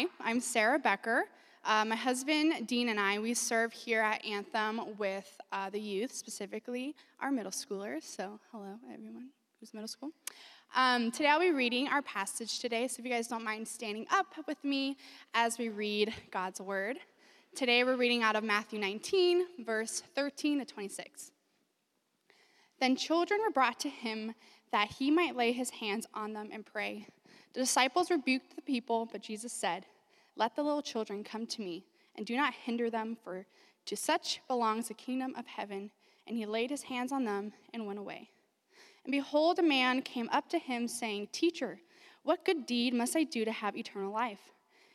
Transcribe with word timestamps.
Hi, 0.00 0.06
I'm 0.20 0.40
Sarah 0.40 0.78
Becker. 0.78 1.24
Uh, 1.62 1.84
my 1.84 1.94
husband, 1.94 2.66
Dean, 2.66 2.88
and 2.88 2.98
I, 2.98 3.18
we 3.18 3.34
serve 3.34 3.70
here 3.70 4.00
at 4.00 4.24
Anthem 4.24 4.96
with 4.96 5.38
uh, 5.52 5.68
the 5.68 5.78
youth, 5.78 6.14
specifically 6.14 6.94
our 7.20 7.30
middle 7.30 7.52
schoolers. 7.52 8.04
So, 8.04 8.40
hello, 8.50 8.78
everyone 8.90 9.28
who's 9.58 9.74
middle 9.74 9.88
school. 9.88 10.08
Um, 10.74 11.10
today 11.10 11.28
I'll 11.28 11.38
be 11.38 11.50
reading 11.50 11.86
our 11.88 12.00
passage 12.00 12.60
today, 12.60 12.88
so 12.88 13.00
if 13.00 13.04
you 13.04 13.12
guys 13.12 13.28
don't 13.28 13.44
mind 13.44 13.68
standing 13.68 14.06
up 14.10 14.28
with 14.46 14.64
me 14.64 14.96
as 15.34 15.58
we 15.58 15.68
read 15.68 16.14
God's 16.30 16.62
Word. 16.62 16.96
Today 17.54 17.84
we're 17.84 17.96
reading 17.96 18.22
out 18.22 18.36
of 18.36 18.42
Matthew 18.42 18.78
19, 18.78 19.66
verse 19.66 20.02
13 20.14 20.60
to 20.60 20.64
26. 20.64 21.30
Then 22.80 22.96
children 22.96 23.40
were 23.44 23.52
brought 23.52 23.78
to 23.80 23.90
him 23.90 24.34
that 24.72 24.92
he 24.92 25.10
might 25.10 25.36
lay 25.36 25.52
his 25.52 25.68
hands 25.68 26.06
on 26.14 26.32
them 26.32 26.48
and 26.50 26.64
pray. 26.64 27.06
The 27.52 27.60
disciples 27.60 28.10
rebuked 28.10 28.54
the 28.54 28.62
people, 28.62 29.08
but 29.10 29.22
Jesus 29.22 29.52
said, 29.52 29.86
Let 30.36 30.54
the 30.54 30.62
little 30.62 30.82
children 30.82 31.24
come 31.24 31.46
to 31.46 31.62
me, 31.62 31.84
and 32.16 32.26
do 32.26 32.36
not 32.36 32.54
hinder 32.54 32.90
them, 32.90 33.16
for 33.22 33.46
to 33.86 33.96
such 33.96 34.40
belongs 34.46 34.88
the 34.88 34.94
kingdom 34.94 35.34
of 35.36 35.46
heaven. 35.46 35.90
And 36.26 36.36
he 36.36 36.46
laid 36.46 36.70
his 36.70 36.82
hands 36.82 37.10
on 37.10 37.24
them 37.24 37.52
and 37.74 37.86
went 37.86 37.98
away. 37.98 38.30
And 39.04 39.10
behold, 39.10 39.58
a 39.58 39.64
man 39.64 40.02
came 40.02 40.28
up 40.30 40.48
to 40.50 40.58
him, 40.58 40.86
saying, 40.86 41.28
Teacher, 41.32 41.80
what 42.22 42.44
good 42.44 42.66
deed 42.66 42.94
must 42.94 43.16
I 43.16 43.24
do 43.24 43.44
to 43.44 43.52
have 43.52 43.76
eternal 43.76 44.12
life? 44.12 44.52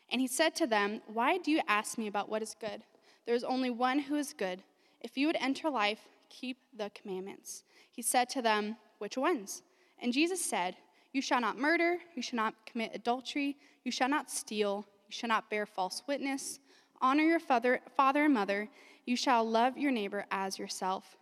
And 0.10 0.22
he 0.22 0.28
said 0.28 0.56
to 0.56 0.68
them, 0.68 1.02
Why 1.08 1.38
do 1.38 1.52
you 1.52 1.62
ask 1.68 1.98
me 1.98 2.08
about 2.08 2.30
what 2.30 2.42
is 2.42 2.56
good? 2.60 2.84
There 3.26 3.36
is 3.36 3.44
only 3.44 3.70
one 3.70 4.00
who 4.00 4.16
is 4.16 4.34
good. 4.34 4.62
If 5.02 5.18
you 5.18 5.28
would 5.28 5.38
enter 5.40 5.70
life, 5.70 6.08
keep 6.30 6.58
the 6.78 6.92
commandments. 6.94 7.64
He 7.92 8.02
said 8.02 8.30
to 8.30 8.42
them, 8.42 8.78
Which 9.00 9.18
ones? 9.18 9.64
And 10.00 10.14
Jesus 10.14 10.44
said, 10.44 10.76
You 11.16 11.22
shall 11.22 11.40
not 11.40 11.58
murder, 11.58 12.00
you 12.14 12.22
shall 12.22 12.36
not 12.36 12.66
commit 12.66 12.92
adultery, 12.94 13.56
you 13.86 13.92
shall 13.94 14.10
not 14.10 14.30
steal, 14.30 14.86
you 15.08 15.14
shall 15.14 15.30
not 15.30 15.50
bear 15.50 15.66
false 15.66 16.04
witness, 16.08 16.60
honor 17.00 17.24
your 17.24 17.40
father, 17.40 17.80
father 17.96 18.26
and 18.26 18.34
mother, 18.34 18.68
you 19.06 19.16
shall 19.16 19.50
love 19.50 19.78
your 19.78 19.92
neighbor 19.94 20.26
as 20.30 20.60
yourself. 20.60 21.16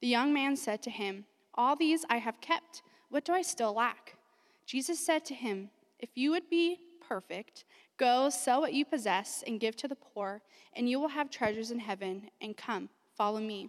The 0.00 0.06
young 0.06 0.32
man 0.32 0.56
said 0.56 0.80
to 0.84 0.90
him, 0.90 1.26
All 1.56 1.76
these 1.76 2.06
I 2.08 2.16
have 2.16 2.40
kept. 2.40 2.80
What 3.10 3.26
do 3.26 3.34
I 3.34 3.42
still 3.42 3.74
lack? 3.74 4.14
Jesus 4.64 4.98
said 4.98 5.26
to 5.26 5.34
him, 5.34 5.68
If 5.98 6.08
you 6.14 6.30
would 6.30 6.48
be 6.48 6.78
perfect, 7.06 7.66
go 7.98 8.30
sell 8.30 8.62
what 8.62 8.72
you 8.72 8.86
possess 8.86 9.44
and 9.46 9.60
give 9.60 9.76
to 9.76 9.88
the 9.88 9.94
poor, 9.94 10.40
and 10.72 10.88
you 10.88 10.98
will 10.98 11.08
have 11.08 11.28
treasures 11.28 11.70
in 11.70 11.80
heaven, 11.80 12.30
and 12.40 12.56
come, 12.56 12.88
follow 13.14 13.40
me. 13.40 13.68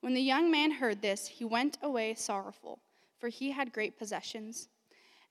When 0.00 0.14
the 0.14 0.22
young 0.22 0.48
man 0.48 0.70
heard 0.70 1.02
this, 1.02 1.26
he 1.26 1.44
went 1.44 1.76
away 1.82 2.14
sorrowful, 2.14 2.78
for 3.18 3.28
he 3.28 3.50
had 3.50 3.72
great 3.72 3.98
possessions. 3.98 4.68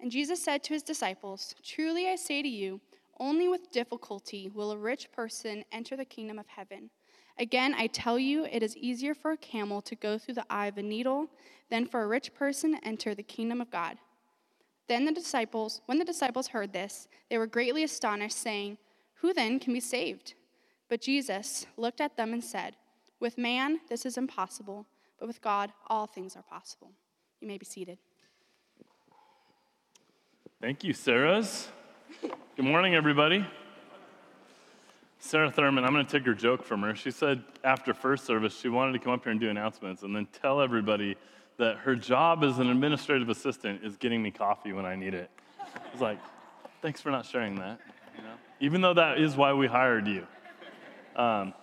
And 0.02 0.12
Jesus 0.12 0.44
said 0.44 0.64
to 0.64 0.74
his 0.74 0.84
disciples, 0.84 1.56
Truly 1.64 2.10
I 2.10 2.16
say 2.16 2.42
to 2.42 2.48
you, 2.48 2.82
only 3.20 3.48
with 3.48 3.72
difficulty 3.72 4.50
will 4.54 4.72
a 4.72 4.78
rich 4.78 5.12
person 5.12 5.64
enter 5.72 5.96
the 5.96 6.06
kingdom 6.06 6.40
of 6.40 6.48
heaven. 6.48 6.90
Again, 7.38 7.76
I 7.78 7.88
tell 7.88 8.18
you, 8.18 8.46
it 8.46 8.64
is 8.64 8.76
easier 8.76 9.14
for 9.14 9.32
a 9.32 9.38
camel 9.38 9.82
to 9.84 9.96
go 9.96 10.18
through 10.18 10.34
the 10.34 10.46
eye 10.50 10.68
of 10.68 10.78
a 10.78 10.84
needle 10.84 11.28
than 11.70 11.86
for 11.86 12.02
a 12.02 12.08
rich 12.08 12.34
person 12.34 12.74
to 12.74 12.88
enter 12.88 13.14
the 13.14 13.24
kingdom 13.24 13.62
of 13.62 13.72
God. 13.72 13.98
Then 14.88 15.06
the 15.06 15.12
disciples, 15.12 15.82
when 15.86 16.00
the 16.00 16.06
disciples 16.06 16.48
heard 16.48 16.74
this, 16.74 17.08
they 17.30 17.38
were 17.38 17.48
greatly 17.48 17.84
astonished, 17.84 18.38
saying, 18.38 18.78
Who 19.16 19.34
then 19.34 19.60
can 19.60 19.74
be 19.74 19.80
saved? 19.80 20.34
But 20.90 21.02
Jesus 21.02 21.66
looked 21.78 22.02
at 22.02 22.18
them 22.18 22.34
and 22.34 22.44
said, 22.44 22.76
with 23.22 23.38
man, 23.38 23.80
this 23.88 24.06
is 24.06 24.18
impossible, 24.18 24.88
but 25.20 25.28
with 25.28 25.42
God, 25.42 25.72
all 25.88 26.08
things 26.08 26.36
are 26.36 26.42
possible. 26.42 26.92
You 27.40 27.48
may 27.48 27.60
be 27.60 27.66
seated. 27.66 28.00
Thank 30.62 30.84
you, 30.84 30.94
Sarah's. 30.94 31.70
Good 32.22 32.66
morning, 32.66 32.94
everybody. 32.94 33.44
Sarah 35.18 35.50
Thurman, 35.50 35.84
I'm 35.84 35.92
going 35.92 36.06
to 36.06 36.12
take 36.12 36.24
her 36.28 36.36
joke 36.36 36.64
from 36.64 36.84
her. 36.84 36.94
She 36.94 37.10
said 37.10 37.42
after 37.64 37.96
first 37.96 38.26
service, 38.26 38.56
she 38.56 38.70
wanted 38.70 38.92
to 38.92 39.00
come 39.00 39.12
up 39.12 39.24
here 39.24 39.32
and 39.32 39.42
do 39.42 39.50
announcements 39.50 40.04
and 40.04 40.16
then 40.16 40.28
tell 40.40 40.62
everybody 40.62 41.18
that 41.58 41.78
her 41.78 41.96
job 41.96 42.44
as 42.44 42.60
an 42.60 42.70
administrative 42.70 43.28
assistant 43.28 43.84
is 43.84 43.98
getting 43.98 44.22
me 44.22 44.30
coffee 44.30 44.72
when 44.72 44.86
I 44.86 44.96
need 44.96 45.16
it. 45.16 45.32
I 45.60 45.92
was 45.92 46.00
like, 46.00 46.20
thanks 46.84 47.02
for 47.02 47.10
not 47.10 47.26
sharing 47.26 47.56
that. 47.56 47.80
You 48.16 48.22
know? 48.22 48.34
Even 48.60 48.82
though 48.82 48.94
that 48.94 49.18
is 49.18 49.36
why 49.36 49.54
we 49.54 49.66
hired 49.66 50.06
you. 50.06 50.28
Um, 51.16 51.56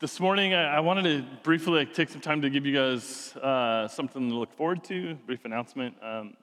this 0.00 0.20
morning, 0.20 0.54
I, 0.54 0.76
I, 0.76 0.80
wanted 0.80 1.02
to 1.02 1.26
briefly 1.42 1.80
like, 1.80 1.92
take 1.92 2.08
some 2.08 2.20
time 2.20 2.40
to 2.42 2.50
give 2.50 2.64
you 2.64 2.72
guys 2.72 3.34
uh, 3.36 3.88
something 3.88 4.28
to 4.28 4.34
look 4.36 4.52
forward 4.52 4.84
to, 4.84 5.16
brief 5.26 5.44
announcement. 5.44 5.96
Um, 6.00 6.34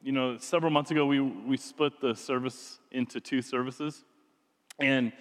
you 0.00 0.12
know, 0.12 0.38
several 0.38 0.70
months 0.70 0.92
ago, 0.92 1.04
we, 1.06 1.18
we 1.18 1.56
split 1.56 2.00
the 2.00 2.14
service 2.14 2.78
into 2.92 3.18
two 3.20 3.42
services. 3.42 4.04
And 4.78 5.12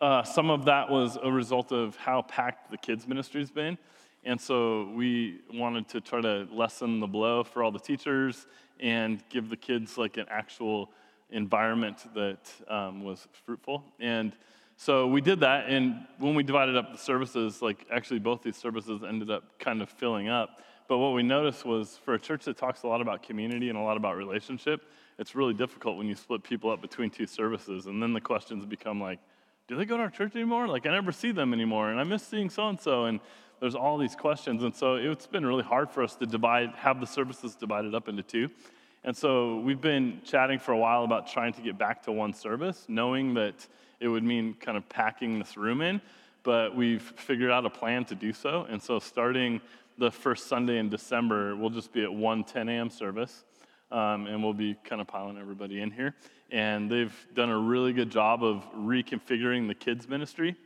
uh, 0.00 0.22
some 0.22 0.48
of 0.48 0.64
that 0.64 0.88
was 0.88 1.18
a 1.22 1.30
result 1.30 1.70
of 1.70 1.96
how 1.96 2.22
packed 2.22 2.70
the 2.70 2.78
kids' 2.78 3.06
ministry's 3.06 3.50
been. 3.50 3.76
And 4.24 4.40
so 4.40 4.90
we 4.94 5.40
wanted 5.52 5.86
to 5.90 6.00
try 6.00 6.22
to 6.22 6.48
lessen 6.50 6.98
the 6.98 7.06
blow 7.06 7.44
for 7.44 7.62
all 7.62 7.70
the 7.70 7.78
teachers 7.78 8.46
and 8.80 9.22
give 9.28 9.50
the 9.50 9.56
kids 9.56 9.98
like 9.98 10.16
an 10.16 10.26
actual 10.30 10.90
environment 11.28 12.06
that 12.14 12.50
um, 12.68 13.04
was 13.04 13.28
fruitful. 13.44 13.84
And 14.00 14.32
so 14.80 15.08
we 15.08 15.20
did 15.20 15.40
that, 15.40 15.68
and 15.68 16.06
when 16.18 16.36
we 16.36 16.44
divided 16.44 16.76
up 16.76 16.92
the 16.92 16.98
services, 16.98 17.60
like 17.60 17.84
actually 17.90 18.20
both 18.20 18.42
these 18.42 18.56
services 18.56 19.02
ended 19.02 19.28
up 19.28 19.58
kind 19.58 19.82
of 19.82 19.90
filling 19.90 20.28
up. 20.28 20.62
But 20.86 20.98
what 20.98 21.14
we 21.14 21.24
noticed 21.24 21.64
was 21.64 21.98
for 22.04 22.14
a 22.14 22.18
church 22.18 22.44
that 22.44 22.56
talks 22.56 22.84
a 22.84 22.86
lot 22.86 23.00
about 23.00 23.24
community 23.24 23.70
and 23.70 23.76
a 23.76 23.82
lot 23.82 23.96
about 23.96 24.16
relationship, 24.16 24.82
it's 25.18 25.34
really 25.34 25.52
difficult 25.52 25.96
when 25.98 26.06
you 26.06 26.14
split 26.14 26.44
people 26.44 26.70
up 26.70 26.80
between 26.80 27.10
two 27.10 27.26
services. 27.26 27.86
And 27.86 28.00
then 28.00 28.12
the 28.12 28.20
questions 28.20 28.64
become 28.64 29.00
like, 29.00 29.18
do 29.66 29.74
they 29.74 29.84
go 29.84 29.96
to 29.96 30.04
our 30.04 30.10
church 30.10 30.36
anymore? 30.36 30.68
Like, 30.68 30.86
I 30.86 30.92
never 30.92 31.10
see 31.10 31.32
them 31.32 31.52
anymore, 31.52 31.90
and 31.90 31.98
I 31.98 32.04
miss 32.04 32.22
seeing 32.22 32.48
so 32.48 32.68
and 32.68 32.80
so. 32.80 33.06
And 33.06 33.18
there's 33.60 33.74
all 33.74 33.98
these 33.98 34.14
questions. 34.14 34.62
And 34.62 34.72
so 34.74 34.94
it's 34.94 35.26
been 35.26 35.44
really 35.44 35.64
hard 35.64 35.90
for 35.90 36.04
us 36.04 36.14
to 36.14 36.26
divide, 36.26 36.70
have 36.76 37.00
the 37.00 37.06
services 37.06 37.56
divided 37.56 37.96
up 37.96 38.08
into 38.08 38.22
two. 38.22 38.48
And 39.04 39.16
so 39.16 39.60
we've 39.60 39.80
been 39.80 40.20
chatting 40.24 40.58
for 40.58 40.72
a 40.72 40.76
while 40.76 41.04
about 41.04 41.28
trying 41.28 41.52
to 41.54 41.62
get 41.62 41.78
back 41.78 42.02
to 42.04 42.12
one 42.12 42.32
service, 42.32 42.84
knowing 42.88 43.34
that 43.34 43.66
it 44.00 44.08
would 44.08 44.24
mean 44.24 44.54
kind 44.54 44.76
of 44.76 44.88
packing 44.88 45.38
this 45.38 45.56
room 45.56 45.80
in, 45.80 46.00
but 46.42 46.74
we've 46.74 47.02
figured 47.16 47.50
out 47.50 47.64
a 47.64 47.70
plan 47.70 48.04
to 48.06 48.14
do 48.14 48.32
so. 48.32 48.66
And 48.68 48.82
so, 48.82 48.98
starting 48.98 49.60
the 49.98 50.10
first 50.10 50.46
Sunday 50.46 50.78
in 50.78 50.88
December, 50.88 51.56
we'll 51.56 51.70
just 51.70 51.92
be 51.92 52.02
at 52.02 52.12
1 52.12 52.44
10 52.44 52.68
a.m. 52.68 52.90
service, 52.90 53.44
um, 53.90 54.26
and 54.26 54.42
we'll 54.42 54.52
be 54.52 54.74
kind 54.84 55.00
of 55.00 55.06
piling 55.06 55.38
everybody 55.38 55.80
in 55.80 55.90
here. 55.90 56.14
And 56.50 56.90
they've 56.90 57.14
done 57.34 57.50
a 57.50 57.58
really 57.58 57.92
good 57.92 58.10
job 58.10 58.42
of 58.42 58.64
reconfiguring 58.74 59.68
the 59.68 59.74
kids' 59.74 60.08
ministry 60.08 60.56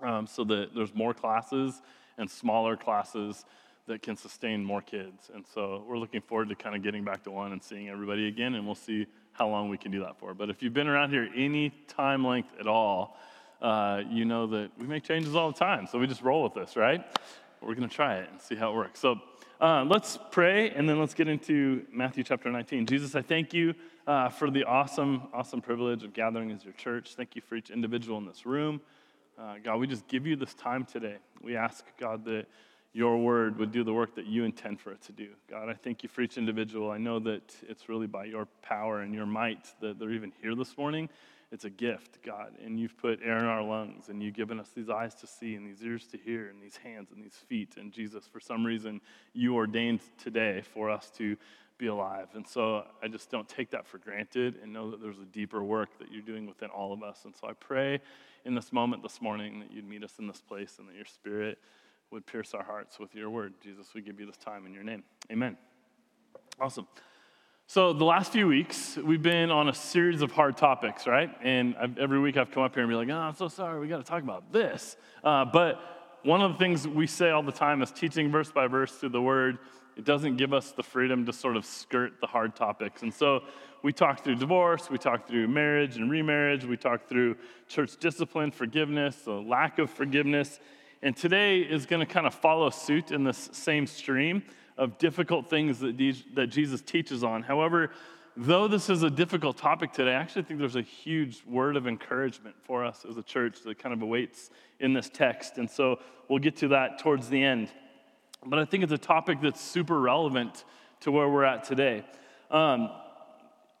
um, 0.00 0.26
so 0.26 0.44
that 0.44 0.74
there's 0.74 0.94
more 0.94 1.14
classes 1.14 1.80
and 2.18 2.30
smaller 2.30 2.76
classes 2.76 3.44
that 3.86 4.02
can 4.02 4.16
sustain 4.16 4.64
more 4.64 4.80
kids. 4.80 5.30
And 5.34 5.44
so 5.54 5.84
we're 5.86 5.98
looking 5.98 6.20
forward 6.20 6.48
to 6.50 6.54
kind 6.54 6.76
of 6.76 6.82
getting 6.82 7.04
back 7.04 7.24
to 7.24 7.30
one 7.30 7.52
and 7.52 7.62
seeing 7.62 7.88
everybody 7.88 8.28
again, 8.28 8.54
and 8.54 8.64
we'll 8.64 8.74
see 8.74 9.06
how 9.32 9.48
long 9.48 9.68
we 9.68 9.78
can 9.78 9.90
do 9.90 10.00
that 10.00 10.18
for. 10.18 10.34
But 10.34 10.50
if 10.50 10.62
you've 10.62 10.74
been 10.74 10.88
around 10.88 11.10
here 11.10 11.28
any 11.34 11.70
time 11.88 12.24
length 12.24 12.50
at 12.60 12.66
all, 12.66 13.16
uh, 13.60 14.02
you 14.08 14.24
know 14.24 14.46
that 14.48 14.70
we 14.78 14.86
make 14.86 15.04
changes 15.04 15.34
all 15.34 15.50
the 15.50 15.58
time. 15.58 15.86
So 15.86 15.98
we 15.98 16.06
just 16.06 16.22
roll 16.22 16.42
with 16.42 16.54
this, 16.54 16.76
right? 16.76 17.04
We're 17.60 17.74
going 17.74 17.88
to 17.88 17.94
try 17.94 18.16
it 18.16 18.28
and 18.30 18.40
see 18.40 18.56
how 18.56 18.72
it 18.72 18.74
works. 18.74 19.00
So 19.00 19.20
uh, 19.60 19.84
let's 19.84 20.18
pray 20.32 20.70
and 20.70 20.88
then 20.88 20.98
let's 20.98 21.14
get 21.14 21.28
into 21.28 21.86
Matthew 21.92 22.24
chapter 22.24 22.50
19. 22.50 22.86
Jesus, 22.86 23.14
I 23.14 23.22
thank 23.22 23.54
you 23.54 23.74
uh, 24.06 24.28
for 24.28 24.50
the 24.50 24.64
awesome, 24.64 25.22
awesome 25.32 25.60
privilege 25.60 26.02
of 26.02 26.12
gathering 26.12 26.50
as 26.50 26.64
your 26.64 26.74
church. 26.74 27.14
Thank 27.14 27.36
you 27.36 27.42
for 27.42 27.54
each 27.54 27.70
individual 27.70 28.18
in 28.18 28.26
this 28.26 28.44
room. 28.44 28.80
Uh, 29.38 29.54
God, 29.62 29.76
we 29.76 29.86
just 29.86 30.06
give 30.08 30.26
you 30.26 30.36
this 30.36 30.54
time 30.54 30.84
today. 30.84 31.16
We 31.40 31.56
ask, 31.56 31.84
God, 31.98 32.24
that 32.24 32.46
your 32.92 33.16
word 33.18 33.58
would 33.58 33.72
do 33.72 33.84
the 33.84 33.92
work 33.92 34.14
that 34.16 34.26
you 34.26 34.44
intend 34.44 34.80
for 34.80 34.92
it 34.92 35.00
to 35.02 35.12
do. 35.12 35.28
God, 35.50 35.68
I 35.68 35.74
thank 35.74 36.02
you 36.02 36.08
for 36.08 36.20
each 36.20 36.36
individual. 36.36 36.90
I 36.90 36.98
know 36.98 37.18
that 37.20 37.54
it's 37.68 37.88
really 37.88 38.06
by 38.06 38.24
your 38.24 38.46
power 38.60 39.00
and 39.00 39.14
your 39.14 39.26
might 39.26 39.66
that 39.80 39.98
they're 39.98 40.12
even 40.12 40.32
here 40.42 40.54
this 40.54 40.76
morning. 40.76 41.08
It's 41.50 41.64
a 41.64 41.70
gift, 41.70 42.22
God, 42.24 42.52
and 42.64 42.80
you've 42.80 42.96
put 42.96 43.20
air 43.22 43.36
in 43.36 43.44
our 43.44 43.62
lungs, 43.62 44.08
and 44.08 44.22
you've 44.22 44.34
given 44.34 44.58
us 44.58 44.70
these 44.74 44.88
eyes 44.88 45.14
to 45.16 45.26
see, 45.26 45.54
and 45.54 45.66
these 45.66 45.82
ears 45.82 46.06
to 46.06 46.16
hear, 46.16 46.48
and 46.48 46.62
these 46.62 46.78
hands 46.78 47.10
and 47.14 47.22
these 47.22 47.36
feet. 47.46 47.74
And 47.76 47.92
Jesus, 47.92 48.26
for 48.26 48.40
some 48.40 48.64
reason, 48.64 49.02
you 49.34 49.54
ordained 49.54 50.00
today 50.16 50.62
for 50.72 50.88
us 50.88 51.10
to 51.18 51.36
be 51.76 51.88
alive. 51.88 52.28
And 52.34 52.46
so 52.46 52.84
I 53.02 53.08
just 53.08 53.30
don't 53.30 53.48
take 53.48 53.70
that 53.72 53.86
for 53.86 53.98
granted 53.98 54.60
and 54.62 54.72
know 54.72 54.90
that 54.92 55.02
there's 55.02 55.18
a 55.18 55.26
deeper 55.26 55.62
work 55.62 55.98
that 55.98 56.10
you're 56.10 56.22
doing 56.22 56.46
within 56.46 56.70
all 56.70 56.92
of 56.92 57.02
us. 57.02 57.20
And 57.24 57.34
so 57.36 57.48
I 57.48 57.52
pray 57.52 58.00
in 58.46 58.54
this 58.54 58.72
moment 58.72 59.02
this 59.02 59.20
morning 59.20 59.60
that 59.60 59.70
you'd 59.70 59.88
meet 59.88 60.04
us 60.04 60.14
in 60.18 60.26
this 60.26 60.40
place 60.40 60.76
and 60.78 60.88
that 60.88 60.94
your 60.94 61.04
spirit 61.04 61.58
would 62.12 62.26
pierce 62.26 62.54
our 62.54 62.62
hearts 62.62 62.98
with 62.98 63.14
your 63.14 63.30
word. 63.30 63.54
Jesus, 63.62 63.94
we 63.94 64.02
give 64.02 64.20
you 64.20 64.26
this 64.26 64.36
time 64.36 64.66
in 64.66 64.72
your 64.72 64.84
name. 64.84 65.02
Amen. 65.30 65.56
Awesome. 66.60 66.86
So, 67.66 67.92
the 67.92 68.04
last 68.04 68.32
few 68.32 68.46
weeks, 68.46 68.98
we've 68.98 69.22
been 69.22 69.50
on 69.50 69.68
a 69.68 69.74
series 69.74 70.20
of 70.20 70.30
hard 70.30 70.56
topics, 70.56 71.06
right? 71.06 71.30
And 71.42 71.74
I've, 71.80 71.96
every 71.96 72.20
week 72.20 72.36
I've 72.36 72.50
come 72.50 72.62
up 72.62 72.74
here 72.74 72.82
and 72.82 72.90
be 72.90 72.96
like, 72.96 73.08
oh, 73.08 73.16
I'm 73.16 73.34
so 73.34 73.48
sorry, 73.48 73.80
we 73.80 73.88
got 73.88 73.98
to 73.98 74.04
talk 74.04 74.22
about 74.22 74.52
this. 74.52 74.96
Uh, 75.24 75.46
but 75.46 76.18
one 76.22 76.42
of 76.42 76.52
the 76.52 76.58
things 76.58 76.86
we 76.86 77.06
say 77.06 77.30
all 77.30 77.42
the 77.42 77.50
time 77.50 77.80
is 77.80 77.90
teaching 77.90 78.30
verse 78.30 78.52
by 78.52 78.66
verse 78.66 78.92
through 78.92 79.08
the 79.08 79.22
word 79.22 79.58
it 79.96 80.04
doesn't 80.04 80.36
give 80.36 80.52
us 80.52 80.72
the 80.72 80.82
freedom 80.82 81.26
to 81.26 81.32
sort 81.32 81.56
of 81.56 81.64
skirt 81.64 82.20
the 82.20 82.26
hard 82.26 82.56
topics. 82.56 83.02
And 83.02 83.12
so 83.12 83.42
we 83.82 83.92
talk 83.92 84.24
through 84.24 84.36
divorce, 84.36 84.88
we 84.88 84.96
talk 84.96 85.28
through 85.28 85.48
marriage 85.48 85.96
and 85.96 86.10
remarriage, 86.10 86.64
we 86.64 86.76
talk 86.76 87.08
through 87.08 87.36
church 87.68 87.96
discipline, 87.98 88.50
forgiveness, 88.50 89.16
the 89.16 89.32
lack 89.32 89.78
of 89.78 89.90
forgiveness. 89.90 90.60
And 91.02 91.16
today 91.16 91.58
is 91.58 91.84
going 91.84 92.00
to 92.00 92.06
kind 92.06 92.26
of 92.28 92.34
follow 92.34 92.70
suit 92.70 93.10
in 93.10 93.24
this 93.24 93.50
same 93.52 93.88
stream 93.88 94.44
of 94.78 94.98
difficult 94.98 95.50
things 95.50 95.80
that, 95.80 95.96
that 96.34 96.46
Jesus 96.46 96.80
teaches 96.80 97.24
on. 97.24 97.42
However, 97.42 97.90
though 98.36 98.68
this 98.68 98.88
is 98.88 99.02
a 99.02 99.10
difficult 99.10 99.56
topic 99.56 99.92
today, 99.92 100.12
I 100.12 100.20
actually 100.20 100.42
think 100.42 100.60
there's 100.60 100.76
a 100.76 100.82
huge 100.82 101.42
word 101.44 101.76
of 101.76 101.88
encouragement 101.88 102.54
for 102.62 102.84
us 102.84 103.04
as 103.08 103.16
a 103.16 103.22
church 103.22 103.62
that 103.64 103.80
kind 103.80 103.92
of 103.92 104.00
awaits 104.02 104.50
in 104.78 104.92
this 104.92 105.10
text. 105.12 105.58
And 105.58 105.68
so 105.68 105.98
we'll 106.28 106.38
get 106.38 106.56
to 106.58 106.68
that 106.68 107.00
towards 107.00 107.28
the 107.28 107.42
end. 107.42 107.68
But 108.46 108.60
I 108.60 108.64
think 108.64 108.84
it's 108.84 108.92
a 108.92 108.98
topic 108.98 109.38
that's 109.42 109.60
super 109.60 110.00
relevant 110.00 110.64
to 111.00 111.10
where 111.10 111.28
we're 111.28 111.44
at 111.44 111.64
today. 111.64 112.04
Um, 112.48 112.90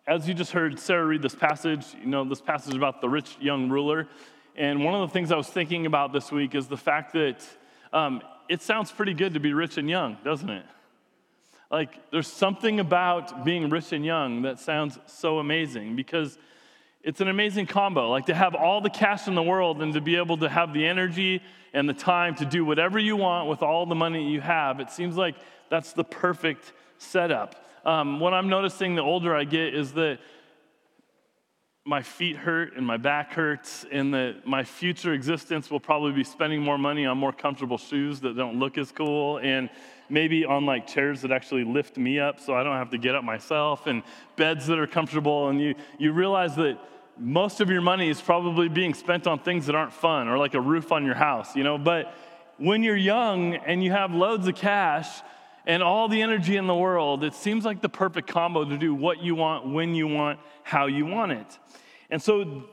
as 0.08 0.26
you 0.26 0.34
just 0.34 0.50
heard 0.50 0.78
Sarah 0.80 1.06
read 1.06 1.22
this 1.22 1.36
passage, 1.36 1.86
you 2.00 2.06
know, 2.06 2.24
this 2.24 2.40
passage 2.40 2.74
about 2.74 3.00
the 3.00 3.08
rich 3.08 3.36
young 3.40 3.68
ruler. 3.68 4.08
And 4.56 4.84
one 4.84 4.94
of 4.94 5.08
the 5.08 5.12
things 5.12 5.32
I 5.32 5.36
was 5.36 5.48
thinking 5.48 5.86
about 5.86 6.12
this 6.12 6.30
week 6.30 6.54
is 6.54 6.68
the 6.68 6.76
fact 6.76 7.14
that 7.14 7.42
um, 7.92 8.22
it 8.48 8.60
sounds 8.60 8.92
pretty 8.92 9.14
good 9.14 9.34
to 9.34 9.40
be 9.40 9.54
rich 9.54 9.78
and 9.78 9.88
young, 9.88 10.18
doesn't 10.24 10.50
it? 10.50 10.66
Like, 11.70 12.10
there's 12.10 12.28
something 12.28 12.80
about 12.80 13.46
being 13.46 13.70
rich 13.70 13.92
and 13.92 14.04
young 14.04 14.42
that 14.42 14.58
sounds 14.58 14.98
so 15.06 15.38
amazing 15.38 15.96
because 15.96 16.36
it's 17.02 17.22
an 17.22 17.28
amazing 17.28 17.66
combo. 17.66 18.10
Like, 18.10 18.26
to 18.26 18.34
have 18.34 18.54
all 18.54 18.82
the 18.82 18.90
cash 18.90 19.26
in 19.26 19.34
the 19.34 19.42
world 19.42 19.80
and 19.80 19.94
to 19.94 20.02
be 20.02 20.16
able 20.16 20.36
to 20.38 20.50
have 20.50 20.74
the 20.74 20.86
energy 20.86 21.42
and 21.72 21.88
the 21.88 21.94
time 21.94 22.34
to 22.36 22.44
do 22.44 22.62
whatever 22.62 22.98
you 22.98 23.16
want 23.16 23.48
with 23.48 23.62
all 23.62 23.86
the 23.86 23.94
money 23.94 24.30
you 24.30 24.42
have, 24.42 24.80
it 24.80 24.90
seems 24.90 25.16
like 25.16 25.34
that's 25.70 25.94
the 25.94 26.04
perfect 26.04 26.74
setup. 26.98 27.66
Um, 27.86 28.20
what 28.20 28.34
I'm 28.34 28.50
noticing 28.50 28.94
the 28.94 29.02
older 29.02 29.34
I 29.34 29.44
get 29.44 29.74
is 29.74 29.92
that 29.94 30.18
my 31.84 32.00
feet 32.00 32.36
hurt 32.36 32.76
and 32.76 32.86
my 32.86 32.96
back 32.96 33.32
hurts, 33.32 33.84
and 33.90 34.14
that 34.14 34.46
my 34.46 34.62
future 34.62 35.12
existence 35.12 35.68
will 35.68 35.80
probably 35.80 36.12
be 36.12 36.22
spending 36.22 36.62
more 36.62 36.78
money 36.78 37.06
on 37.06 37.18
more 37.18 37.32
comfortable 37.32 37.76
shoes 37.76 38.20
that 38.20 38.36
don't 38.36 38.58
look 38.58 38.78
as 38.78 38.92
cool, 38.92 39.38
and 39.38 39.68
maybe 40.08 40.44
on 40.44 40.64
like 40.64 40.86
chairs 40.86 41.22
that 41.22 41.32
actually 41.32 41.64
lift 41.64 41.96
me 41.96 42.20
up 42.20 42.38
so 42.38 42.54
I 42.54 42.62
don't 42.62 42.76
have 42.76 42.90
to 42.90 42.98
get 42.98 43.16
up 43.16 43.24
myself, 43.24 43.88
and 43.88 44.04
beds 44.36 44.68
that 44.68 44.78
are 44.78 44.86
comfortable. 44.86 45.48
And 45.48 45.60
you, 45.60 45.74
you 45.98 46.12
realize 46.12 46.54
that 46.54 46.78
most 47.18 47.60
of 47.60 47.68
your 47.68 47.82
money 47.82 48.08
is 48.08 48.20
probably 48.20 48.68
being 48.68 48.94
spent 48.94 49.26
on 49.26 49.40
things 49.40 49.66
that 49.66 49.74
aren't 49.74 49.92
fun 49.92 50.28
or 50.28 50.38
like 50.38 50.54
a 50.54 50.60
roof 50.60 50.92
on 50.92 51.04
your 51.04 51.16
house, 51.16 51.56
you 51.56 51.64
know. 51.64 51.78
But 51.78 52.14
when 52.58 52.84
you're 52.84 52.96
young 52.96 53.56
and 53.56 53.82
you 53.82 53.90
have 53.90 54.12
loads 54.12 54.46
of 54.46 54.54
cash, 54.54 55.08
and 55.66 55.82
all 55.82 56.08
the 56.08 56.22
energy 56.22 56.56
in 56.56 56.66
the 56.66 56.74
world, 56.74 57.22
it 57.22 57.34
seems 57.34 57.64
like 57.64 57.80
the 57.80 57.88
perfect 57.88 58.28
combo 58.28 58.64
to 58.64 58.76
do 58.76 58.94
what 58.94 59.22
you 59.22 59.34
want, 59.34 59.66
when 59.66 59.94
you 59.94 60.06
want, 60.06 60.40
how 60.62 60.86
you 60.86 61.06
want 61.06 61.32
it. 61.32 61.58
And 62.10 62.20
so, 62.20 62.64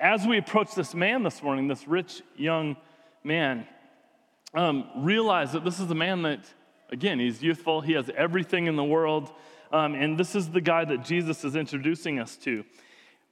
as 0.00 0.26
we 0.26 0.38
approach 0.38 0.74
this 0.74 0.94
man 0.94 1.22
this 1.22 1.42
morning, 1.42 1.68
this 1.68 1.86
rich 1.86 2.22
young 2.36 2.76
man, 3.24 3.66
um, 4.54 4.88
realize 4.96 5.52
that 5.52 5.64
this 5.64 5.80
is 5.80 5.90
a 5.90 5.94
man 5.94 6.22
that, 6.22 6.40
again, 6.90 7.18
he's 7.18 7.42
youthful, 7.42 7.80
he 7.80 7.92
has 7.92 8.10
everything 8.16 8.66
in 8.66 8.76
the 8.76 8.84
world, 8.84 9.30
um, 9.72 9.94
and 9.94 10.18
this 10.18 10.34
is 10.34 10.48
the 10.50 10.60
guy 10.60 10.84
that 10.84 11.04
Jesus 11.04 11.44
is 11.44 11.54
introducing 11.54 12.18
us 12.18 12.36
to. 12.36 12.64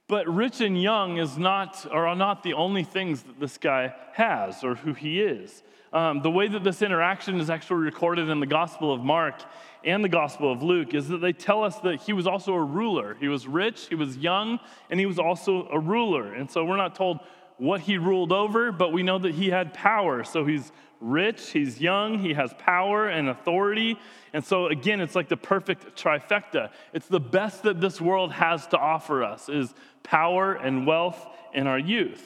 But 0.07 0.33
rich 0.33 0.61
and 0.61 0.81
young 0.81 1.17
is 1.17 1.37
not, 1.37 1.85
or 1.91 2.07
are 2.07 2.15
not 2.15 2.41
the 2.41 2.53
only 2.53 2.83
things 2.83 3.23
that 3.23 3.39
this 3.41 3.57
guy 3.57 3.93
has 4.13 4.63
or 4.63 4.75
who 4.75 4.93
he 4.93 5.21
is. 5.21 5.63
Um, 5.91 6.21
the 6.21 6.31
way 6.31 6.47
that 6.47 6.63
this 6.63 6.81
interaction 6.81 7.39
is 7.39 7.49
actually 7.49 7.83
recorded 7.83 8.29
in 8.29 8.39
the 8.39 8.45
Gospel 8.45 8.93
of 8.93 9.01
Mark 9.01 9.41
and 9.83 10.03
the 10.03 10.09
Gospel 10.09 10.51
of 10.51 10.63
Luke 10.63 10.93
is 10.93 11.09
that 11.09 11.17
they 11.17 11.33
tell 11.33 11.63
us 11.63 11.79
that 11.79 12.01
he 12.01 12.13
was 12.13 12.25
also 12.25 12.53
a 12.53 12.63
ruler. 12.63 13.17
He 13.19 13.27
was 13.27 13.47
rich, 13.47 13.87
he 13.87 13.95
was 13.95 14.17
young, 14.17 14.59
and 14.89 14.99
he 14.99 15.05
was 15.05 15.19
also 15.19 15.67
a 15.69 15.79
ruler. 15.79 16.33
And 16.33 16.49
so 16.49 16.63
we're 16.63 16.77
not 16.77 16.95
told 16.95 17.19
what 17.57 17.81
he 17.81 17.97
ruled 17.97 18.31
over, 18.31 18.71
but 18.71 18.91
we 18.91 19.03
know 19.03 19.17
that 19.19 19.33
he 19.33 19.49
had 19.49 19.73
power. 19.73 20.23
So 20.23 20.45
he's 20.45 20.71
rich, 20.99 21.49
he's 21.51 21.79
young, 21.79 22.19
he 22.19 22.33
has 22.33 22.53
power 22.57 23.07
and 23.07 23.29
authority. 23.29 23.97
And 24.33 24.43
so 24.43 24.67
again, 24.67 24.99
it's 25.01 25.15
like 25.15 25.29
the 25.29 25.37
perfect 25.37 26.01
trifecta. 26.01 26.71
It's 26.93 27.07
the 27.07 27.19
best 27.19 27.63
that 27.63 27.81
this 27.81 27.99
world 27.99 28.31
has 28.33 28.67
to 28.67 28.77
offer 28.77 29.23
us 29.23 29.49
is 29.49 29.73
power 30.03 30.53
and 30.53 30.87
wealth 30.87 31.27
in 31.53 31.67
our 31.67 31.79
youth. 31.79 32.23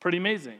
Pretty 0.00 0.18
amazing. 0.18 0.58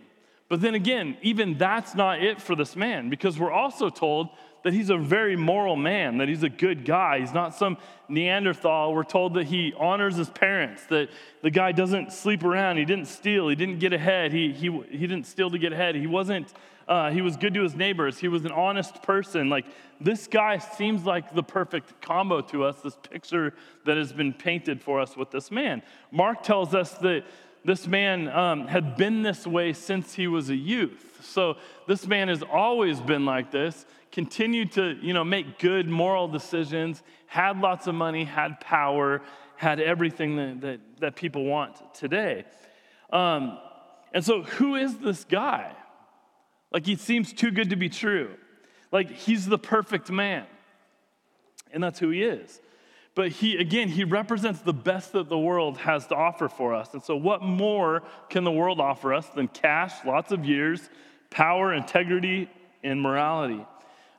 But 0.48 0.60
then 0.60 0.74
again, 0.74 1.16
even 1.22 1.58
that's 1.58 1.94
not 1.94 2.22
it 2.22 2.40
for 2.40 2.56
this 2.56 2.74
man 2.74 3.10
because 3.10 3.38
we're 3.38 3.52
also 3.52 3.90
told 3.90 4.28
that 4.64 4.72
he's 4.72 4.90
a 4.90 4.96
very 4.98 5.36
moral 5.36 5.76
man, 5.76 6.18
that 6.18 6.28
he's 6.28 6.42
a 6.42 6.48
good 6.48 6.84
guy. 6.84 7.20
He's 7.20 7.32
not 7.32 7.54
some 7.54 7.78
Neanderthal. 8.08 8.92
We're 8.92 9.04
told 9.04 9.34
that 9.34 9.46
he 9.46 9.72
honors 9.78 10.16
his 10.16 10.30
parents, 10.30 10.84
that 10.86 11.08
the 11.42 11.50
guy 11.50 11.72
doesn't 11.72 12.12
sleep 12.12 12.42
around. 12.42 12.76
He 12.76 12.84
didn't 12.84 13.06
steal. 13.06 13.48
He 13.48 13.54
didn't 13.54 13.78
get 13.78 13.92
ahead. 13.92 14.32
He, 14.32 14.52
he, 14.52 14.70
he 14.90 15.06
didn't 15.06 15.26
steal 15.26 15.50
to 15.50 15.58
get 15.58 15.72
ahead. 15.72 15.94
He 15.94 16.06
wasn't, 16.06 16.52
uh, 16.88 17.10
he 17.10 17.22
was 17.22 17.36
good 17.36 17.54
to 17.54 17.62
his 17.62 17.74
neighbors. 17.74 18.18
He 18.18 18.28
was 18.28 18.44
an 18.44 18.52
honest 18.52 19.02
person. 19.02 19.48
Like, 19.48 19.66
this 20.00 20.26
guy 20.26 20.58
seems 20.58 21.04
like 21.04 21.34
the 21.34 21.42
perfect 21.42 22.00
combo 22.00 22.40
to 22.42 22.64
us, 22.64 22.80
this 22.80 22.96
picture 23.10 23.54
that 23.84 23.96
has 23.96 24.12
been 24.12 24.32
painted 24.32 24.82
for 24.82 25.00
us 25.00 25.16
with 25.16 25.30
this 25.30 25.50
man. 25.50 25.82
Mark 26.10 26.42
tells 26.42 26.74
us 26.74 26.94
that 26.94 27.24
this 27.64 27.86
man 27.86 28.28
um, 28.28 28.66
had 28.66 28.96
been 28.96 29.22
this 29.22 29.46
way 29.46 29.72
since 29.72 30.14
he 30.14 30.26
was 30.26 30.50
a 30.50 30.56
youth. 30.56 31.20
So 31.22 31.56
this 31.86 32.06
man 32.06 32.28
has 32.28 32.42
always 32.42 33.00
been 33.00 33.26
like 33.26 33.50
this, 33.50 33.84
continued 34.12 34.72
to, 34.72 34.96
you 35.02 35.12
know, 35.12 35.24
make 35.24 35.58
good 35.58 35.88
moral 35.88 36.28
decisions, 36.28 37.02
had 37.26 37.58
lots 37.60 37.86
of 37.86 37.94
money, 37.94 38.24
had 38.24 38.60
power, 38.60 39.22
had 39.56 39.80
everything 39.80 40.36
that, 40.36 40.60
that, 40.60 40.80
that 41.00 41.16
people 41.16 41.44
want 41.44 41.76
today. 41.94 42.44
Um, 43.12 43.58
and 44.12 44.24
so 44.24 44.42
who 44.42 44.76
is 44.76 44.96
this 44.98 45.24
guy? 45.24 45.72
Like 46.72 46.86
he 46.86 46.96
seems 46.96 47.32
too 47.32 47.50
good 47.50 47.70
to 47.70 47.76
be 47.76 47.88
true. 47.88 48.34
Like 48.92 49.10
he's 49.10 49.46
the 49.46 49.58
perfect 49.58 50.10
man. 50.10 50.46
And 51.72 51.82
that's 51.82 51.98
who 51.98 52.10
he 52.10 52.22
is. 52.22 52.60
But 53.14 53.32
he, 53.32 53.56
again, 53.56 53.88
he 53.88 54.04
represents 54.04 54.60
the 54.60 54.72
best 54.72 55.12
that 55.12 55.28
the 55.28 55.38
world 55.38 55.78
has 55.78 56.06
to 56.06 56.14
offer 56.14 56.48
for 56.48 56.72
us. 56.72 56.94
And 56.94 57.02
so, 57.02 57.16
what 57.16 57.42
more 57.42 58.04
can 58.30 58.44
the 58.44 58.52
world 58.52 58.80
offer 58.80 59.12
us 59.12 59.26
than 59.30 59.48
cash, 59.48 59.92
lots 60.04 60.30
of 60.30 60.44
years, 60.44 60.88
power, 61.28 61.74
integrity, 61.74 62.48
and 62.84 63.02
morality? 63.02 63.66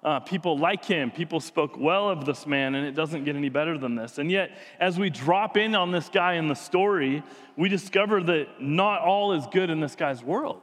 Uh, 0.01 0.19
people 0.19 0.57
like 0.57 0.85
him, 0.85 1.11
people 1.11 1.41
spoke 1.41 1.77
well 1.77 2.09
of 2.09 2.23
this 2.25 2.47
man, 2.47 2.73
and 2.75 2.87
it 2.87 2.93
doesn't 2.93 3.25
get 3.25 3.35
any 3.35 3.49
better 3.49 3.77
than 3.77 3.95
this. 3.95 4.17
And 4.17 4.31
yet, 4.31 4.51
as 4.79 4.97
we 4.97 5.09
drop 5.09 5.57
in 5.57 5.75
on 5.75 5.91
this 5.91 6.07
guy 6.07 6.35
in 6.35 6.47
the 6.47 6.55
story, 6.55 7.21
we 7.57 7.67
discover 7.67 8.23
that 8.23 8.61
not 8.61 9.01
all 9.01 9.33
is 9.33 9.45
good 9.47 9.69
in 9.69 9.81
this 9.81 9.95
guy's 9.95 10.23
world. 10.23 10.61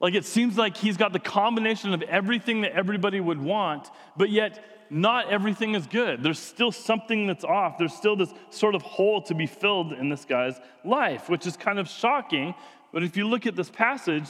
Like 0.00 0.14
it 0.14 0.24
seems 0.24 0.56
like 0.56 0.76
he's 0.76 0.96
got 0.96 1.12
the 1.12 1.18
combination 1.18 1.92
of 1.92 2.02
everything 2.02 2.62
that 2.62 2.72
everybody 2.72 3.20
would 3.20 3.40
want, 3.40 3.88
but 4.16 4.30
yet 4.30 4.64
not 4.90 5.30
everything 5.30 5.74
is 5.74 5.86
good. 5.86 6.22
There's 6.22 6.38
still 6.38 6.72
something 6.72 7.26
that's 7.26 7.44
off. 7.44 7.78
There's 7.78 7.94
still 7.94 8.16
this 8.16 8.32
sort 8.50 8.74
of 8.74 8.82
hole 8.82 9.22
to 9.22 9.34
be 9.34 9.46
filled 9.46 9.92
in 9.92 10.08
this 10.08 10.24
guy's 10.24 10.58
life, 10.84 11.28
which 11.28 11.46
is 11.46 11.56
kind 11.56 11.78
of 11.78 11.88
shocking. 11.88 12.54
But 12.92 13.02
if 13.02 13.16
you 13.16 13.28
look 13.28 13.46
at 13.46 13.54
this 13.54 13.70
passage, 13.70 14.28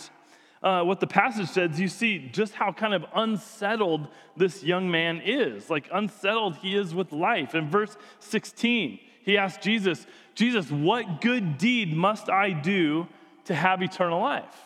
uh, 0.63 0.83
what 0.83 1.01
the 1.01 1.07
passage 1.07 1.49
says, 1.49 1.79
you 1.79 1.89
see 1.89 2.29
just 2.33 2.55
how 2.55 2.73
kind 2.73 2.95
of 2.95 3.05
unsettled 3.15 4.09
this 4.37 4.63
young 4.63 4.91
man 4.91 5.21
is. 5.25 5.71
Like 5.71 5.89
unsettled 5.93 6.57
he 6.57 6.77
is 6.77 6.95
with 6.95 7.13
life. 7.13 7.55
In 7.55 7.69
verse 7.69 7.97
16, 8.21 8.99
he 9.23 9.39
asks 9.39 9.63
Jesus, 9.63 10.07
Jesus, 10.35 10.71
what 10.71 11.21
good 11.21 11.59
deed 11.59 11.97
must 11.97 12.29
I 12.29 12.51
do 12.51 13.07
to 13.45 13.55
have 13.55 13.83
eternal 13.83 14.21
life? 14.21 14.57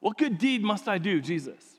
What 0.00 0.18
good 0.18 0.38
deed 0.38 0.62
must 0.62 0.88
I 0.88 0.98
do, 0.98 1.20
Jesus? 1.20 1.72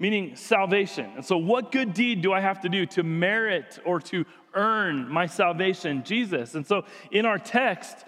meaning 0.00 0.34
salvation. 0.34 1.12
And 1.14 1.24
so, 1.24 1.36
what 1.36 1.70
good 1.70 1.94
deed 1.94 2.22
do 2.22 2.32
I 2.32 2.40
have 2.40 2.60
to 2.62 2.68
do 2.68 2.86
to 2.86 3.04
merit 3.04 3.78
or 3.84 4.00
to 4.00 4.24
earn 4.54 5.08
my 5.08 5.26
salvation? 5.26 6.02
Jesus. 6.02 6.56
And 6.56 6.66
so, 6.66 6.84
in 7.12 7.26
our 7.26 7.38
text, 7.38 8.04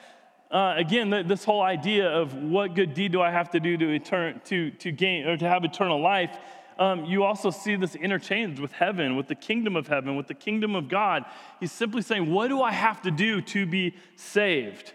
uh, 0.52 0.74
again, 0.76 1.10
this 1.26 1.44
whole 1.44 1.62
idea 1.62 2.06
of 2.08 2.34
what 2.34 2.74
good 2.74 2.92
deed 2.92 3.12
do 3.12 3.22
I 3.22 3.30
have 3.30 3.50
to 3.50 3.60
do 3.60 3.76
to, 3.78 3.86
etern- 3.86 4.44
to, 4.44 4.70
to 4.70 4.92
gain 4.92 5.26
or 5.26 5.36
to 5.38 5.48
have 5.48 5.64
eternal 5.64 6.00
life, 6.00 6.36
um, 6.78 7.06
you 7.06 7.24
also 7.24 7.50
see 7.50 7.74
this 7.76 7.94
interchange 7.94 8.60
with 8.60 8.72
heaven, 8.72 9.16
with 9.16 9.28
the 9.28 9.34
kingdom 9.34 9.76
of 9.76 9.88
heaven, 9.88 10.14
with 10.14 10.26
the 10.26 10.34
kingdom 10.34 10.74
of 10.74 10.88
God. 10.88 11.24
He's 11.58 11.72
simply 11.72 12.02
saying, 12.02 12.30
What 12.30 12.48
do 12.48 12.60
I 12.60 12.72
have 12.72 13.00
to 13.02 13.10
do 13.10 13.40
to 13.40 13.64
be 13.64 13.94
saved? 14.16 14.92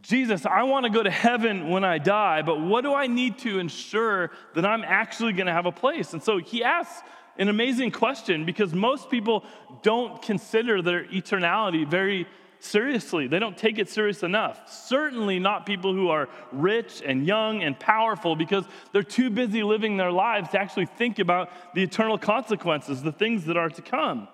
Jesus, 0.00 0.44
I 0.44 0.64
want 0.64 0.84
to 0.84 0.90
go 0.90 1.02
to 1.02 1.10
heaven 1.10 1.70
when 1.70 1.84
I 1.84 1.98
die, 1.98 2.42
but 2.42 2.60
what 2.60 2.82
do 2.82 2.92
I 2.94 3.06
need 3.06 3.38
to 3.40 3.60
ensure 3.60 4.32
that 4.54 4.64
I'm 4.64 4.82
actually 4.82 5.34
going 5.34 5.46
to 5.46 5.52
have 5.52 5.66
a 5.66 5.72
place? 5.72 6.12
And 6.12 6.22
so 6.22 6.38
he 6.38 6.64
asks 6.64 7.02
an 7.38 7.48
amazing 7.48 7.92
question 7.92 8.44
because 8.44 8.74
most 8.74 9.08
people 9.08 9.44
don't 9.82 10.20
consider 10.20 10.82
their 10.82 11.04
eternality 11.04 11.88
very 11.88 12.26
seriously. 12.60 13.26
They 13.26 13.38
don't 13.38 13.56
take 13.56 13.78
it 13.78 13.88
serious 13.88 14.22
enough. 14.22 14.72
Certainly 14.72 15.38
not 15.38 15.66
people 15.66 15.92
who 15.92 16.08
are 16.08 16.28
rich 16.52 17.02
and 17.04 17.26
young 17.26 17.62
and 17.62 17.78
powerful 17.78 18.36
because 18.36 18.64
they're 18.92 19.02
too 19.02 19.30
busy 19.30 19.62
living 19.62 19.96
their 19.96 20.12
lives 20.12 20.50
to 20.50 20.60
actually 20.60 20.86
think 20.86 21.18
about 21.18 21.50
the 21.74 21.82
eternal 21.82 22.18
consequences, 22.18 23.02
the 23.02 23.12
things 23.12 23.44
that 23.46 23.56
are 23.56 23.70
to 23.70 23.82
come. 23.82 24.28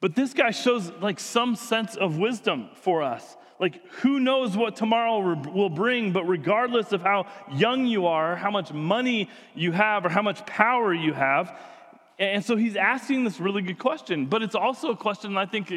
But 0.00 0.16
this 0.16 0.34
guy 0.34 0.50
shows 0.50 0.90
like 1.00 1.20
some 1.20 1.54
sense 1.54 1.94
of 1.94 2.18
wisdom 2.18 2.70
for 2.74 3.02
us. 3.02 3.36
Like, 3.60 3.86
who 4.00 4.18
knows 4.18 4.56
what 4.56 4.74
tomorrow 4.74 5.36
will 5.52 5.70
bring, 5.70 6.12
but 6.12 6.24
regardless 6.24 6.90
of 6.90 7.00
how 7.00 7.26
young 7.54 7.86
you 7.86 8.06
are, 8.06 8.34
how 8.34 8.50
much 8.50 8.72
money 8.72 9.30
you 9.54 9.70
have, 9.70 10.04
or 10.04 10.08
how 10.08 10.22
much 10.22 10.44
power 10.44 10.92
you 10.92 11.12
have, 11.12 11.56
and 12.22 12.44
so 12.44 12.56
he's 12.56 12.76
asking 12.76 13.24
this 13.24 13.40
really 13.40 13.62
good 13.62 13.78
question, 13.78 14.26
but 14.26 14.42
it's 14.42 14.54
also 14.54 14.90
a 14.90 14.96
question 14.96 15.36
I 15.36 15.46
think 15.46 15.72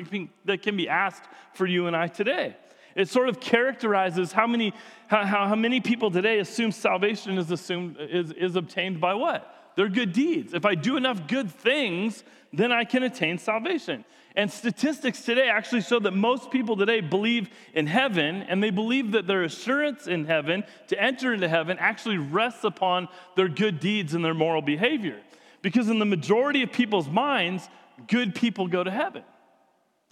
that 0.46 0.62
can 0.62 0.78
be 0.78 0.88
asked 0.88 1.24
for 1.54 1.66
you 1.66 1.88
and 1.88 1.96
I 1.96 2.08
today. 2.08 2.56
It 2.96 3.10
sort 3.10 3.30
of 3.30 3.40
characterizes 3.40 4.32
how 4.32 4.48
many, 4.48 4.74
how, 5.08 5.26
how 5.26 5.56
many 5.56 5.82
people 5.82 6.12
today 6.12 6.40
assume 6.40 6.72
salvation 6.72 7.38
is, 7.38 7.52
assumed, 7.52 7.98
is, 8.00 8.32
is 8.32 8.56
obtained 8.56 9.02
by 9.02 9.16
what? 9.16 9.74
Their 9.76 9.90
good 9.90 10.14
deeds. 10.14 10.54
If 10.54 10.66
I 10.66 10.76
do 10.76 10.96
enough 10.96 11.28
good 11.28 11.52
things, 11.52 12.24
then 12.54 12.72
I 12.72 12.86
can 12.86 13.04
attain 13.04 13.38
salvation. 13.38 14.06
And 14.38 14.52
statistics 14.52 15.22
today 15.22 15.50
actually 15.50 15.82
show 15.82 16.00
that 16.00 16.12
most 16.12 16.52
people 16.52 16.78
today 16.78 17.02
believe 17.02 17.50
in 17.74 17.88
heaven, 17.88 18.44
and 18.44 18.62
they 18.62 18.70
believe 18.70 19.12
that 19.14 19.28
their 19.28 19.44
assurance 19.44 20.08
in 20.08 20.26
heaven 20.26 20.64
to 20.88 21.02
enter 21.02 21.34
into 21.34 21.48
heaven 21.48 21.78
actually 21.80 22.18
rests 22.18 22.64
upon 22.64 23.08
their 23.36 23.50
good 23.50 23.80
deeds 23.80 24.14
and 24.14 24.24
their 24.24 24.34
moral 24.34 24.62
behavior. 24.62 25.22
Because 25.66 25.90
in 25.90 25.98
the 25.98 26.06
majority 26.06 26.62
of 26.62 26.72
people's 26.72 27.10
minds, 27.10 27.68
good 28.06 28.36
people 28.36 28.68
go 28.68 28.84
to 28.84 28.92
heaven. 28.92 29.24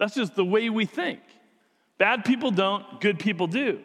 That's 0.00 0.12
just 0.12 0.34
the 0.34 0.44
way 0.44 0.68
we 0.68 0.84
think. 0.84 1.20
Bad 1.96 2.24
people 2.24 2.50
don't, 2.50 3.00
good 3.00 3.20
people 3.20 3.46
do. 3.46 3.78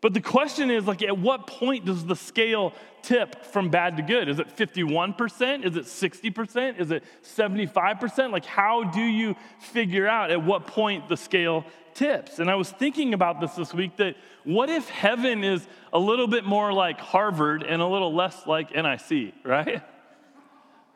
But 0.00 0.14
the 0.14 0.22
question 0.22 0.70
is 0.70 0.86
like 0.86 1.02
at 1.02 1.18
what 1.18 1.46
point 1.46 1.84
does 1.84 2.06
the 2.06 2.16
scale 2.16 2.72
tip 3.02 3.44
from 3.44 3.68
bad 3.68 3.98
to 3.98 4.02
good? 4.02 4.30
Is 4.30 4.38
it 4.38 4.48
51%? 4.56 5.66
Is 5.66 5.76
it 5.76 5.84
60%? 5.84 6.80
Is 6.80 6.90
it 6.90 7.04
75%? 7.22 8.32
Like 8.32 8.46
how 8.46 8.84
do 8.84 9.02
you 9.02 9.36
figure 9.58 10.08
out 10.08 10.30
at 10.30 10.42
what 10.42 10.66
point 10.66 11.10
the 11.10 11.18
scale 11.18 11.66
tips? 11.92 12.38
And 12.38 12.50
I 12.50 12.54
was 12.54 12.70
thinking 12.70 13.12
about 13.12 13.42
this 13.42 13.52
this 13.52 13.74
week 13.74 13.98
that 13.98 14.16
what 14.44 14.70
if 14.70 14.88
heaven 14.88 15.44
is 15.44 15.66
a 15.92 15.98
little 15.98 16.28
bit 16.28 16.46
more 16.46 16.72
like 16.72 16.98
Harvard 16.98 17.62
and 17.62 17.82
a 17.82 17.86
little 17.86 18.14
less 18.14 18.46
like 18.46 18.74
NIC, 18.74 19.34
right? 19.44 19.82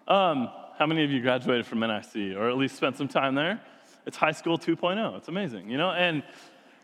Um, 0.08 0.48
how 0.78 0.86
many 0.86 1.04
of 1.04 1.10
you 1.10 1.20
graduated 1.20 1.66
from 1.66 1.80
NIC 1.80 2.34
or 2.36 2.48
at 2.48 2.56
least 2.56 2.76
spent 2.76 2.96
some 2.96 3.08
time 3.08 3.34
there? 3.34 3.60
It's 4.06 4.16
high 4.16 4.32
school 4.32 4.58
2.0. 4.58 5.18
It's 5.18 5.28
amazing, 5.28 5.68
you 5.68 5.76
know? 5.76 5.90
And 5.90 6.22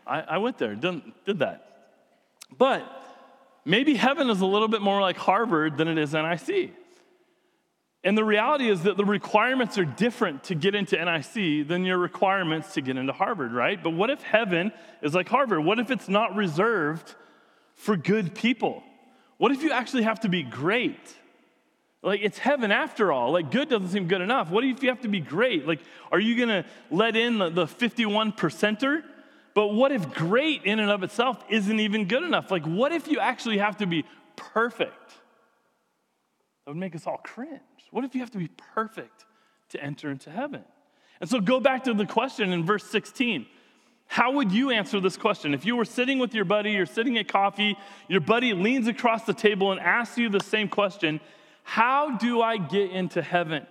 I, 0.05 0.21
I 0.21 0.37
went 0.37 0.59
there, 0.59 0.75
did, 0.75 1.01
did 1.25 1.39
that. 1.39 1.89
But 2.55 2.83
maybe 3.65 3.95
heaven 3.95 4.29
is 4.29 4.41
a 4.41 4.45
little 4.45 4.67
bit 4.67 4.81
more 4.81 5.01
like 5.01 5.17
Harvard 5.17 5.75
than 5.77 5.87
it 5.87 5.97
is 5.97 6.13
NIC. 6.13 6.71
And 8.03 8.15
the 8.15 8.23
reality 8.23 8.69
is 8.69 8.83
that 8.83 8.97
the 8.97 9.05
requirements 9.05 9.79
are 9.79 9.85
different 9.85 10.43
to 10.45 10.55
get 10.55 10.75
into 10.75 11.03
NIC 11.03 11.67
than 11.67 11.83
your 11.83 11.97
requirements 11.97 12.75
to 12.75 12.81
get 12.81 12.97
into 12.97 13.11
Harvard, 13.13 13.51
right? 13.51 13.81
But 13.81 13.91
what 13.91 14.11
if 14.11 14.21
heaven 14.21 14.71
is 15.01 15.15
like 15.15 15.27
Harvard? 15.27 15.65
What 15.65 15.79
if 15.79 15.89
it's 15.89 16.07
not 16.07 16.35
reserved 16.35 17.15
for 17.73 17.97
good 17.97 18.35
people? 18.35 18.83
What 19.37 19.51
if 19.51 19.63
you 19.63 19.71
actually 19.71 20.03
have 20.03 20.19
to 20.19 20.29
be 20.29 20.43
great? 20.43 21.15
Like, 22.05 22.21
it's 22.21 22.37
heaven 22.37 22.71
after 22.71 23.11
all. 23.11 23.31
Like, 23.31 23.49
good 23.49 23.67
doesn't 23.67 23.89
seem 23.89 24.07
good 24.07 24.21
enough. 24.21 24.51
What 24.51 24.63
if 24.63 24.83
you 24.83 24.89
have 24.89 25.01
to 25.01 25.07
be 25.07 25.19
great? 25.19 25.67
Like, 25.67 25.79
are 26.11 26.19
you 26.19 26.37
going 26.37 26.49
to 26.63 26.69
let 26.91 27.15
in 27.15 27.39
the, 27.39 27.49
the 27.49 27.65
51 27.65 28.33
percenter? 28.33 29.01
But 29.55 29.69
what 29.69 29.91
if 29.91 30.13
great 30.13 30.65
in 30.65 30.79
and 30.79 30.91
of 30.91 31.01
itself 31.01 31.43
isn't 31.49 31.79
even 31.79 32.07
good 32.07 32.21
enough? 32.21 32.51
Like, 32.51 32.63
what 32.63 32.91
if 32.91 33.07
you 33.07 33.19
actually 33.19 33.57
have 33.57 33.77
to 33.77 33.87
be 33.87 34.05
perfect? 34.35 35.13
That 36.65 36.71
would 36.71 36.77
make 36.77 36.95
us 36.95 37.07
all 37.07 37.17
cringe. 37.17 37.59
What 37.89 38.03
if 38.03 38.13
you 38.13 38.21
have 38.21 38.31
to 38.31 38.37
be 38.37 38.49
perfect 38.75 39.25
to 39.69 39.83
enter 39.83 40.11
into 40.11 40.29
heaven? 40.29 40.63
And 41.19 41.27
so 41.27 41.39
go 41.39 41.59
back 41.59 41.85
to 41.85 41.93
the 41.95 42.05
question 42.05 42.53
in 42.53 42.67
verse 42.67 42.85
16. 42.85 43.47
How 44.05 44.31
would 44.33 44.51
you 44.51 44.69
answer 44.69 44.99
this 44.99 45.17
question? 45.17 45.55
If 45.55 45.65
you 45.65 45.75
were 45.75 45.85
sitting 45.85 46.19
with 46.19 46.35
your 46.35 46.45
buddy, 46.45 46.73
you're 46.73 46.85
sitting 46.85 47.17
at 47.17 47.27
coffee, 47.27 47.75
your 48.07 48.21
buddy 48.21 48.53
leans 48.53 48.87
across 48.87 49.23
the 49.23 49.33
table 49.33 49.71
and 49.71 49.79
asks 49.79 50.19
you 50.19 50.29
the 50.29 50.41
same 50.41 50.67
question, 50.67 51.19
how 51.67 52.15
do 52.15 52.41
I 52.41 52.57
get 52.57 52.91
into 52.91 53.23
heaven? 53.23 53.65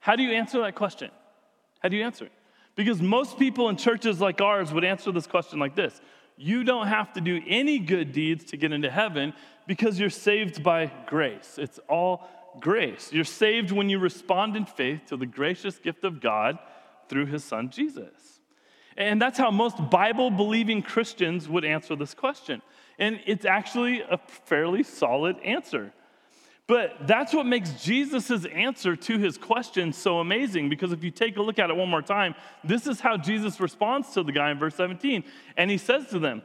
How 0.00 0.16
do 0.16 0.22
you 0.22 0.32
answer 0.32 0.62
that 0.62 0.74
question? 0.74 1.10
How 1.78 1.90
do 1.90 1.96
you 1.96 2.02
answer 2.02 2.24
it? 2.24 2.32
Because 2.74 3.02
most 3.02 3.38
people 3.38 3.68
in 3.68 3.76
churches 3.76 4.18
like 4.18 4.40
ours 4.40 4.72
would 4.72 4.82
answer 4.82 5.12
this 5.12 5.26
question 5.26 5.58
like 5.58 5.76
this 5.76 6.00
You 6.38 6.64
don't 6.64 6.86
have 6.86 7.12
to 7.12 7.20
do 7.20 7.40
any 7.46 7.78
good 7.78 8.12
deeds 8.12 8.44
to 8.46 8.56
get 8.56 8.72
into 8.72 8.90
heaven 8.90 9.34
because 9.66 10.00
you're 10.00 10.08
saved 10.08 10.62
by 10.62 10.90
grace. 11.06 11.58
It's 11.58 11.78
all 11.86 12.26
grace. 12.60 13.12
You're 13.12 13.24
saved 13.24 13.72
when 13.72 13.90
you 13.90 13.98
respond 13.98 14.56
in 14.56 14.64
faith 14.64 15.02
to 15.08 15.18
the 15.18 15.26
gracious 15.26 15.78
gift 15.78 16.04
of 16.04 16.22
God 16.22 16.58
through 17.10 17.26
his 17.26 17.44
son 17.44 17.68
Jesus. 17.68 18.40
And 18.96 19.20
that's 19.20 19.38
how 19.38 19.50
most 19.50 19.90
Bible 19.90 20.30
believing 20.30 20.82
Christians 20.82 21.46
would 21.46 21.66
answer 21.66 21.94
this 21.94 22.14
question. 22.14 22.62
And 22.98 23.20
it's 23.26 23.44
actually 23.44 24.00
a 24.00 24.16
fairly 24.16 24.82
solid 24.82 25.36
answer. 25.44 25.92
But 26.68 27.06
that's 27.06 27.32
what 27.32 27.46
makes 27.46 27.82
Jesus' 27.82 28.44
answer 28.44 28.94
to 28.94 29.18
his 29.18 29.38
question 29.38 29.92
so 29.92 30.20
amazing 30.20 30.68
because 30.68 30.92
if 30.92 31.02
you 31.02 31.10
take 31.10 31.38
a 31.38 31.42
look 31.42 31.58
at 31.58 31.70
it 31.70 31.76
one 31.76 31.88
more 31.88 32.02
time, 32.02 32.34
this 32.62 32.86
is 32.86 33.00
how 33.00 33.16
Jesus 33.16 33.58
responds 33.58 34.12
to 34.12 34.22
the 34.22 34.32
guy 34.32 34.50
in 34.50 34.58
verse 34.58 34.74
17. 34.74 35.24
And 35.56 35.70
he 35.70 35.78
says 35.78 36.08
to 36.08 36.18
them, 36.18 36.42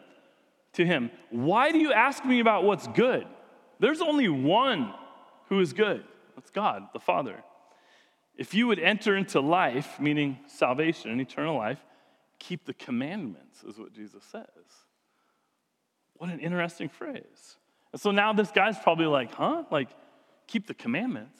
to 0.74 0.86
him, 0.86 1.12
Why 1.30 1.72
do 1.72 1.78
you 1.78 1.94
ask 1.94 2.26
me 2.26 2.40
about 2.40 2.64
what's 2.64 2.88
good? 2.88 3.26
There's 3.80 4.02
only 4.02 4.30
one 4.30 4.94
who 5.50 5.60
is 5.60 5.74
good. 5.74 6.04
That's 6.36 6.50
God, 6.50 6.88
the 6.94 7.00
Father. 7.00 7.44
If 8.36 8.54
you 8.54 8.68
would 8.68 8.80
enter 8.80 9.16
into 9.16 9.40
life, 9.40 10.00
meaning 10.00 10.40
salvation 10.48 11.12
and 11.12 11.22
eternal 11.22 11.56
life, 11.56 11.80
keep 12.40 12.66
the 12.66 12.74
commandments, 12.74 13.64
is 13.64 13.78
what 13.78 13.94
Jesus 13.94 14.24
says. 14.24 14.48
What 16.16 16.30
an 16.30 16.40
interesting 16.40 16.90
phrase. 16.90 17.58
And 17.92 18.02
so 18.02 18.12
now 18.12 18.34
this 18.34 18.52
guy's 18.52 18.80
probably 18.80 19.06
like, 19.06 19.34
huh? 19.34 19.64
Like, 19.70 19.90
keep 20.48 20.68
the 20.68 20.74
commandments. 20.74 21.40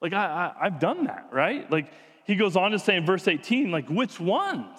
Like, 0.00 0.12
I, 0.12 0.52
I, 0.60 0.64
have 0.64 0.80
done 0.80 1.04
that, 1.04 1.28
right? 1.32 1.70
Like, 1.70 1.92
he 2.24 2.34
goes 2.36 2.56
on 2.56 2.72
to 2.72 2.78
say 2.78 2.96
in 2.96 3.06
verse 3.06 3.26
18, 3.26 3.70
like, 3.70 3.88
which 3.88 4.20
ones? 4.20 4.78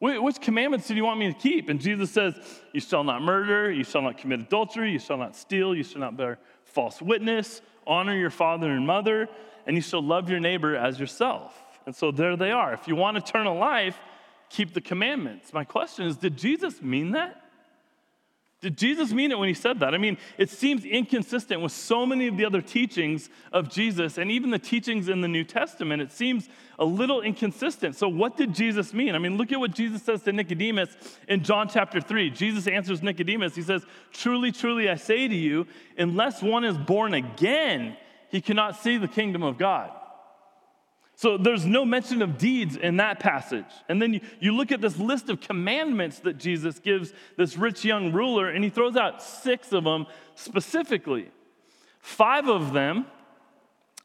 Which 0.00 0.40
commandments 0.40 0.88
do 0.88 0.96
you 0.96 1.04
want 1.04 1.20
me 1.20 1.32
to 1.32 1.38
keep? 1.38 1.68
And 1.68 1.80
Jesus 1.80 2.10
says, 2.10 2.34
You 2.72 2.80
shall 2.80 3.04
not 3.04 3.22
murder, 3.22 3.70
you 3.70 3.84
shall 3.84 4.02
not 4.02 4.18
commit 4.18 4.40
adultery, 4.40 4.90
you 4.90 4.98
shall 4.98 5.16
not 5.16 5.36
steal, 5.36 5.76
you 5.76 5.84
shall 5.84 6.00
not 6.00 6.16
bear 6.16 6.40
false 6.64 7.00
witness, 7.00 7.62
honor 7.86 8.16
your 8.16 8.30
father 8.30 8.68
and 8.68 8.84
mother, 8.84 9.28
and 9.64 9.76
you 9.76 9.82
shall 9.82 10.02
love 10.02 10.28
your 10.28 10.40
neighbor 10.40 10.74
as 10.74 10.98
yourself. 10.98 11.54
And 11.86 11.94
so 11.94 12.10
there 12.10 12.36
they 12.36 12.50
are. 12.50 12.72
If 12.72 12.88
you 12.88 12.96
want 12.96 13.16
eternal 13.16 13.56
life, 13.56 13.96
keep 14.48 14.74
the 14.74 14.80
commandments. 14.80 15.52
My 15.52 15.62
question 15.62 16.06
is 16.06 16.16
Did 16.16 16.36
Jesus 16.36 16.82
mean 16.82 17.12
that? 17.12 17.41
Did 18.62 18.78
Jesus 18.78 19.12
mean 19.12 19.32
it 19.32 19.38
when 19.38 19.48
he 19.48 19.54
said 19.54 19.80
that? 19.80 19.92
I 19.92 19.98
mean, 19.98 20.16
it 20.38 20.48
seems 20.48 20.84
inconsistent 20.84 21.60
with 21.60 21.72
so 21.72 22.06
many 22.06 22.28
of 22.28 22.36
the 22.36 22.44
other 22.44 22.62
teachings 22.62 23.28
of 23.50 23.68
Jesus 23.68 24.18
and 24.18 24.30
even 24.30 24.50
the 24.50 24.58
teachings 24.58 25.08
in 25.08 25.20
the 25.20 25.26
New 25.26 25.42
Testament. 25.42 26.00
It 26.00 26.12
seems 26.12 26.48
a 26.78 26.84
little 26.84 27.22
inconsistent. 27.22 27.96
So, 27.96 28.08
what 28.08 28.36
did 28.36 28.54
Jesus 28.54 28.94
mean? 28.94 29.16
I 29.16 29.18
mean, 29.18 29.36
look 29.36 29.50
at 29.50 29.58
what 29.58 29.72
Jesus 29.74 30.04
says 30.04 30.22
to 30.22 30.32
Nicodemus 30.32 30.90
in 31.26 31.42
John 31.42 31.68
chapter 31.68 32.00
3. 32.00 32.30
Jesus 32.30 32.68
answers 32.68 33.02
Nicodemus. 33.02 33.56
He 33.56 33.62
says, 33.62 33.84
Truly, 34.12 34.52
truly, 34.52 34.88
I 34.88 34.94
say 34.94 35.26
to 35.26 35.34
you, 35.34 35.66
unless 35.98 36.40
one 36.40 36.62
is 36.62 36.78
born 36.78 37.14
again, 37.14 37.96
he 38.28 38.40
cannot 38.40 38.76
see 38.76 38.96
the 38.96 39.08
kingdom 39.08 39.42
of 39.42 39.58
God. 39.58 39.90
So 41.22 41.38
there's 41.38 41.64
no 41.64 41.84
mention 41.84 42.20
of 42.20 42.36
deeds 42.36 42.74
in 42.74 42.96
that 42.96 43.20
passage. 43.20 43.70
And 43.88 44.02
then 44.02 44.14
you, 44.14 44.20
you 44.40 44.56
look 44.56 44.72
at 44.72 44.80
this 44.80 44.98
list 44.98 45.30
of 45.30 45.40
commandments 45.40 46.18
that 46.18 46.36
Jesus 46.36 46.80
gives 46.80 47.12
this 47.36 47.56
rich 47.56 47.84
young 47.84 48.10
ruler, 48.10 48.48
and 48.48 48.64
he 48.64 48.70
throws 48.70 48.96
out 48.96 49.22
six 49.22 49.72
of 49.72 49.84
them 49.84 50.06
specifically. 50.34 51.30
Five 52.00 52.48
of 52.48 52.72
them 52.72 53.06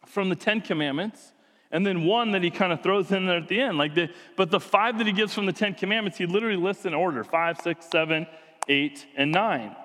from 0.05 0.29
the 0.29 0.35
Ten 0.35 0.61
Commandments, 0.61 1.33
and 1.71 1.83
then 1.83 2.05
one 2.05 2.33
that 2.33 2.43
he 2.43 2.51
kind 2.51 2.71
of 2.71 2.83
throws 2.83 3.11
in 3.11 3.25
there 3.25 3.37
at 3.37 3.47
the 3.47 3.61
end. 3.61 3.79
Like 3.79 3.95
the, 3.95 4.09
but 4.35 4.51
the 4.51 4.59
five 4.59 4.99
that 4.99 5.07
he 5.07 5.13
gives 5.13 5.33
from 5.33 5.47
the 5.47 5.53
Ten 5.53 5.73
Commandments, 5.73 6.19
he 6.19 6.27
literally 6.27 6.55
lists 6.55 6.85
in 6.85 6.93
order 6.93 7.23
five, 7.23 7.59
six, 7.61 7.87
seven, 7.89 8.27
eight, 8.69 9.07
and 9.15 9.31
nine. 9.31 9.75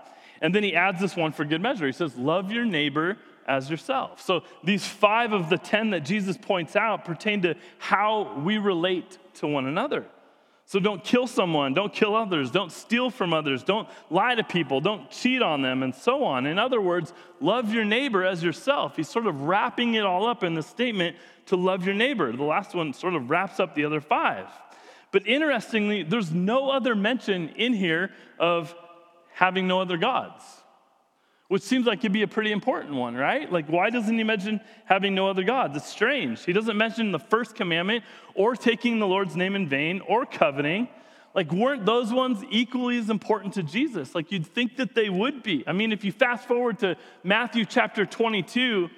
And 0.42 0.54
then 0.54 0.64
he 0.64 0.76
adds 0.76 1.00
this 1.00 1.16
one 1.16 1.32
for 1.32 1.46
good 1.46 1.62
measure. 1.62 1.86
He 1.86 1.92
says, 1.92 2.14
Love 2.14 2.52
your 2.52 2.66
neighbor 2.66 3.16
as 3.46 3.70
yourself. 3.70 4.20
So 4.20 4.42
these 4.62 4.86
five 4.86 5.32
of 5.32 5.48
the 5.48 5.58
10 5.58 5.90
that 5.90 6.00
Jesus 6.00 6.36
points 6.36 6.76
out 6.76 7.04
pertain 7.04 7.42
to 7.42 7.54
how 7.78 8.40
we 8.44 8.58
relate 8.58 9.18
to 9.34 9.46
one 9.46 9.66
another. 9.66 10.06
So 10.64 10.78
don't 10.80 11.04
kill 11.04 11.26
someone, 11.26 11.74
don't 11.74 11.92
kill 11.92 12.14
others, 12.14 12.50
don't 12.50 12.72
steal 12.72 13.10
from 13.10 13.34
others, 13.34 13.62
don't 13.62 13.88
lie 14.08 14.34
to 14.34 14.44
people, 14.44 14.80
don't 14.80 15.10
cheat 15.10 15.42
on 15.42 15.60
them, 15.60 15.82
and 15.82 15.94
so 15.94 16.24
on. 16.24 16.46
In 16.46 16.58
other 16.58 16.80
words, 16.80 17.12
love 17.40 17.74
your 17.74 17.84
neighbor 17.84 18.24
as 18.24 18.42
yourself. 18.42 18.96
He's 18.96 19.08
sort 19.08 19.26
of 19.26 19.42
wrapping 19.42 19.94
it 19.94 20.04
all 20.04 20.26
up 20.26 20.42
in 20.42 20.54
the 20.54 20.62
statement 20.62 21.16
to 21.46 21.56
love 21.56 21.84
your 21.84 21.94
neighbor. 21.94 22.34
The 22.34 22.44
last 22.44 22.74
one 22.74 22.94
sort 22.94 23.14
of 23.14 23.28
wraps 23.28 23.60
up 23.60 23.74
the 23.74 23.84
other 23.84 24.00
five. 24.00 24.46
But 25.10 25.26
interestingly, 25.26 26.04
there's 26.04 26.32
no 26.32 26.70
other 26.70 26.94
mention 26.94 27.50
in 27.50 27.74
here 27.74 28.10
of 28.38 28.74
having 29.34 29.68
no 29.68 29.80
other 29.80 29.98
gods, 29.98 30.42
which 31.52 31.62
seems 31.62 31.84
like 31.84 31.98
it'd 31.98 32.12
be 32.12 32.22
a 32.22 32.26
pretty 32.26 32.50
important 32.50 32.94
one, 32.94 33.14
right? 33.14 33.52
Like, 33.52 33.66
why 33.66 33.90
doesn't 33.90 34.16
he 34.16 34.24
mention 34.24 34.58
having 34.86 35.14
no 35.14 35.28
other 35.28 35.44
gods? 35.44 35.76
It's 35.76 35.86
strange. 35.86 36.42
He 36.42 36.54
doesn't 36.54 36.78
mention 36.78 37.12
the 37.12 37.18
first 37.18 37.54
commandment 37.54 38.04
or 38.34 38.56
taking 38.56 38.98
the 38.98 39.06
Lord's 39.06 39.36
name 39.36 39.54
in 39.54 39.68
vain 39.68 40.00
or 40.08 40.24
coveting. 40.24 40.88
Like, 41.34 41.52
weren't 41.52 41.84
those 41.84 42.10
ones 42.10 42.42
equally 42.50 42.96
as 42.96 43.10
important 43.10 43.52
to 43.52 43.62
Jesus? 43.62 44.14
Like, 44.14 44.32
you'd 44.32 44.46
think 44.46 44.76
that 44.76 44.94
they 44.94 45.10
would 45.10 45.42
be. 45.42 45.62
I 45.66 45.72
mean, 45.72 45.92
if 45.92 46.04
you 46.04 46.10
fast 46.10 46.48
forward 46.48 46.78
to 46.78 46.96
Matthew 47.22 47.66
chapter 47.66 48.06
22, 48.06 48.88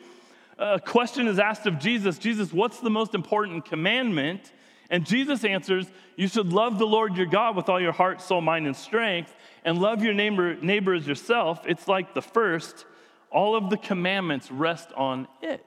a 0.56 0.78
question 0.78 1.26
is 1.26 1.40
asked 1.40 1.66
of 1.66 1.80
Jesus 1.80 2.18
Jesus, 2.18 2.52
what's 2.52 2.78
the 2.78 2.88
most 2.88 3.16
important 3.16 3.64
commandment? 3.64 4.52
And 4.90 5.04
Jesus 5.04 5.44
answers, 5.44 5.86
You 6.14 6.28
should 6.28 6.52
love 6.52 6.78
the 6.78 6.86
Lord 6.86 7.16
your 7.16 7.26
God 7.26 7.56
with 7.56 7.68
all 7.68 7.80
your 7.80 7.90
heart, 7.90 8.20
soul, 8.20 8.40
mind, 8.40 8.66
and 8.66 8.76
strength, 8.76 9.34
and 9.64 9.78
love 9.78 10.02
your 10.02 10.14
neighbor, 10.14 10.56
neighbor 10.56 10.94
as 10.94 11.06
yourself. 11.06 11.60
It's 11.66 11.88
like 11.88 12.14
the 12.14 12.22
first. 12.22 12.84
All 13.30 13.56
of 13.56 13.68
the 13.70 13.76
commandments 13.76 14.50
rest 14.50 14.92
on 14.96 15.26
it, 15.42 15.66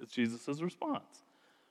is 0.00 0.08
Jesus' 0.10 0.60
response. 0.60 1.22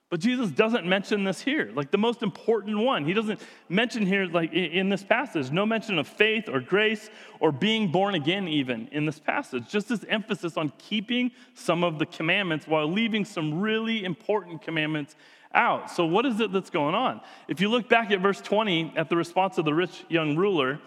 But 0.08 0.20
Jesus 0.20 0.50
doesn't 0.50 0.86
mention 0.86 1.24
this 1.24 1.40
here, 1.40 1.72
like 1.74 1.90
the 1.90 1.98
most 1.98 2.22
important 2.22 2.78
one. 2.78 3.04
He 3.04 3.12
doesn't 3.12 3.40
mention 3.68 4.06
here, 4.06 4.26
like 4.26 4.52
in 4.52 4.88
this 4.88 5.02
passage, 5.02 5.50
no 5.50 5.66
mention 5.66 5.98
of 5.98 6.06
faith 6.06 6.48
or 6.48 6.60
grace 6.60 7.10
or 7.40 7.50
being 7.50 7.90
born 7.90 8.14
again, 8.14 8.46
even 8.46 8.86
in 8.92 9.04
this 9.04 9.18
passage. 9.18 9.68
Just 9.68 9.88
this 9.88 10.04
emphasis 10.08 10.56
on 10.56 10.72
keeping 10.78 11.32
some 11.54 11.82
of 11.82 11.98
the 11.98 12.06
commandments 12.06 12.68
while 12.68 12.86
leaving 12.86 13.24
some 13.24 13.60
really 13.60 14.04
important 14.04 14.62
commandments 14.62 15.16
out. 15.52 15.90
So, 15.90 16.06
what 16.06 16.24
is 16.24 16.38
it 16.38 16.52
that's 16.52 16.70
going 16.70 16.94
on? 16.94 17.20
If 17.48 17.60
you 17.60 17.68
look 17.68 17.88
back 17.88 18.12
at 18.12 18.20
verse 18.20 18.40
20, 18.40 18.92
at 18.96 19.08
the 19.08 19.16
response 19.16 19.58
of 19.58 19.64
the 19.64 19.74
rich 19.74 20.04
young 20.08 20.36
ruler, 20.36 20.78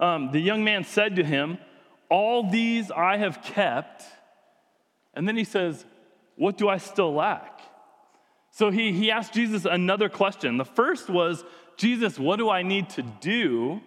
um, 0.00 0.30
the 0.32 0.40
young 0.40 0.64
man 0.64 0.84
said 0.84 1.16
to 1.16 1.24
him, 1.24 1.58
All 2.08 2.50
these 2.50 2.90
I 2.90 3.16
have 3.16 3.42
kept. 3.42 4.04
And 5.14 5.26
then 5.28 5.36
he 5.36 5.44
says, 5.44 5.84
What 6.36 6.58
do 6.58 6.68
I 6.68 6.78
still 6.78 7.14
lack? 7.14 7.60
So 8.50 8.70
he, 8.70 8.92
he 8.92 9.10
asked 9.10 9.34
Jesus 9.34 9.64
another 9.64 10.08
question. 10.08 10.58
The 10.58 10.64
first 10.64 11.08
was, 11.08 11.44
Jesus, 11.76 12.18
what 12.18 12.36
do 12.36 12.48
I 12.48 12.62
need 12.62 12.90
to 12.90 13.02
do? 13.02 13.80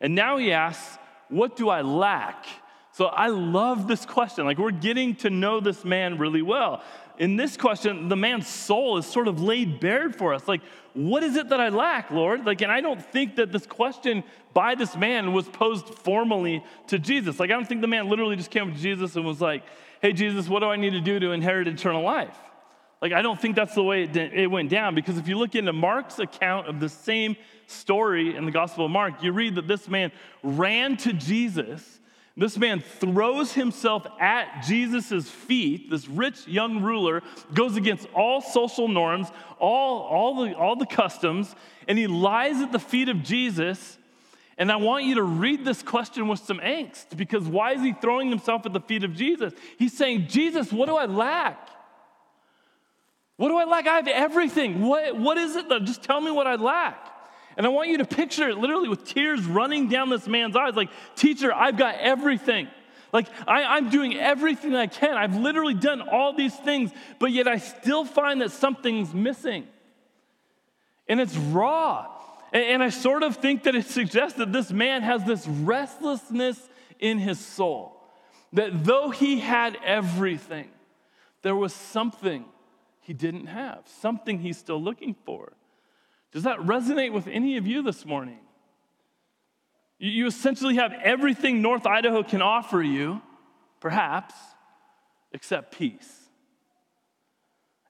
And 0.00 0.14
now 0.14 0.38
he 0.38 0.52
asks, 0.52 0.98
What 1.28 1.56
do 1.56 1.68
I 1.68 1.82
lack? 1.82 2.46
So 2.92 3.06
I 3.06 3.28
love 3.28 3.86
this 3.86 4.04
question. 4.04 4.44
Like, 4.44 4.58
we're 4.58 4.72
getting 4.72 5.14
to 5.16 5.30
know 5.30 5.60
this 5.60 5.84
man 5.84 6.18
really 6.18 6.42
well. 6.42 6.82
In 7.18 7.36
this 7.36 7.56
question, 7.56 8.08
the 8.08 8.16
man's 8.16 8.48
soul 8.48 8.98
is 8.98 9.06
sort 9.06 9.28
of 9.28 9.40
laid 9.40 9.78
bare 9.78 10.10
for 10.10 10.34
us. 10.34 10.48
Like, 10.48 10.62
what 10.98 11.22
is 11.22 11.36
it 11.36 11.50
that 11.50 11.60
I 11.60 11.68
lack, 11.68 12.10
Lord? 12.10 12.44
Like, 12.44 12.60
and 12.60 12.72
I 12.72 12.80
don't 12.80 13.00
think 13.00 13.36
that 13.36 13.52
this 13.52 13.66
question 13.66 14.24
by 14.52 14.74
this 14.74 14.96
man 14.96 15.32
was 15.32 15.48
posed 15.48 15.86
formally 15.86 16.64
to 16.88 16.98
Jesus. 16.98 17.38
Like, 17.38 17.50
I 17.50 17.52
don't 17.52 17.68
think 17.68 17.82
the 17.82 17.86
man 17.86 18.08
literally 18.08 18.34
just 18.34 18.50
came 18.50 18.72
to 18.72 18.78
Jesus 18.78 19.14
and 19.14 19.24
was 19.24 19.40
like, 19.40 19.62
Hey, 20.02 20.12
Jesus, 20.12 20.48
what 20.48 20.60
do 20.60 20.66
I 20.66 20.76
need 20.76 20.90
to 20.90 21.00
do 21.00 21.18
to 21.20 21.30
inherit 21.30 21.68
eternal 21.68 22.02
life? 22.02 22.36
Like, 23.00 23.12
I 23.12 23.22
don't 23.22 23.40
think 23.40 23.54
that's 23.54 23.74
the 23.74 23.82
way 23.82 24.04
it, 24.04 24.16
it 24.16 24.50
went 24.50 24.70
down 24.70 24.94
because 24.94 25.18
if 25.18 25.28
you 25.28 25.38
look 25.38 25.54
into 25.54 25.72
Mark's 25.72 26.18
account 26.18 26.66
of 26.66 26.80
the 26.80 26.88
same 26.88 27.36
story 27.68 28.36
in 28.36 28.44
the 28.44 28.50
Gospel 28.50 28.86
of 28.86 28.90
Mark, 28.90 29.22
you 29.22 29.32
read 29.32 29.54
that 29.54 29.68
this 29.68 29.88
man 29.88 30.10
ran 30.42 30.96
to 30.98 31.12
Jesus 31.12 31.97
this 32.38 32.56
man 32.56 32.80
throws 32.80 33.52
himself 33.52 34.06
at 34.20 34.62
Jesus' 34.62 35.28
feet. 35.28 35.90
This 35.90 36.08
rich 36.08 36.46
young 36.46 36.82
ruler 36.82 37.22
goes 37.52 37.76
against 37.76 38.06
all 38.14 38.40
social 38.40 38.86
norms, 38.86 39.26
all, 39.58 40.02
all, 40.02 40.44
the, 40.44 40.54
all 40.54 40.76
the 40.76 40.86
customs, 40.86 41.54
and 41.88 41.98
he 41.98 42.06
lies 42.06 42.60
at 42.60 42.70
the 42.70 42.78
feet 42.78 43.08
of 43.08 43.24
Jesus. 43.24 43.98
And 44.56 44.70
I 44.70 44.76
want 44.76 45.04
you 45.04 45.16
to 45.16 45.22
read 45.24 45.64
this 45.64 45.82
question 45.82 46.28
with 46.28 46.38
some 46.38 46.60
angst 46.60 47.16
because 47.16 47.44
why 47.44 47.72
is 47.72 47.82
he 47.82 47.92
throwing 47.92 48.30
himself 48.30 48.64
at 48.66 48.72
the 48.72 48.80
feet 48.80 49.02
of 49.02 49.14
Jesus? 49.14 49.52
He's 49.76 49.96
saying, 49.96 50.28
Jesus, 50.28 50.72
what 50.72 50.88
do 50.88 50.96
I 50.96 51.06
lack? 51.06 51.68
What 53.36 53.48
do 53.48 53.56
I 53.56 53.64
lack? 53.64 53.88
I 53.88 53.96
have 53.96 54.08
everything. 54.08 54.82
What, 54.82 55.16
what 55.16 55.38
is 55.38 55.56
it 55.56 55.68
just 55.84 56.04
tell 56.04 56.20
me 56.20 56.30
what 56.30 56.46
I 56.46 56.54
lack? 56.54 57.17
And 57.58 57.66
I 57.66 57.70
want 57.70 57.88
you 57.88 57.98
to 57.98 58.04
picture 58.04 58.48
it 58.48 58.56
literally 58.56 58.88
with 58.88 59.04
tears 59.04 59.44
running 59.44 59.88
down 59.88 60.10
this 60.10 60.28
man's 60.28 60.54
eyes 60.54 60.76
like, 60.76 60.90
Teacher, 61.16 61.52
I've 61.52 61.76
got 61.76 61.96
everything. 61.96 62.68
Like, 63.12 63.26
I, 63.48 63.78
am 63.78 63.90
doing 63.90 64.16
everything 64.16 64.76
I 64.76 64.86
can. 64.86 65.16
I've 65.16 65.34
literally 65.34 65.74
done 65.74 66.00
all 66.00 66.32
these 66.32 66.54
things, 66.54 66.92
but 67.18 67.32
yet 67.32 67.48
I 67.48 67.58
still 67.58 68.04
find 68.04 68.42
that 68.42 68.52
something's 68.52 69.12
missing. 69.12 69.66
And 71.08 71.20
it's 71.20 71.36
raw. 71.36 72.06
And, 72.52 72.62
and 72.62 72.82
I 72.82 72.90
sort 72.90 73.24
of 73.24 73.36
think 73.38 73.64
that 73.64 73.74
it 73.74 73.86
suggests 73.86 74.38
that 74.38 74.52
this 74.52 74.70
man 74.70 75.02
has 75.02 75.24
this 75.24 75.44
restlessness 75.48 76.60
in 77.00 77.18
his 77.18 77.40
soul. 77.40 78.00
That 78.52 78.84
though 78.84 79.10
he 79.10 79.40
had 79.40 79.76
everything, 79.84 80.68
there 81.42 81.56
was 81.56 81.72
something 81.72 82.44
he 83.00 83.14
didn't 83.14 83.46
have, 83.46 83.80
something 84.00 84.38
he's 84.38 84.58
still 84.58 84.80
looking 84.80 85.16
for. 85.24 85.54
Does 86.32 86.42
that 86.42 86.58
resonate 86.58 87.12
with 87.12 87.26
any 87.26 87.56
of 87.56 87.66
you 87.66 87.82
this 87.82 88.04
morning? 88.04 88.38
You 89.98 90.26
essentially 90.26 90.76
have 90.76 90.92
everything 90.92 91.60
North 91.60 91.86
Idaho 91.86 92.22
can 92.22 92.42
offer 92.42 92.82
you, 92.82 93.20
perhaps, 93.80 94.34
except 95.32 95.76
peace. 95.76 96.28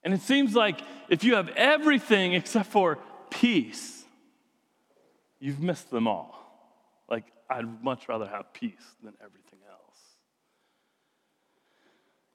And 0.04 0.14
it 0.14 0.22
seems 0.22 0.54
like 0.54 0.80
if 1.08 1.24
you 1.24 1.34
have 1.34 1.48
everything 1.50 2.32
except 2.32 2.70
for 2.70 2.98
peace, 3.30 4.04
you've 5.38 5.60
missed 5.60 5.90
them 5.90 6.06
all. 6.06 6.34
Like, 7.10 7.24
I'd 7.50 7.82
much 7.82 8.08
rather 8.08 8.26
have 8.26 8.52
peace 8.52 8.94
than 9.02 9.14
everything. 9.22 9.47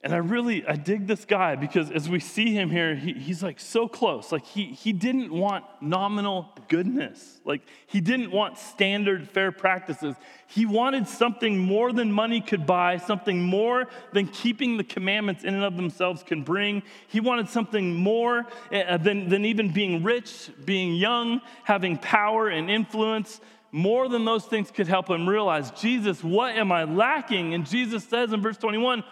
And 0.03 0.13
I 0.13 0.17
really, 0.17 0.67
I 0.67 0.75
dig 0.75 1.07
this 1.07 1.23
guy 1.23 1.55
because 1.55 1.89
as 1.89 2.09
we 2.09 2.19
see 2.19 2.53
him 2.53 2.69
here, 2.69 2.93
he, 2.93 3.13
he's 3.13 3.41
like 3.41 3.57
so 3.57 3.87
close. 3.87 4.33
Like 4.33 4.45
he, 4.45 4.65
he 4.65 4.91
didn't 4.91 5.31
want 5.31 5.63
nominal 5.79 6.49
goodness. 6.67 7.39
Like 7.45 7.61
he 7.87 8.01
didn't 8.01 8.31
want 8.31 8.57
standard 8.57 9.29
fair 9.29 9.53
practices. 9.53 10.15
He 10.47 10.65
wanted 10.65 11.07
something 11.07 11.57
more 11.57 11.93
than 11.93 12.11
money 12.11 12.41
could 12.41 12.65
buy, 12.65 12.97
something 12.97 13.41
more 13.41 13.87
than 14.11 14.27
keeping 14.27 14.75
the 14.75 14.83
commandments 14.83 15.45
in 15.45 15.53
and 15.53 15.63
of 15.63 15.77
themselves 15.77 16.21
can 16.21 16.43
bring. 16.43 16.83
He 17.07 17.21
wanted 17.21 17.47
something 17.47 17.95
more 17.95 18.45
eh, 18.73 18.97
than, 18.97 19.29
than 19.29 19.45
even 19.45 19.71
being 19.71 20.03
rich, 20.03 20.51
being 20.65 20.95
young, 20.95 21.39
having 21.63 21.97
power 21.97 22.49
and 22.49 22.69
influence. 22.69 23.39
More 23.71 24.09
than 24.09 24.25
those 24.25 24.43
things 24.43 24.69
could 24.69 24.89
help 24.89 25.09
him 25.09 25.27
realize, 25.29 25.71
Jesus, 25.71 26.21
what 26.21 26.57
am 26.57 26.73
I 26.73 26.83
lacking? 26.83 27.53
And 27.53 27.65
Jesus 27.65 28.03
says 28.03 28.33
in 28.33 28.41
verse 28.41 28.57
21, 28.57 29.05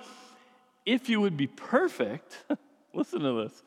if 0.85 1.09
you 1.09 1.21
would 1.21 1.37
be 1.37 1.47
perfect, 1.47 2.43
listen 2.93 3.21
to 3.21 3.43
this. 3.43 3.63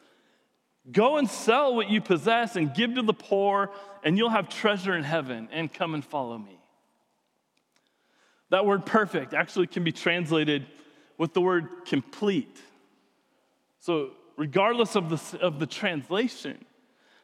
Go 0.90 1.16
and 1.16 1.28
sell 1.28 1.74
what 1.74 1.88
you 1.88 2.00
possess 2.00 2.56
and 2.56 2.74
give 2.74 2.94
to 2.94 3.02
the 3.02 3.14
poor, 3.14 3.70
and 4.02 4.18
you'll 4.18 4.30
have 4.30 4.48
treasure 4.48 4.94
in 4.94 5.02
heaven, 5.02 5.48
and 5.50 5.72
come 5.72 5.94
and 5.94 6.04
follow 6.04 6.36
me. 6.36 6.58
That 8.50 8.66
word 8.66 8.84
perfect 8.84 9.32
actually 9.32 9.66
can 9.66 9.82
be 9.82 9.92
translated 9.92 10.66
with 11.16 11.32
the 11.32 11.40
word 11.40 11.68
complete. 11.86 12.60
So, 13.80 14.10
regardless 14.36 14.96
of 14.96 15.08
the, 15.08 15.38
of 15.40 15.58
the 15.58 15.66
translation, 15.66 16.64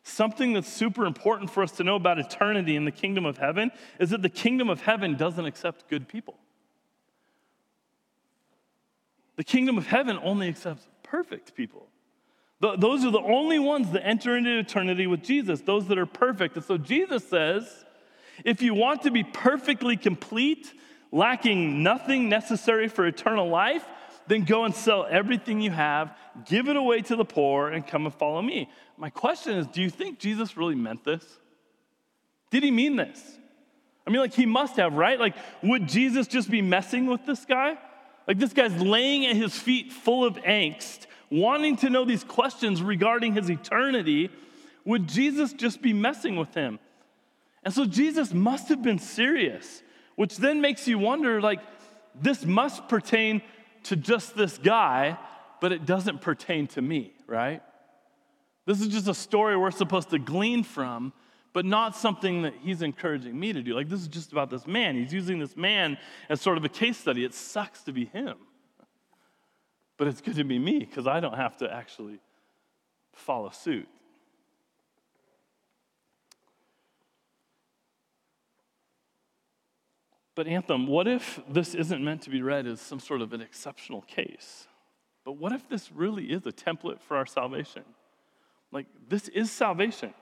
something 0.03 0.55
that's 0.55 0.72
super 0.72 1.05
important 1.05 1.50
for 1.50 1.62
us 1.62 1.72
to 1.72 1.85
know 1.85 1.96
about 1.96 2.18
eternity 2.18 2.76
in 2.76 2.85
the 2.85 2.90
kingdom 2.90 3.26
of 3.26 3.38
heaven 3.38 3.70
is 3.98 4.11
that 4.11 4.22
the 4.22 4.29
kingdom 4.29 4.68
of 4.70 4.81
heaven 4.81 5.16
doesn't 5.16 5.44
accept 5.44 5.88
good 5.88 6.09
people. 6.09 6.38
The 9.40 9.44
kingdom 9.44 9.79
of 9.79 9.87
heaven 9.87 10.18
only 10.22 10.48
accepts 10.48 10.87
perfect 11.03 11.55
people. 11.55 11.87
Those 12.61 13.07
are 13.07 13.11
the 13.11 13.22
only 13.22 13.59
ones 13.59 13.90
that 13.92 14.07
enter 14.07 14.37
into 14.37 14.59
eternity 14.59 15.07
with 15.07 15.22
Jesus, 15.22 15.62
those 15.62 15.88
that 15.88 15.96
are 15.96 16.05
perfect. 16.05 16.57
And 16.57 16.64
so 16.66 16.76
Jesus 16.76 17.26
says, 17.26 17.87
if 18.44 18.61
you 18.61 18.74
want 18.74 19.00
to 19.05 19.11
be 19.11 19.24
perfectly 19.24 19.96
complete, 19.96 20.70
lacking 21.11 21.83
nothing 21.83 22.29
necessary 22.29 22.87
for 22.87 23.07
eternal 23.07 23.48
life, 23.48 23.83
then 24.26 24.44
go 24.44 24.64
and 24.64 24.74
sell 24.74 25.07
everything 25.09 25.62
you 25.62 25.70
have, 25.70 26.14
give 26.44 26.68
it 26.68 26.76
away 26.76 27.00
to 27.00 27.16
the 27.16 27.24
poor, 27.24 27.70
and 27.70 27.87
come 27.87 28.05
and 28.05 28.14
follow 28.14 28.42
me. 28.42 28.68
My 28.98 29.09
question 29.09 29.57
is 29.57 29.66
do 29.68 29.81
you 29.81 29.88
think 29.88 30.18
Jesus 30.18 30.59
really 30.59 30.74
meant 30.74 31.03
this? 31.03 31.24
Did 32.50 32.62
he 32.62 32.70
mean 32.70 32.96
this? 32.96 33.38
I 34.07 34.11
mean, 34.11 34.20
like, 34.20 34.35
he 34.35 34.44
must 34.44 34.76
have, 34.76 34.92
right? 34.92 35.18
Like, 35.18 35.35
would 35.62 35.88
Jesus 35.88 36.26
just 36.26 36.50
be 36.50 36.61
messing 36.61 37.07
with 37.07 37.24
this 37.24 37.46
guy? 37.46 37.79
Like 38.26 38.38
this 38.38 38.52
guy's 38.52 38.80
laying 38.80 39.26
at 39.26 39.37
his 39.37 39.59
feet 39.59 39.92
full 39.92 40.24
of 40.24 40.37
angst, 40.37 41.06
wanting 41.30 41.76
to 41.78 41.90
know 41.90 42.04
these 42.04 42.24
questions 42.24 42.83
regarding 42.83 43.35
his 43.35 43.50
eternity. 43.50 44.30
Would 44.85 45.09
Jesus 45.09 45.52
just 45.52 45.83
be 45.83 45.92
messing 45.92 46.37
with 46.37 46.54
him? 46.54 46.78
And 47.62 47.74
so 47.74 47.85
Jesus 47.85 48.33
must 48.33 48.68
have 48.68 48.83
been 48.83 48.98
serious, 48.98 49.83
which 50.16 50.37
then 50.37 50.61
makes 50.61 50.88
you 50.88 50.98
wonder 50.98 51.40
like, 51.40 51.61
this 52.20 52.44
must 52.44 52.88
pertain 52.88 53.42
to 53.85 53.96
just 53.96 54.37
this 54.37 54.59
guy, 54.59 55.18
but 55.61 55.72
it 55.72 55.87
doesn't 55.87 56.20
pertain 56.20 56.66
to 56.68 56.83
me, 56.83 57.12
right? 57.26 57.62
This 58.66 58.80
is 58.80 58.88
just 58.88 59.09
a 59.09 59.14
story 59.14 59.56
we're 59.56 59.70
supposed 59.70 60.11
to 60.11 60.18
glean 60.18 60.64
from, 60.64 61.12
but 61.52 61.64
not 61.64 61.96
something 61.96 62.42
that 62.42 62.54
he's 62.62 62.82
encouraging 62.82 63.38
me 63.38 63.52
to 63.52 63.62
do. 63.62 63.74
Like, 63.74 63.88
this 63.88 64.00
is 64.00 64.08
just 64.08 64.32
about 64.32 64.50
this 64.50 64.66
man. 64.66 64.96
He's 64.96 65.12
using 65.12 65.38
this 65.38 65.56
man 65.56 65.98
as 66.28 66.40
sort 66.40 66.58
of 66.58 66.64
a 66.64 66.68
case 66.68 66.96
study. 66.96 67.24
It 67.24 67.34
sucks 67.34 67.82
to 67.84 67.92
be 67.92 68.04
him, 68.04 68.36
but 69.96 70.06
it's 70.06 70.20
good 70.20 70.36
to 70.36 70.44
be 70.44 70.58
me 70.58 70.80
because 70.80 71.06
I 71.06 71.20
don't 71.20 71.36
have 71.36 71.56
to 71.58 71.72
actually 71.72 72.20
follow 73.12 73.50
suit. 73.50 73.88
But, 80.36 80.46
Anthem, 80.46 80.86
what 80.86 81.06
if 81.06 81.40
this 81.48 81.74
isn't 81.74 82.02
meant 82.02 82.22
to 82.22 82.30
be 82.30 82.40
read 82.40 82.66
as 82.66 82.80
some 82.80 83.00
sort 83.00 83.20
of 83.20 83.32
an 83.32 83.42
exceptional 83.42 84.00
case? 84.02 84.68
But 85.24 85.32
what 85.32 85.52
if 85.52 85.68
this 85.68 85.92
really 85.92 86.26
is 86.26 86.46
a 86.46 86.52
template 86.52 87.00
for 87.00 87.16
our 87.16 87.26
salvation? 87.26 87.82
Like, 88.72 88.86
this 89.08 89.28
is 89.28 89.50
salvation. 89.50 90.14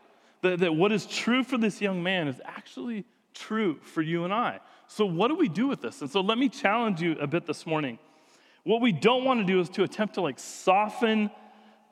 That, 0.43 0.61
that 0.61 0.75
what 0.75 0.93
is 0.93 1.07
true 1.07 1.43
for 1.43 1.59
this 1.59 1.81
young 1.81 2.03
man 2.03 2.29
is 2.29 2.41
actually 2.45 3.05
true 3.35 3.79
for 3.83 4.03
you 4.03 4.25
and 4.25 4.33
I. 4.33 4.61
So, 4.87 5.05
what 5.05 5.29
do 5.29 5.35
we 5.35 5.49
do 5.49 5.67
with 5.67 5.81
this? 5.81 6.01
And 6.01 6.11
so, 6.11 6.21
let 6.21 6.39
me 6.39 6.49
challenge 6.49 7.01
you 7.01 7.17
a 7.21 7.27
bit 7.27 7.47
this 7.47 7.67
morning. 7.67 7.99
What 8.65 8.81
we 8.81 8.93
don't 8.93 9.25
want 9.25 9.41
to 9.41 9.45
do 9.45 9.61
is 9.61 9.69
to 9.71 9.83
attempt 9.83 10.15
to 10.15 10.21
like 10.21 10.39
soften 10.39 11.31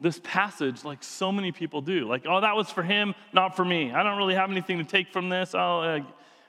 this 0.00 0.20
passage 0.22 0.84
like 0.84 1.02
so 1.02 1.32
many 1.32 1.52
people 1.52 1.80
do. 1.80 2.06
Like, 2.06 2.26
oh, 2.28 2.40
that 2.40 2.54
was 2.54 2.70
for 2.70 2.82
him, 2.82 3.14
not 3.32 3.56
for 3.56 3.64
me. 3.64 3.92
I 3.92 4.02
don't 4.02 4.18
really 4.18 4.34
have 4.34 4.50
anything 4.50 4.78
to 4.78 4.84
take 4.84 5.12
from 5.12 5.28
this. 5.28 5.54
Oh, 5.54 5.80
uh, 5.80 6.00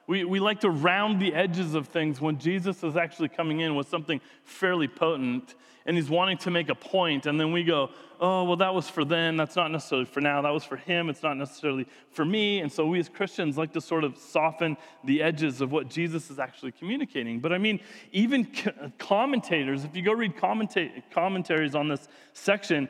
we, 0.07 0.23
we 0.23 0.39
like 0.39 0.61
to 0.61 0.69
round 0.69 1.21
the 1.21 1.33
edges 1.33 1.73
of 1.73 1.87
things 1.87 2.19
when 2.19 2.39
Jesus 2.39 2.83
is 2.83 2.95
actually 2.95 3.29
coming 3.29 3.59
in 3.59 3.75
with 3.75 3.89
something 3.89 4.21
fairly 4.43 4.87
potent 4.87 5.55
and 5.85 5.95
he's 5.95 6.09
wanting 6.09 6.37
to 6.37 6.51
make 6.51 6.67
a 6.67 6.75
point, 6.75 7.27
and 7.27 7.39
then 7.39 7.53
we 7.53 7.63
go, 7.63 7.89
oh, 8.19 8.43
well, 8.43 8.57
that 8.57 8.73
was 8.73 8.89
for 8.89 9.05
then, 9.05 9.37
that's 9.37 9.55
not 9.55 9.71
necessarily 9.71 10.05
for 10.05 10.19
now, 10.19 10.41
that 10.41 10.49
was 10.49 10.65
for 10.65 10.75
him, 10.75 11.09
it's 11.09 11.23
not 11.23 11.37
necessarily 11.37 11.87
for 12.11 12.25
me. 12.25 12.59
And 12.59 12.69
so 12.69 12.85
we 12.85 12.99
as 12.99 13.07
Christians 13.07 13.57
like 13.57 13.71
to 13.71 13.79
sort 13.79 14.03
of 14.03 14.17
soften 14.17 14.75
the 15.05 15.23
edges 15.23 15.61
of 15.61 15.71
what 15.71 15.89
Jesus 15.89 16.29
is 16.29 16.39
actually 16.39 16.73
communicating. 16.73 17.39
But 17.39 17.53
I 17.53 17.57
mean, 17.57 17.79
even 18.11 18.49
commentators, 18.97 19.85
if 19.85 19.95
you 19.95 20.01
go 20.01 20.11
read 20.11 20.35
commenta- 20.35 21.03
commentaries 21.09 21.73
on 21.73 21.87
this 21.87 22.09
section, 22.33 22.89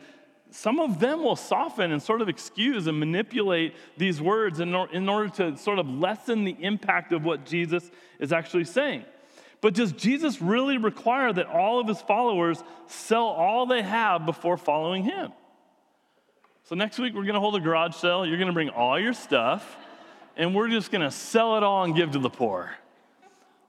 some 0.50 0.80
of 0.80 1.00
them 1.00 1.24
will 1.24 1.36
soften 1.36 1.92
and 1.92 2.02
sort 2.02 2.22
of 2.22 2.30
excuse 2.30 2.88
and 2.88 3.00
manipulate 3.00 3.76
these 3.98 4.22
words 4.22 4.60
in, 4.60 4.74
or, 4.74 4.90
in 4.92 5.10
order 5.10 5.30
to 5.30 5.58
sort 5.58 5.80
of 5.80 5.90
lessen 5.90 6.46
the 6.46 6.56
impact 6.60 7.12
of 7.12 7.24
what 7.24 7.46
Jesus 7.46 7.90
is 8.20 8.32
actually 8.32 8.66
saying. 8.66 9.04
But 9.60 9.74
does 9.74 9.92
Jesus 9.92 10.42
really 10.42 10.78
require 10.78 11.34
that 11.34 11.48
all 11.48 11.80
of 11.80 11.88
his 11.88 12.02
followers 12.02 12.64
sell 12.86 13.26
all 13.26 13.66
they 13.66 13.82
have 13.82 14.26
before 14.26 14.58
following 14.58 15.04
him? 15.04 15.32
So 16.64 16.76
next 16.76 17.00
week 17.00 17.14
we're 17.14 17.24
going 17.24 17.34
to 17.34 17.40
hold 17.40 17.56
a 17.56 17.60
garage 17.60 17.96
sale. 17.96 18.26
You're 18.26 18.38
going 18.38 18.48
to 18.48 18.54
bring 18.54 18.70
all 18.70 19.00
your 19.00 19.14
stuff, 19.14 19.78
and 20.36 20.54
we're 20.54 20.70
just 20.70 20.92
going 20.92 21.02
to 21.02 21.12
sell 21.12 21.58
it 21.58 21.64
all 21.64 21.84
and 21.84 21.96
give 21.96 22.12
to 22.12 22.20
the 22.20 22.30
poor. 22.30 22.72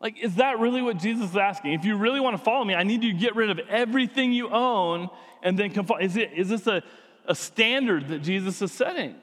Like, 0.00 0.18
is 0.18 0.36
that 0.36 0.60
really 0.60 0.80
what 0.80 0.98
Jesus 0.98 1.30
is 1.30 1.36
asking? 1.36 1.72
If 1.72 1.84
you 1.84 1.96
really 1.96 2.20
want 2.20 2.36
to 2.36 2.42
follow 2.42 2.64
me, 2.64 2.74
I 2.74 2.84
need 2.84 3.02
you 3.02 3.12
to 3.12 3.18
get 3.18 3.34
rid 3.34 3.50
of 3.50 3.58
everything 3.68 4.32
you 4.32 4.48
own 4.48 5.08
and 5.42 5.58
then 5.58 5.72
come 5.72 5.86
follow. 5.86 6.00
Is, 6.00 6.16
it, 6.16 6.32
is 6.36 6.48
this 6.48 6.66
a, 6.66 6.82
a 7.26 7.34
standard 7.34 8.08
that 8.08 8.20
Jesus 8.20 8.62
is 8.62 8.70
setting? 8.70 9.16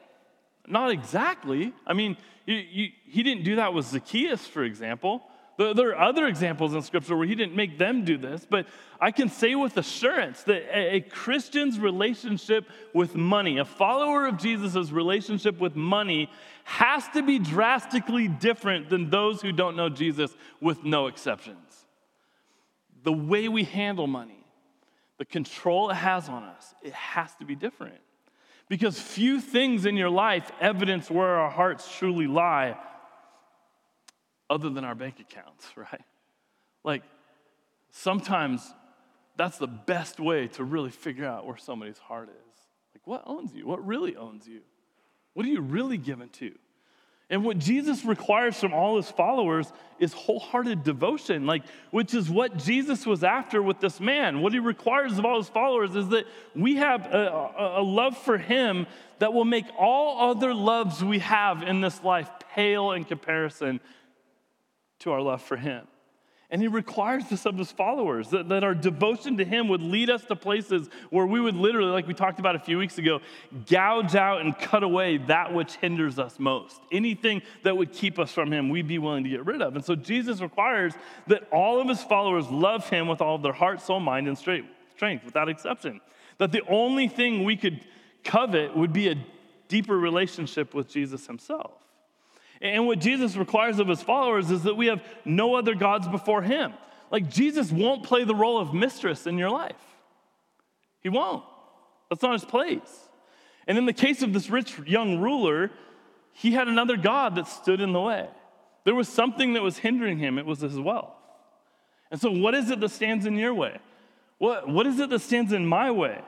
Not 0.68 0.92
exactly. 0.92 1.74
I 1.88 1.94
mean, 1.94 2.18
you, 2.46 2.56
you, 2.56 2.90
he 3.06 3.24
didn't 3.24 3.44
do 3.44 3.56
that 3.58 3.74
with 3.74 3.86
Zacchaeus, 3.86 4.46
for 4.48 4.64
example. 4.64 5.24
There 5.58 5.90
are 5.90 6.00
other 6.00 6.28
examples 6.28 6.74
in 6.74 6.82
Scripture 6.82 7.16
where 7.16 7.28
he 7.28 7.34
didn't 7.34 7.56
make 7.56 7.78
them 7.78 8.04
do 8.04 8.18
this, 8.18 8.46
but 8.50 8.68
I 9.00 9.12
can 9.12 9.30
say 9.30 9.56
with 9.56 9.78
assurance 9.78 10.44
that 10.44 10.64
a 10.74 11.00
Christian's 11.00 11.80
relationship 11.80 12.68
with 12.94 13.16
money, 13.16 13.58
a 13.60 13.66
follower 13.66 14.26
of 14.26 14.38
Jesus' 14.38 14.92
relationship 14.92 15.60
with 15.60 15.76
money, 15.76 16.30
has 16.66 17.08
to 17.10 17.24
be 17.24 17.40
drastically 17.40 18.28
different 18.28 18.90
than 18.90 19.10
those 19.10 19.42
who 19.42 19.54
don't 19.54 19.78
know 19.78 19.88
Jesus, 19.88 20.36
with 20.60 20.84
no 20.84 21.08
exceptions. 21.08 21.86
The 23.04 23.14
way 23.14 23.48
we 23.48 23.64
handle 23.64 24.08
money, 24.08 24.46
the 25.20 25.26
control 25.26 25.90
it 25.90 25.96
has 25.96 26.28
on 26.28 26.44
us, 26.44 26.76
it 26.82 26.94
has 26.94 27.34
to 27.36 27.46
be 27.46 27.56
different. 27.56 28.00
Because 28.68 29.00
few 29.00 29.40
things 29.40 29.86
in 29.86 29.96
your 29.96 30.10
life 30.10 30.52
evidence 30.60 31.10
where 31.10 31.36
our 31.36 31.52
hearts 31.52 31.90
truly 31.98 32.28
lie 32.28 32.76
other 34.50 34.70
than 34.70 34.84
our 34.84 34.96
bank 34.96 35.20
accounts, 35.20 35.68
right? 35.76 36.02
Like, 36.84 37.04
sometimes 37.92 38.74
that's 39.38 39.58
the 39.58 39.68
best 39.68 40.20
way 40.20 40.48
to 40.50 40.64
really 40.64 40.92
figure 40.92 41.26
out 41.26 41.46
where 41.46 41.58
somebody's 41.58 41.98
heart 41.98 42.30
is. 42.30 42.60
Like, 42.94 43.06
what 43.06 43.24
owns 43.26 43.54
you? 43.54 43.68
What 43.68 43.86
really 43.86 44.16
owns 44.16 44.48
you? 44.48 44.62
What 45.34 45.46
are 45.46 45.50
you 45.50 45.62
really 45.62 45.98
given 45.98 46.30
to? 46.30 46.54
And 47.30 47.44
what 47.44 47.58
Jesus 47.58 48.06
requires 48.06 48.60
from 48.60 48.74
all 48.74 48.98
his 48.98 49.10
followers 49.10 49.72
is 49.98 50.14
wholehearted 50.14 50.84
devotion, 50.84 51.48
like 51.48 51.64
which 51.90 52.14
is 52.14 52.30
what 52.30 52.58
Jesus 52.58 53.04
was 53.04 53.24
after 53.24 53.64
with 53.64 53.80
this 53.80 54.00
man. 54.00 54.42
What 54.42 54.54
he 54.54 54.60
requires 54.60 55.18
of 55.18 55.26
all 55.26 55.38
his 55.38 55.50
followers 55.50 55.96
is 55.96 56.10
that 56.10 56.26
we 56.56 56.76
have 56.76 57.08
a, 57.08 57.52
a, 57.58 57.82
a 57.82 57.84
love 57.84 58.16
for 58.16 58.38
him 58.38 58.86
that 59.18 59.34
will 59.34 59.46
make 59.46 59.66
all 59.78 60.30
other 60.30 60.54
loves 60.54 61.04
we 61.04 61.18
have 61.20 61.64
in 61.64 61.82
this 61.82 62.04
life 62.04 62.30
pale 62.54 62.92
in 62.92 63.04
comparison 63.04 63.80
to 65.00 65.12
our 65.12 65.22
love 65.22 65.42
for 65.42 65.58
Him. 65.58 65.88
And 66.52 66.62
He 66.62 66.68
requires 66.68 67.28
this 67.28 67.46
of 67.46 67.58
His 67.58 67.72
followers 67.72 68.30
that, 68.30 68.50
that 68.50 68.64
our 68.64 68.76
devotion 68.76 69.38
to 69.38 69.46
Him 69.46 69.68
would 69.68 69.82
lead 69.82 70.10
us 70.10 70.24
to 70.26 70.36
places 70.36 70.90
where 71.10 71.26
we 71.26 71.42
would 71.42 71.56
literally, 71.56 71.92
like 71.92 72.08
we 72.08 72.14
talked 72.14 72.40
about 72.40 72.56
a 72.56 72.60
few 72.60 72.78
weeks 72.78 72.98
ago, 72.98 73.20
gouge 73.66 74.16
out 74.16 74.42
and 74.42 74.58
cut 74.58 74.84
away 74.84 75.18
that 75.18 75.54
which 75.54 75.76
hinders 75.78 76.20
us 76.20 76.38
most. 76.38 76.80
Anything 76.92 77.42
that 77.64 77.76
would 77.76 77.92
keep 77.92 78.20
us 78.20 78.32
from 78.32 78.54
Him, 78.54 78.70
we'd 78.70 78.88
be 78.88 79.00
willing 79.00 79.24
to 79.24 79.30
get 79.30 79.46
rid 79.46 79.62
of. 79.62 79.76
And 79.76 79.84
so 79.84 79.96
Jesus 79.96 80.40
requires 80.40 80.94
that 81.28 81.48
all 81.52 81.82
of 81.82 81.88
His 81.88 82.04
followers 82.04 82.48
love 82.48 82.88
Him 82.90 83.08
with 83.08 83.22
all 83.22 83.36
of 83.36 83.42
their 83.42 83.54
heart, 83.54 83.82
soul, 83.82 84.00
mind, 84.00 84.28
and 84.28 84.38
strength, 84.38 85.26
without 85.26 85.50
exception. 85.50 86.00
That 86.38 86.52
the 86.52 86.62
only 86.68 87.08
thing 87.08 87.44
we 87.44 87.56
could 87.56 87.84
covet 88.24 88.76
would 88.78 88.94
be 88.94 89.10
a 89.10 89.16
deeper 89.68 89.98
relationship 89.98 90.74
with 90.74 90.88
Jesus 90.88 91.26
Himself. 91.26 91.72
And 92.62 92.88
what 92.88 93.00
Jesus 93.00 93.36
requires 93.36 93.80
of 93.80 93.88
his 93.88 94.02
followers 94.02 94.52
is 94.52 94.64
that 94.64 94.76
we 94.76 94.88
have 94.88 95.04
no 95.24 95.56
other 95.56 95.76
gods 95.76 96.08
before 96.08 96.42
him. 96.42 96.74
Like 97.12 97.30
Jesus 97.30 97.72
won't 97.72 98.04
play 98.04 98.24
the 98.24 98.36
role 98.36 98.60
of 98.60 98.74
mistress 98.74 99.28
in 99.28 99.38
your 99.38 99.50
life. 99.50 99.76
He 101.02 101.10
won't. 101.10 101.44
That's 102.10 102.22
not 102.22 102.34
his 102.34 102.46
place. 102.46 103.10
And 103.68 103.78
in 103.78 103.86
the 103.86 103.94
case 103.94 104.22
of 104.22 104.34
this 104.34 104.50
rich 104.50 104.78
young 104.86 105.20
ruler, 105.20 105.72
he 106.32 106.52
had 106.52 106.68
another 106.68 106.98
God 106.98 107.36
that 107.36 107.48
stood 107.48 107.82
in 107.82 107.94
the 107.94 108.02
way. 108.02 108.28
There 108.84 108.96
was 108.96 109.10
something 109.10 109.54
that 109.54 109.64
was 109.64 109.80
hindering 109.80 110.20
him, 110.20 110.38
it 110.38 110.46
was 110.46 110.62
his 110.62 110.80
wealth. 110.80 111.14
And 112.12 112.22
so, 112.22 112.32
what 112.32 112.54
is 112.54 112.70
it 112.70 112.80
that 112.80 112.90
stands 112.90 113.26
in 113.26 113.36
your 113.36 113.54
way? 113.54 113.80
What, 114.38 114.70
what 114.70 114.86
is 114.86 115.00
it 115.00 115.10
that 115.10 115.20
stands 115.20 115.54
in 115.54 115.66
my 115.66 115.92
way? 115.92 116.22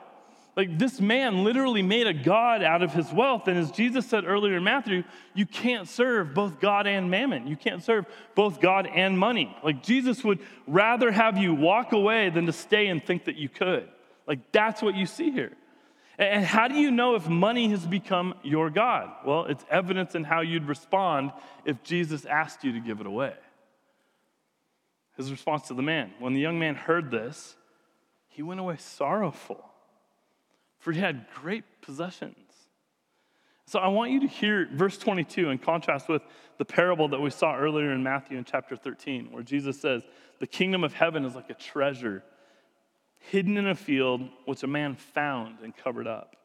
Like 0.58 0.80
this 0.80 1.00
man 1.00 1.44
literally 1.44 1.84
made 1.84 2.08
a 2.08 2.16
God 2.16 2.64
out 2.64 2.82
of 2.82 2.92
his 2.92 3.14
wealth. 3.14 3.48
And 3.48 3.60
as 3.60 3.70
Jesus 3.70 4.08
said 4.08 4.26
earlier 4.26 4.58
in 4.58 4.64
Matthew, 4.64 5.04
you 5.36 5.46
can't 5.46 5.88
serve 5.88 6.34
both 6.34 6.60
God 6.60 6.88
and 6.88 7.12
mammon. 7.12 7.46
You 7.46 7.56
can't 7.56 7.84
serve 7.84 8.08
both 8.34 8.60
God 8.60 8.88
and 8.88 9.20
money. 9.20 9.56
Like 9.64 9.84
Jesus 9.84 10.24
would 10.24 10.40
rather 10.66 11.12
have 11.12 11.38
you 11.38 11.54
walk 11.54 11.92
away 11.92 12.32
than 12.32 12.48
to 12.48 12.54
stay 12.54 12.88
and 12.88 13.06
think 13.06 13.26
that 13.26 13.36
you 13.36 13.50
could. 13.50 13.88
Like 14.26 14.52
that's 14.52 14.82
what 14.82 14.96
you 14.96 15.06
see 15.06 15.30
here. 15.30 15.52
And 16.18 16.44
how 16.44 16.68
do 16.68 16.74
you 16.74 16.90
know 16.90 17.14
if 17.14 17.30
money 17.30 17.70
has 17.70 17.86
become 17.86 18.34
your 18.42 18.72
God? 18.72 19.12
Well, 19.24 19.46
it's 19.46 19.64
evidence 19.70 20.16
in 20.16 20.24
how 20.24 20.42
you'd 20.42 20.68
respond 20.68 21.34
if 21.66 21.84
Jesus 21.84 22.26
asked 22.26 22.64
you 22.64 22.72
to 22.72 22.80
give 22.80 23.00
it 23.00 23.06
away. 23.06 23.36
His 25.18 25.30
response 25.30 25.68
to 25.68 25.76
the 25.76 25.84
man 25.84 26.14
when 26.18 26.34
the 26.34 26.40
young 26.40 26.58
man 26.58 26.74
heard 26.74 27.12
this, 27.12 27.56
he 28.28 28.42
went 28.42 28.60
away 28.60 28.78
sorrowful 28.78 29.64
for 30.88 30.94
he 30.94 31.02
had 31.02 31.26
great 31.36 31.66
possessions. 31.82 32.38
So 33.66 33.78
I 33.78 33.90
want 33.90 34.12
you 34.12 34.22
to 34.22 34.28
hear 34.28 34.70
verse 34.72 34.98
22 34.98 35.50
in 35.50 35.58
contrast 35.58 36.08
with 36.08 36.22
the 36.60 36.64
parable 36.64 37.10
that 37.10 37.20
we 37.20 37.30
saw 37.30 37.58
earlier 37.58 37.92
in 37.92 38.04
Matthew 38.04 38.38
in 38.38 38.46
chapter 38.46 38.78
13, 38.78 39.28
where 39.32 39.44
Jesus 39.44 39.82
says, 39.82 40.04
The 40.40 40.48
kingdom 40.48 40.86
of 40.86 40.94
heaven 40.94 41.26
is 41.26 41.36
like 41.36 41.50
a 41.50 41.56
treasure 41.56 42.24
hidden 43.20 43.58
in 43.58 43.68
a 43.68 43.76
field, 43.76 44.30
which 44.46 44.64
a 44.64 44.68
man 44.68 44.96
found 44.96 45.58
and 45.62 45.76
covered 45.76 46.08
up. 46.08 46.38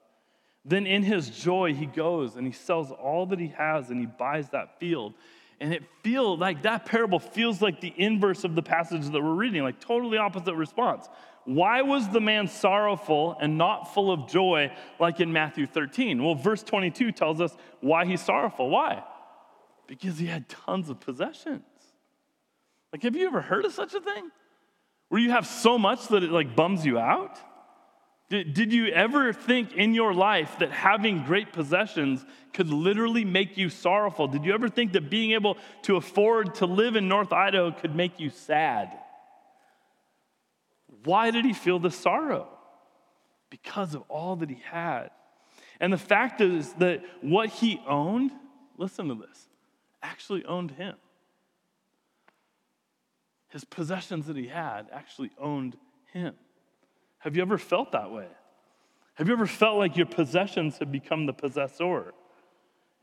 Then 0.64 0.88
in 0.88 1.04
his 1.04 1.30
joy, 1.30 1.72
he 1.72 1.86
goes 1.86 2.34
and 2.34 2.44
he 2.44 2.52
sells 2.52 2.90
all 2.90 3.26
that 3.26 3.38
he 3.38 3.54
has 3.56 3.90
and 3.90 4.00
he 4.00 4.06
buys 4.06 4.48
that 4.48 4.80
field. 4.80 5.14
And 5.60 5.72
it 5.72 5.84
feels 6.02 6.40
like 6.40 6.62
that 6.62 6.86
parable 6.86 7.20
feels 7.20 7.62
like 7.62 7.80
the 7.80 7.94
inverse 7.96 8.42
of 8.42 8.56
the 8.56 8.62
passage 8.62 9.08
that 9.08 9.22
we're 9.22 9.34
reading, 9.34 9.62
like 9.62 9.78
totally 9.78 10.18
opposite 10.18 10.56
response. 10.56 11.08
Why 11.44 11.82
was 11.82 12.08
the 12.08 12.20
man 12.20 12.46
sorrowful 12.46 13.36
and 13.40 13.58
not 13.58 13.92
full 13.94 14.12
of 14.12 14.28
joy 14.28 14.72
like 15.00 15.20
in 15.20 15.32
Matthew 15.32 15.66
13? 15.66 16.22
Well, 16.22 16.34
verse 16.34 16.62
22 16.62 17.12
tells 17.12 17.40
us 17.40 17.56
why 17.80 18.04
he's 18.06 18.22
sorrowful. 18.22 18.70
Why? 18.70 19.02
Because 19.86 20.18
he 20.18 20.26
had 20.26 20.48
tons 20.48 20.88
of 20.88 21.00
possessions. 21.00 21.62
Like, 22.92 23.02
have 23.02 23.16
you 23.16 23.26
ever 23.26 23.40
heard 23.40 23.64
of 23.64 23.72
such 23.72 23.94
a 23.94 24.00
thing? 24.00 24.30
Where 25.08 25.20
you 25.20 25.30
have 25.30 25.46
so 25.46 25.78
much 25.78 26.08
that 26.08 26.22
it 26.22 26.30
like 26.30 26.54
bums 26.54 26.86
you 26.86 26.98
out? 26.98 27.38
Did, 28.30 28.54
did 28.54 28.72
you 28.72 28.86
ever 28.86 29.32
think 29.32 29.74
in 29.74 29.92
your 29.92 30.14
life 30.14 30.58
that 30.60 30.70
having 30.70 31.24
great 31.24 31.52
possessions 31.52 32.24
could 32.54 32.70
literally 32.70 33.26
make 33.26 33.58
you 33.58 33.68
sorrowful? 33.68 34.26
Did 34.28 34.44
you 34.44 34.54
ever 34.54 34.70
think 34.70 34.92
that 34.92 35.10
being 35.10 35.32
able 35.32 35.58
to 35.82 35.96
afford 35.96 36.54
to 36.56 36.66
live 36.66 36.96
in 36.96 37.08
North 37.08 37.32
Idaho 37.32 37.72
could 37.72 37.94
make 37.94 38.18
you 38.18 38.30
sad? 38.30 38.98
Why 41.04 41.30
did 41.30 41.44
he 41.44 41.52
feel 41.52 41.78
the 41.78 41.90
sorrow? 41.90 42.48
Because 43.50 43.94
of 43.94 44.02
all 44.08 44.36
that 44.36 44.48
he 44.48 44.62
had. 44.70 45.10
And 45.80 45.92
the 45.92 45.98
fact 45.98 46.40
is 46.40 46.72
that 46.74 47.02
what 47.20 47.48
he 47.48 47.82
owned, 47.86 48.30
listen 48.78 49.08
to 49.08 49.14
this, 49.14 49.48
actually 50.02 50.44
owned 50.44 50.72
him. 50.72 50.94
His 53.48 53.64
possessions 53.64 54.26
that 54.26 54.36
he 54.36 54.46
had 54.46 54.86
actually 54.92 55.30
owned 55.38 55.76
him. 56.12 56.34
Have 57.18 57.36
you 57.36 57.42
ever 57.42 57.58
felt 57.58 57.92
that 57.92 58.10
way? 58.10 58.26
Have 59.14 59.28
you 59.28 59.34
ever 59.34 59.46
felt 59.46 59.76
like 59.76 59.96
your 59.96 60.06
possessions 60.06 60.78
have 60.78 60.90
become 60.90 61.26
the 61.26 61.32
possessor? 61.32 62.14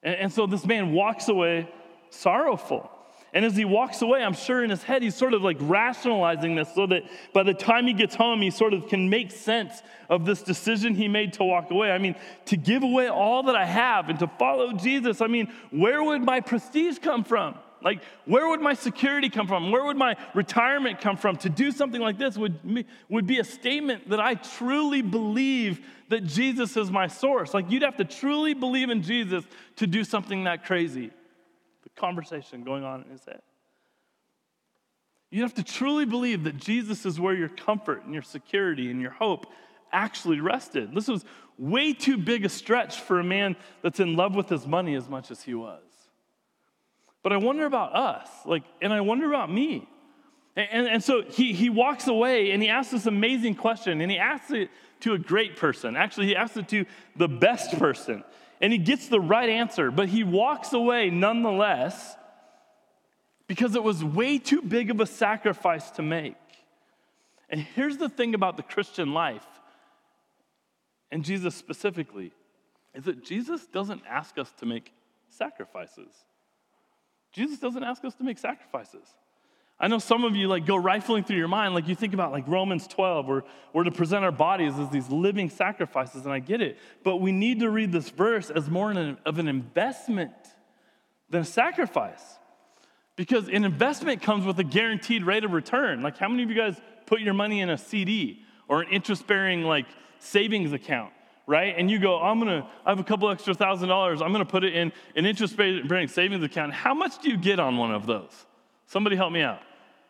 And, 0.02 0.16
and 0.16 0.34
so 0.34 0.48
this 0.48 0.66
man 0.66 0.92
walks 0.92 1.30
away 1.30 1.70
sorrowful. 2.10 2.90
And 3.34 3.46
as 3.46 3.56
he 3.56 3.66
walks 3.66 4.02
away, 4.02 4.24
I'm 4.24 4.34
sure 4.34 4.64
in 4.64 4.70
his 4.70 4.82
head, 4.82 5.04
he's 5.04 5.16
sort 5.16 5.34
of 5.34 5.42
like 5.42 5.58
rationalizing 5.60 6.56
this 6.56 6.74
so 6.74 6.88
that 6.88 7.04
by 7.34 7.44
the 7.44 7.54
time 7.54 7.86
he 7.86 7.94
gets 7.94 8.16
home, 8.16 8.42
he 8.42 8.50
sort 8.50 8.74
of 8.74 8.88
can 8.88 9.10
make 9.10 9.32
sense 9.32 9.84
of 10.10 10.26
this 10.26 10.42
decision 10.42 10.96
he 10.96 11.08
made 11.08 11.34
to 11.34 11.44
walk 11.44 11.70
away. 11.70 11.92
I 11.92 12.00
mean, 12.00 12.16
to 12.46 12.58
give 12.58 12.82
away 12.82 13.08
all 13.08 13.44
that 13.44 13.56
I 13.56 13.66
have 13.66 14.10
and 14.10 14.18
to 14.20 14.28
follow 14.28 14.74
Jesus, 14.74 15.22
I 15.22 15.28
mean, 15.28 15.54
where 15.70 16.04
would 16.04 16.24
my 16.24 16.40
prestige 16.40 16.98
come 17.00 17.24
from? 17.24 17.56
Like, 17.82 18.02
where 18.26 18.48
would 18.50 18.62
my 18.62 18.74
security 18.74 19.30
come 19.30 19.48
from? 19.48 19.72
Where 19.72 19.86
would 19.86 19.96
my 19.96 20.16
retirement 20.34 21.00
come 21.00 21.16
from? 21.16 21.38
To 21.38 21.50
do 21.50 21.72
something 21.72 22.02
like 22.02 22.18
this 22.18 22.38
would, 22.38 22.86
would 23.08 23.26
be 23.26 23.40
a 23.40 23.44
statement 23.44 24.10
that 24.10 24.20
I 24.20 24.34
truly 24.34 25.02
believe 25.02 25.86
that 26.10 26.26
Jesus 26.26 26.76
is 26.76 26.92
my 26.92 27.08
source. 27.08 27.54
Like, 27.54 27.72
you'd 27.72 27.84
have 27.84 27.98
to 27.98 28.06
truly 28.06 28.54
believe 28.54 28.90
in 28.90 29.02
Jesus 29.02 29.46
to 29.78 29.88
do 29.88 30.04
something 30.04 30.44
that 30.44 30.66
crazy. 30.66 31.12
Conversation 31.96 32.64
going 32.64 32.84
on 32.84 33.04
in 33.04 33.10
his 33.10 33.26
head. 33.26 33.42
You 35.32 35.44
have 35.44 35.54
to 35.56 35.64
truly 35.64 36.06
believe 36.06 36.44
that 36.46 36.58
Jesus 36.58 37.06
is 37.06 37.20
where 37.20 37.36
your 37.36 37.50
comfort 37.50 38.04
and 38.04 38.14
your 38.14 38.24
security 38.24 38.90
and 38.90 39.00
your 39.02 39.12
hope 39.12 39.46
actually 39.92 40.40
rested. 40.40 40.94
This 40.94 41.08
was 41.08 41.24
way 41.58 41.94
too 41.94 42.18
big 42.18 42.46
a 42.46 42.50
stretch 42.50 43.00
for 43.00 43.20
a 43.20 43.24
man 43.24 43.56
that's 43.84 44.00
in 44.00 44.16
love 44.16 44.36
with 44.36 44.50
his 44.50 44.66
money 44.66 44.96
as 44.96 45.08
much 45.08 45.30
as 45.30 45.44
he 45.44 45.54
was. 45.54 45.84
But 47.22 47.34
I 47.34 47.38
wonder 47.38 47.66
about 47.66 47.96
us, 47.96 48.30
like, 48.46 48.64
and 48.82 48.94
I 48.94 49.02
wonder 49.02 49.28
about 49.28 49.52
me. 49.52 49.88
And, 50.56 50.88
and 50.88 51.04
so 51.04 51.24
he, 51.24 51.54
he 51.54 51.70
walks 51.70 52.08
away 52.08 52.52
and 52.52 52.64
he 52.64 52.70
asks 52.70 52.92
this 52.92 53.06
amazing 53.06 53.56
question, 53.56 54.02
and 54.02 54.10
he 54.10 54.18
asks 54.18 54.52
it 54.52 54.70
to 55.02 55.14
a 55.14 55.20
great 55.20 55.58
person. 55.58 55.96
Actually, 55.96 56.28
he 56.28 56.36
asks 56.36 56.58
it 56.58 56.68
to 56.70 56.86
the 57.16 57.28
best 57.28 57.78
person, 57.78 58.24
and 58.62 58.74
he 58.74 58.80
gets 58.80 59.08
the 59.08 59.20
right 59.20 59.50
answer, 59.50 59.92
but 59.92 60.10
he 60.10 60.24
walks 60.24 60.74
away 60.74 61.10
nonetheless 61.10 62.16
because 63.48 63.76
it 63.76 63.84
was 63.84 64.04
way 64.04 64.38
too 64.38 64.62
big 64.62 64.92
of 64.92 65.00
a 65.00 65.06
sacrifice 65.06 65.90
to 65.92 66.02
make. 66.02 66.36
And 67.50 67.62
here's 67.62 67.98
the 67.98 68.10
thing 68.10 68.36
about 68.36 68.58
the 68.58 68.64
Christian 68.64 69.14
life, 69.14 69.46
and 71.12 71.24
Jesus 71.24 71.56
specifically, 71.56 72.32
is 72.94 73.06
that 73.06 73.24
Jesus 73.24 73.66
doesn't 73.66 74.04
ask 74.08 74.38
us 74.38 74.52
to 74.60 74.66
make 74.66 74.94
sacrifices. 75.30 76.12
Jesus 77.32 77.60
doesn't 77.60 77.84
ask 77.84 78.04
us 78.06 78.16
to 78.16 78.24
make 78.24 78.38
sacrifices. 78.38 79.16
I 79.82 79.88
know 79.88 80.00
some 80.00 80.26
of 80.26 80.36
you 80.36 80.50
like 80.50 80.66
go 80.66 80.76
rifling 80.76 81.24
through 81.24 81.38
your 81.38 81.48
mind, 81.48 81.74
like 81.74 81.88
you 81.88 81.96
think 81.96 82.14
about 82.14 82.34
like 82.34 82.46
Romans 82.48 82.86
12, 82.88 83.28
where 83.28 83.44
we're 83.72 83.86
to 83.86 83.92
present 83.92 84.26
our 84.26 84.32
bodies 84.32 84.78
as 84.78 84.90
these 84.90 85.08
living 85.10 85.50
sacrifices, 85.50 86.26
and 86.26 86.34
I 86.34 86.40
get 86.40 86.62
it. 86.62 86.78
But 87.04 87.18
we 87.18 87.32
need 87.32 87.62
to 87.62 87.70
read 87.70 87.92
this 87.92 88.10
verse 88.10 88.50
as 88.50 88.70
more 88.70 88.92
of 89.26 89.40
an 89.40 89.48
investment 89.48 90.34
than 91.30 91.42
a 91.42 91.46
sacrifice. 91.46 92.24
Because 93.16 93.48
an 93.48 93.64
investment 93.64 94.22
comes 94.22 94.46
with 94.46 94.60
a 94.60 94.64
guaranteed 94.64 95.24
rate 95.24 95.44
of 95.44 95.52
return. 95.52 96.02
Like, 96.02 96.18
how 96.18 96.28
many 96.28 96.44
of 96.44 96.50
you 96.50 96.56
guys 96.56 96.80
put 97.06 97.22
your 97.22 97.34
money 97.34 97.62
in 97.62 97.70
a 97.70 97.78
CD 97.78 98.44
or 98.68 98.82
an 98.82 98.90
interest 98.90 99.28
bearing 99.28 99.64
like 99.64 99.86
savings 100.20 100.74
account? 100.74 101.14
right? 101.48 101.74
And 101.76 101.90
you 101.90 101.98
go, 101.98 102.22
I'm 102.22 102.38
gonna, 102.38 102.70
I 102.86 102.92
have 102.92 103.00
a 103.00 103.04
couple 103.04 103.28
extra 103.28 103.56
thousand 103.56 103.90
dollars, 103.90 104.22
I'm 104.22 104.32
gonna 104.32 104.46
put 104.46 104.64
it 104.64 104.76
in 104.76 104.94
an 105.16 105.26
interest 105.26 105.58
bearing 105.58 106.08
savings 106.08 106.44
account. 106.44 106.74
How 106.74 106.94
much 106.94 107.24
do 107.24 107.30
you 107.32 107.38
get 107.38 107.60
on 107.60 107.76
one 107.76 107.92
of 107.92 108.06
those? 108.06 108.46
Somebody 108.86 109.16
help 109.16 109.32
me 109.32 109.42
out. 109.42 109.60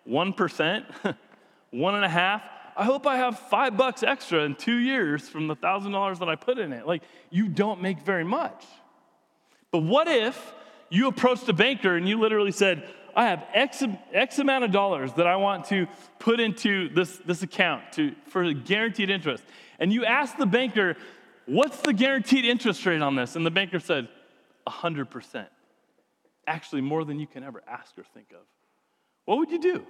1%? 0.10 0.86
one 1.72 1.96
and 1.96 2.06
a 2.06 2.10
half? 2.10 2.44
I 2.76 2.86
hope 2.86 3.06
I 3.06 3.18
have 3.18 3.38
five 3.38 3.78
bucks 3.78 4.04
extra 4.04 4.44
in 4.44 4.56
two 4.56 4.78
years 4.78 5.28
from 5.28 5.48
the 5.48 5.56
thousand 5.56 5.92
dollars 5.92 6.20
that 6.20 6.30
I 6.30 6.36
put 6.36 6.58
in 6.58 6.72
it. 6.72 6.88
Like, 6.88 7.04
you 7.30 7.50
don't 7.50 7.82
make 7.82 8.02
very 8.02 8.24
much. 8.24 8.66
But 9.72 9.80
what 9.80 10.08
if 10.08 10.54
you 10.90 11.08
approached 11.08 11.48
a 11.50 11.54
banker 11.54 11.96
and 11.96 12.08
you 12.08 12.20
literally 12.20 12.52
said, 12.52 12.88
I 13.16 13.26
have 13.26 13.46
X, 13.54 13.84
X 14.14 14.40
amount 14.40 14.64
of 14.64 14.72
dollars 14.72 15.14
that 15.14 15.28
I 15.28 15.36
want 15.36 15.66
to 15.66 15.88
put 16.20 16.40
into 16.40 16.90
this, 16.90 17.18
this 17.26 17.44
account 17.44 17.92
to, 17.94 18.16
for 18.28 18.52
guaranteed 18.54 19.10
interest. 19.10 19.44
And 19.80 19.92
you 19.92 20.06
ask 20.06 20.38
the 20.38 20.46
banker, 20.46 20.96
What's 21.50 21.82
the 21.82 21.94
guaranteed 21.94 22.46
interest 22.46 22.86
rate 22.86 23.02
on 23.02 23.16
this? 23.16 23.36
And 23.36 23.44
the 23.44 23.50
banker 23.50 23.80
said, 23.80 24.08
100%. 24.68 25.48
Actually, 26.46 26.82
more 26.82 27.04
than 27.04 27.20
you 27.20 27.26
can 27.26 27.44
ever 27.44 27.64
ask 27.68 27.98
or 27.98 28.04
think 28.14 28.28
of. 28.32 28.46
What 29.26 29.40
would 29.40 29.50
you 29.50 29.60
do? 29.60 29.86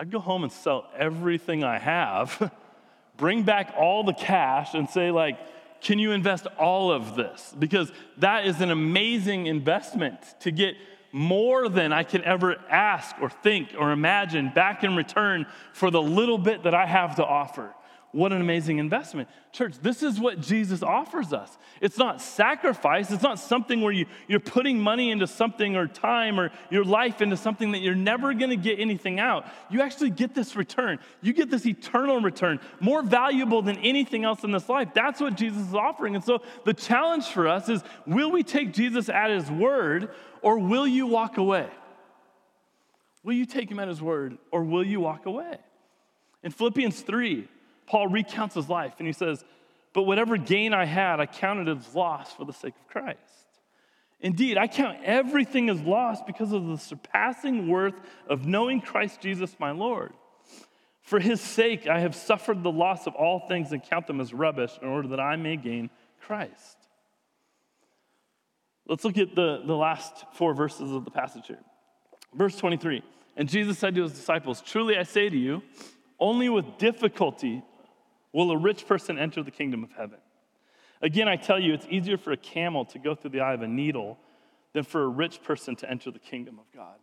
I'd 0.00 0.10
go 0.10 0.18
home 0.18 0.44
and 0.44 0.50
sell 0.50 0.88
everything 0.96 1.62
I 1.62 1.78
have, 1.78 2.50
bring 3.18 3.42
back 3.42 3.74
all 3.76 4.02
the 4.02 4.14
cash, 4.14 4.72
and 4.72 4.88
say, 4.88 5.10
like, 5.10 5.38
can 5.82 5.98
you 5.98 6.12
invest 6.12 6.46
all 6.58 6.90
of 6.90 7.16
this? 7.16 7.54
Because 7.58 7.92
that 8.16 8.46
is 8.46 8.62
an 8.62 8.70
amazing 8.70 9.44
investment 9.44 10.18
to 10.40 10.50
get 10.50 10.76
more 11.12 11.68
than 11.68 11.92
I 11.92 12.02
can 12.04 12.24
ever 12.24 12.56
ask 12.70 13.14
or 13.20 13.28
think 13.28 13.74
or 13.78 13.92
imagine 13.92 14.50
back 14.54 14.84
in 14.84 14.96
return 14.96 15.44
for 15.74 15.90
the 15.90 16.00
little 16.00 16.38
bit 16.38 16.62
that 16.62 16.74
I 16.74 16.86
have 16.86 17.16
to 17.16 17.24
offer. 17.26 17.74
What 18.12 18.32
an 18.32 18.40
amazing 18.40 18.78
investment. 18.78 19.28
Church, 19.52 19.78
this 19.80 20.02
is 20.02 20.18
what 20.18 20.40
Jesus 20.40 20.82
offers 20.82 21.32
us. 21.32 21.56
It's 21.80 21.96
not 21.96 22.20
sacrifice, 22.20 23.12
it's 23.12 23.22
not 23.22 23.38
something 23.38 23.80
where 23.82 23.92
you, 23.92 24.06
you're 24.26 24.40
putting 24.40 24.80
money 24.80 25.12
into 25.12 25.28
something 25.28 25.76
or 25.76 25.86
time 25.86 26.40
or 26.40 26.50
your 26.70 26.84
life 26.84 27.22
into 27.22 27.36
something 27.36 27.70
that 27.70 27.78
you're 27.78 27.94
never 27.94 28.34
gonna 28.34 28.56
get 28.56 28.80
anything 28.80 29.20
out. 29.20 29.46
You 29.70 29.82
actually 29.82 30.10
get 30.10 30.34
this 30.34 30.56
return. 30.56 30.98
You 31.22 31.32
get 31.32 31.50
this 31.50 31.66
eternal 31.66 32.20
return, 32.20 32.58
more 32.80 33.02
valuable 33.02 33.62
than 33.62 33.78
anything 33.78 34.24
else 34.24 34.42
in 34.42 34.50
this 34.50 34.68
life. 34.68 34.88
That's 34.92 35.20
what 35.20 35.36
Jesus 35.36 35.68
is 35.68 35.74
offering. 35.74 36.16
And 36.16 36.24
so 36.24 36.42
the 36.64 36.74
challenge 36.74 37.26
for 37.26 37.46
us 37.46 37.68
is 37.68 37.82
will 38.06 38.32
we 38.32 38.42
take 38.42 38.72
Jesus 38.72 39.08
at 39.08 39.30
his 39.30 39.48
word 39.48 40.10
or 40.42 40.58
will 40.58 40.86
you 40.86 41.06
walk 41.06 41.38
away? 41.38 41.68
Will 43.22 43.34
you 43.34 43.46
take 43.46 43.70
him 43.70 43.78
at 43.78 43.86
his 43.86 44.02
word 44.02 44.38
or 44.50 44.64
will 44.64 44.84
you 44.84 44.98
walk 44.98 45.26
away? 45.26 45.58
In 46.42 46.50
Philippians 46.50 47.02
3, 47.02 47.46
Paul 47.90 48.06
recounts 48.06 48.54
his 48.54 48.68
life 48.68 48.94
and 48.98 49.06
he 49.08 49.12
says, 49.12 49.44
But 49.92 50.04
whatever 50.04 50.36
gain 50.36 50.72
I 50.72 50.84
had, 50.84 51.18
I 51.18 51.26
counted 51.26 51.68
as 51.76 51.92
loss 51.92 52.32
for 52.32 52.44
the 52.44 52.52
sake 52.52 52.74
of 52.80 52.86
Christ. 52.86 53.18
Indeed, 54.20 54.56
I 54.56 54.68
count 54.68 54.98
everything 55.02 55.68
as 55.68 55.80
loss 55.80 56.22
because 56.22 56.52
of 56.52 56.68
the 56.68 56.78
surpassing 56.78 57.66
worth 57.66 58.00
of 58.28 58.46
knowing 58.46 58.80
Christ 58.80 59.20
Jesus 59.20 59.56
my 59.58 59.72
Lord. 59.72 60.12
For 61.02 61.18
his 61.18 61.40
sake, 61.40 61.88
I 61.88 61.98
have 61.98 62.14
suffered 62.14 62.62
the 62.62 62.70
loss 62.70 63.08
of 63.08 63.16
all 63.16 63.48
things 63.48 63.72
and 63.72 63.82
count 63.82 64.06
them 64.06 64.20
as 64.20 64.32
rubbish 64.32 64.78
in 64.80 64.86
order 64.86 65.08
that 65.08 65.20
I 65.20 65.34
may 65.34 65.56
gain 65.56 65.90
Christ. 66.20 66.76
Let's 68.86 69.04
look 69.04 69.18
at 69.18 69.34
the, 69.34 69.62
the 69.66 69.74
last 69.74 70.26
four 70.34 70.54
verses 70.54 70.92
of 70.92 71.04
the 71.04 71.10
passage 71.10 71.48
here. 71.48 71.64
Verse 72.34 72.56
23 72.56 73.02
And 73.36 73.48
Jesus 73.48 73.78
said 73.78 73.96
to 73.96 74.02
his 74.04 74.12
disciples, 74.12 74.60
Truly 74.60 74.96
I 74.96 75.02
say 75.02 75.28
to 75.28 75.36
you, 75.36 75.62
only 76.20 76.48
with 76.48 76.78
difficulty 76.78 77.64
Will 78.32 78.50
a 78.50 78.56
rich 78.56 78.86
person 78.86 79.18
enter 79.18 79.42
the 79.42 79.50
kingdom 79.50 79.82
of 79.82 79.90
heaven? 79.92 80.18
Again, 81.02 81.28
I 81.28 81.36
tell 81.36 81.58
you, 81.58 81.72
it's 81.72 81.86
easier 81.88 82.18
for 82.18 82.32
a 82.32 82.36
camel 82.36 82.84
to 82.86 82.98
go 82.98 83.14
through 83.14 83.30
the 83.30 83.40
eye 83.40 83.54
of 83.54 83.62
a 83.62 83.68
needle 83.68 84.18
than 84.72 84.84
for 84.84 85.02
a 85.02 85.08
rich 85.08 85.42
person 85.42 85.74
to 85.76 85.90
enter 85.90 86.10
the 86.10 86.18
kingdom 86.18 86.58
of 86.58 86.66
God. 86.74 86.98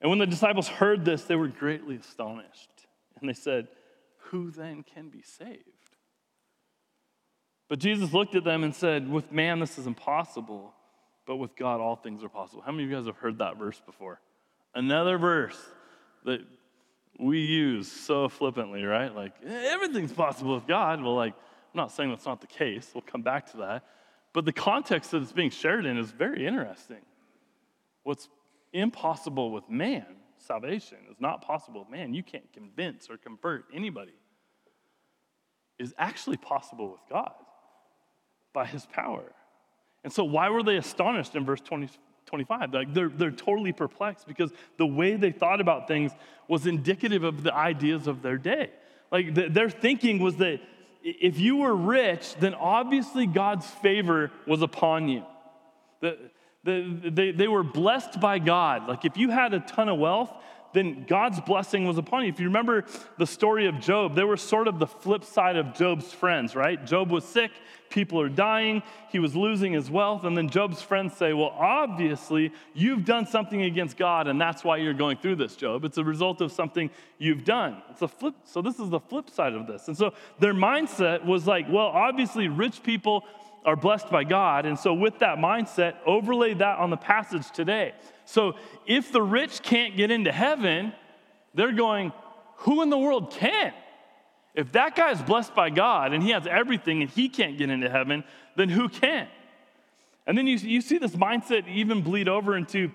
And 0.00 0.10
when 0.10 0.18
the 0.18 0.26
disciples 0.26 0.68
heard 0.68 1.04
this, 1.04 1.24
they 1.24 1.36
were 1.36 1.48
greatly 1.48 1.96
astonished. 1.96 2.68
And 3.20 3.28
they 3.28 3.34
said, 3.34 3.68
Who 4.30 4.50
then 4.50 4.82
can 4.82 5.08
be 5.08 5.22
saved? 5.22 5.62
But 7.68 7.78
Jesus 7.78 8.12
looked 8.12 8.34
at 8.34 8.44
them 8.44 8.64
and 8.64 8.74
said, 8.74 9.08
With 9.08 9.32
man, 9.32 9.60
this 9.60 9.78
is 9.78 9.86
impossible, 9.86 10.74
but 11.26 11.36
with 11.36 11.56
God, 11.56 11.80
all 11.80 11.96
things 11.96 12.22
are 12.22 12.28
possible. 12.28 12.62
How 12.62 12.72
many 12.72 12.84
of 12.84 12.90
you 12.90 12.96
guys 12.96 13.06
have 13.06 13.16
heard 13.16 13.38
that 13.38 13.56
verse 13.56 13.80
before? 13.86 14.20
Another 14.74 15.16
verse 15.16 15.58
that 16.24 16.40
we 17.18 17.40
use 17.40 17.90
so 17.90 18.28
flippantly, 18.28 18.84
right? 18.84 19.14
Like, 19.14 19.34
eh, 19.46 19.68
everything's 19.72 20.12
possible 20.12 20.54
with 20.54 20.66
God. 20.66 21.02
Well, 21.02 21.14
like, 21.14 21.34
I'm 21.34 21.78
not 21.78 21.92
saying 21.92 22.10
that's 22.10 22.26
not 22.26 22.40
the 22.40 22.46
case. 22.46 22.90
We'll 22.94 23.02
come 23.02 23.22
back 23.22 23.50
to 23.52 23.58
that. 23.58 23.84
But 24.32 24.44
the 24.44 24.52
context 24.52 25.12
that 25.12 25.22
it's 25.22 25.32
being 25.32 25.50
shared 25.50 25.86
in 25.86 25.96
is 25.96 26.10
very 26.10 26.46
interesting. 26.46 27.02
What's 28.02 28.28
impossible 28.72 29.52
with 29.52 29.70
man, 29.70 30.06
salvation, 30.38 30.98
is 31.10 31.20
not 31.20 31.42
possible 31.42 31.80
with 31.80 31.90
man. 31.90 32.14
You 32.14 32.22
can't 32.22 32.52
convince 32.52 33.08
or 33.08 33.16
convert 33.16 33.66
anybody. 33.72 34.14
is 35.78 35.92
actually 35.98 36.36
possible 36.36 36.90
with 36.90 37.00
God 37.10 37.32
by 38.52 38.64
his 38.64 38.86
power. 38.86 39.32
And 40.04 40.12
so, 40.12 40.22
why 40.22 40.48
were 40.48 40.62
they 40.62 40.76
astonished 40.76 41.34
in 41.34 41.44
verse 41.44 41.60
20, 41.60 41.88
25? 42.26 42.72
Like 42.72 42.94
they're, 42.94 43.08
they're 43.08 43.30
totally 43.30 43.72
perplexed 43.72 44.26
because 44.26 44.50
the 44.76 44.86
way 44.86 45.16
they 45.16 45.32
thought 45.32 45.60
about 45.60 45.88
things 45.88 46.12
was 46.48 46.66
indicative 46.66 47.24
of 47.24 47.42
the 47.42 47.54
ideas 47.54 48.06
of 48.06 48.22
their 48.22 48.38
day. 48.38 48.70
Like 49.10 49.34
the, 49.34 49.48
their 49.48 49.70
thinking 49.70 50.18
was 50.18 50.36
that 50.36 50.60
if 51.02 51.38
you 51.38 51.56
were 51.56 51.74
rich, 51.74 52.34
then 52.36 52.54
obviously 52.54 53.26
God's 53.26 53.66
favor 53.66 54.30
was 54.46 54.62
upon 54.62 55.08
you. 55.08 55.24
The, 56.00 56.18
the, 56.64 57.10
they, 57.10 57.30
they 57.30 57.48
were 57.48 57.62
blessed 57.62 58.20
by 58.20 58.38
God. 58.38 58.88
Like 58.88 59.04
if 59.04 59.16
you 59.16 59.30
had 59.30 59.52
a 59.52 59.60
ton 59.60 59.88
of 59.88 59.98
wealth, 59.98 60.32
then 60.74 61.04
God's 61.06 61.40
blessing 61.40 61.86
was 61.86 61.96
upon 61.96 62.24
you. 62.24 62.28
If 62.28 62.40
you 62.40 62.46
remember 62.46 62.84
the 63.16 63.26
story 63.26 63.66
of 63.66 63.80
Job, 63.80 64.14
they 64.14 64.24
were 64.24 64.36
sort 64.36 64.68
of 64.68 64.78
the 64.78 64.86
flip 64.86 65.24
side 65.24 65.56
of 65.56 65.74
Job's 65.74 66.12
friends, 66.12 66.54
right? 66.54 66.84
Job 66.84 67.10
was 67.10 67.24
sick, 67.24 67.52
people 67.88 68.20
are 68.20 68.28
dying, 68.28 68.82
he 69.10 69.20
was 69.20 69.34
losing 69.34 69.72
his 69.72 69.90
wealth, 69.90 70.24
and 70.24 70.36
then 70.36 70.50
Job's 70.50 70.82
friends 70.82 71.16
say, 71.16 71.32
Well, 71.32 71.54
obviously, 71.56 72.52
you've 72.74 73.04
done 73.04 73.26
something 73.26 73.62
against 73.62 73.96
God, 73.96 74.26
and 74.26 74.40
that's 74.40 74.64
why 74.64 74.76
you're 74.78 74.92
going 74.92 75.16
through 75.16 75.36
this, 75.36 75.56
Job. 75.56 75.84
It's 75.84 75.98
a 75.98 76.04
result 76.04 76.40
of 76.40 76.52
something 76.52 76.90
you've 77.18 77.44
done. 77.44 77.82
It's 77.90 78.02
a 78.02 78.08
flip, 78.08 78.34
so 78.44 78.60
this 78.60 78.78
is 78.78 78.90
the 78.90 79.00
flip 79.00 79.30
side 79.30 79.54
of 79.54 79.66
this. 79.66 79.88
And 79.88 79.96
so 79.96 80.12
their 80.40 80.54
mindset 80.54 81.24
was 81.24 81.46
like, 81.46 81.66
Well, 81.70 81.86
obviously, 81.86 82.48
rich 82.48 82.82
people 82.82 83.24
are 83.64 83.76
blessed 83.76 84.10
by 84.10 84.24
God. 84.24 84.66
And 84.66 84.78
so, 84.78 84.92
with 84.92 85.20
that 85.20 85.38
mindset, 85.38 85.94
overlay 86.06 86.54
that 86.54 86.78
on 86.78 86.90
the 86.90 86.96
passage 86.96 87.50
today. 87.50 87.94
So, 88.24 88.54
if 88.86 89.12
the 89.12 89.22
rich 89.22 89.62
can't 89.62 89.96
get 89.96 90.10
into 90.10 90.32
heaven, 90.32 90.92
they're 91.54 91.72
going, 91.72 92.12
Who 92.58 92.82
in 92.82 92.90
the 92.90 92.98
world 92.98 93.30
can? 93.30 93.72
If 94.54 94.72
that 94.72 94.94
guy 94.94 95.10
is 95.10 95.20
blessed 95.20 95.54
by 95.54 95.70
God 95.70 96.12
and 96.12 96.22
he 96.22 96.30
has 96.30 96.46
everything 96.46 97.02
and 97.02 97.10
he 97.10 97.28
can't 97.28 97.58
get 97.58 97.70
into 97.70 97.90
heaven, 97.90 98.24
then 98.56 98.68
who 98.68 98.88
can? 98.88 99.26
And 100.26 100.38
then 100.38 100.46
you, 100.46 100.56
you 100.56 100.80
see 100.80 100.98
this 100.98 101.16
mindset 101.16 101.68
even 101.68 102.02
bleed 102.02 102.28
over 102.28 102.56
into 102.56 102.92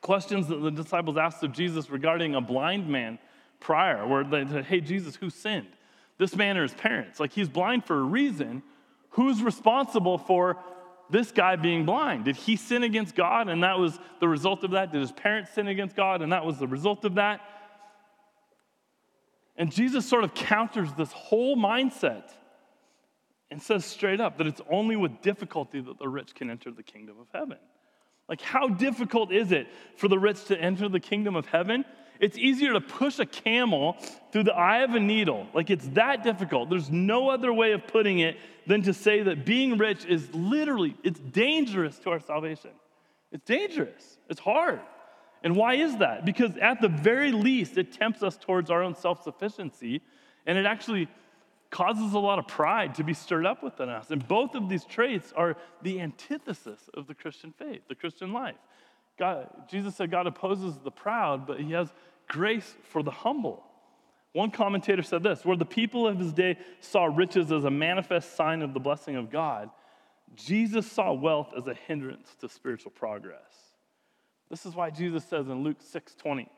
questions 0.00 0.46
that 0.48 0.62
the 0.62 0.70
disciples 0.70 1.16
asked 1.16 1.42
of 1.42 1.52
Jesus 1.52 1.90
regarding 1.90 2.34
a 2.34 2.40
blind 2.40 2.88
man 2.88 3.18
prior, 3.58 4.06
where 4.06 4.24
they 4.24 4.46
said, 4.46 4.64
Hey, 4.64 4.80
Jesus, 4.80 5.16
who 5.16 5.28
sinned? 5.28 5.68
This 6.18 6.36
man 6.36 6.56
or 6.56 6.62
his 6.62 6.74
parents? 6.74 7.20
Like 7.20 7.32
he's 7.32 7.48
blind 7.48 7.84
for 7.84 7.98
a 7.98 8.02
reason. 8.02 8.62
Who's 9.10 9.42
responsible 9.42 10.18
for 10.18 10.56
this 11.10 11.32
guy 11.32 11.56
being 11.56 11.84
blind? 11.84 12.24
Did 12.24 12.36
he 12.36 12.56
sin 12.56 12.82
against 12.82 13.14
God 13.14 13.48
and 13.48 13.62
that 13.62 13.78
was 13.78 13.98
the 14.20 14.28
result 14.28 14.64
of 14.64 14.72
that? 14.72 14.92
Did 14.92 15.00
his 15.00 15.12
parents 15.12 15.52
sin 15.52 15.68
against 15.68 15.96
God 15.96 16.22
and 16.22 16.32
that 16.32 16.44
was 16.44 16.58
the 16.58 16.66
result 16.66 17.04
of 17.04 17.16
that? 17.16 17.40
And 19.56 19.70
Jesus 19.70 20.06
sort 20.06 20.24
of 20.24 20.34
counters 20.34 20.92
this 20.94 21.12
whole 21.12 21.56
mindset 21.56 22.30
and 23.50 23.60
says 23.60 23.84
straight 23.84 24.20
up 24.20 24.38
that 24.38 24.46
it's 24.46 24.60
only 24.70 24.96
with 24.96 25.20
difficulty 25.20 25.80
that 25.80 25.98
the 25.98 26.08
rich 26.08 26.34
can 26.34 26.50
enter 26.50 26.70
the 26.70 26.82
kingdom 26.82 27.16
of 27.20 27.26
heaven. 27.34 27.58
Like, 28.28 28.40
how 28.40 28.68
difficult 28.68 29.32
is 29.32 29.50
it 29.50 29.66
for 29.96 30.06
the 30.06 30.18
rich 30.18 30.44
to 30.46 30.58
enter 30.58 30.88
the 30.88 31.00
kingdom 31.00 31.34
of 31.34 31.46
heaven? 31.46 31.84
It's 32.20 32.36
easier 32.36 32.74
to 32.74 32.80
push 32.80 33.18
a 33.18 33.26
camel 33.26 33.96
through 34.30 34.44
the 34.44 34.54
eye 34.54 34.82
of 34.82 34.94
a 34.94 35.00
needle. 35.00 35.46
Like 35.54 35.70
it's 35.70 35.88
that 35.88 36.22
difficult. 36.22 36.68
There's 36.68 36.90
no 36.90 37.30
other 37.30 37.52
way 37.52 37.72
of 37.72 37.86
putting 37.86 38.20
it 38.20 38.36
than 38.66 38.82
to 38.82 38.92
say 38.92 39.22
that 39.22 39.46
being 39.46 39.78
rich 39.78 40.04
is 40.04 40.32
literally 40.34 40.96
it's 41.02 41.18
dangerous 41.18 41.98
to 42.00 42.10
our 42.10 42.20
salvation. 42.20 42.70
It's 43.32 43.44
dangerous. 43.44 44.18
It's 44.28 44.40
hard. 44.40 44.80
And 45.42 45.56
why 45.56 45.74
is 45.74 45.96
that? 45.96 46.26
Because 46.26 46.54
at 46.58 46.82
the 46.82 46.88
very 46.88 47.32
least 47.32 47.78
it 47.78 47.92
tempts 47.92 48.22
us 48.22 48.36
towards 48.36 48.70
our 48.70 48.82
own 48.82 48.94
self-sufficiency 48.94 50.02
and 50.44 50.58
it 50.58 50.66
actually 50.66 51.08
causes 51.70 52.12
a 52.12 52.18
lot 52.18 52.38
of 52.38 52.46
pride 52.46 52.96
to 52.96 53.04
be 53.04 53.14
stirred 53.14 53.46
up 53.46 53.62
within 53.62 53.88
us. 53.88 54.10
And 54.10 54.26
both 54.26 54.54
of 54.54 54.68
these 54.68 54.84
traits 54.84 55.32
are 55.34 55.56
the 55.82 56.00
antithesis 56.00 56.90
of 56.94 57.06
the 57.06 57.14
Christian 57.14 57.52
faith, 57.52 57.82
the 57.88 57.94
Christian 57.94 58.32
life. 58.32 58.56
God, 59.20 59.48
Jesus 59.68 59.94
said 59.94 60.10
God 60.10 60.26
opposes 60.26 60.78
the 60.82 60.90
proud, 60.90 61.46
but 61.46 61.60
he 61.60 61.72
has 61.72 61.92
grace 62.26 62.74
for 62.84 63.02
the 63.02 63.10
humble. 63.10 63.62
One 64.32 64.50
commentator 64.50 65.02
said 65.02 65.22
this 65.22 65.44
where 65.44 65.58
the 65.58 65.66
people 65.66 66.08
of 66.08 66.18
his 66.18 66.32
day 66.32 66.56
saw 66.80 67.04
riches 67.04 67.52
as 67.52 67.64
a 67.64 67.70
manifest 67.70 68.34
sign 68.34 68.62
of 68.62 68.72
the 68.72 68.80
blessing 68.80 69.16
of 69.16 69.30
God, 69.30 69.68
Jesus 70.34 70.90
saw 70.90 71.12
wealth 71.12 71.52
as 71.54 71.66
a 71.66 71.74
hindrance 71.74 72.34
to 72.40 72.48
spiritual 72.48 72.92
progress. 72.92 73.74
This 74.48 74.64
is 74.64 74.74
why 74.74 74.88
Jesus 74.88 75.24
says 75.24 75.48
in 75.48 75.62
Luke 75.62 75.82
6:20, 75.82 76.48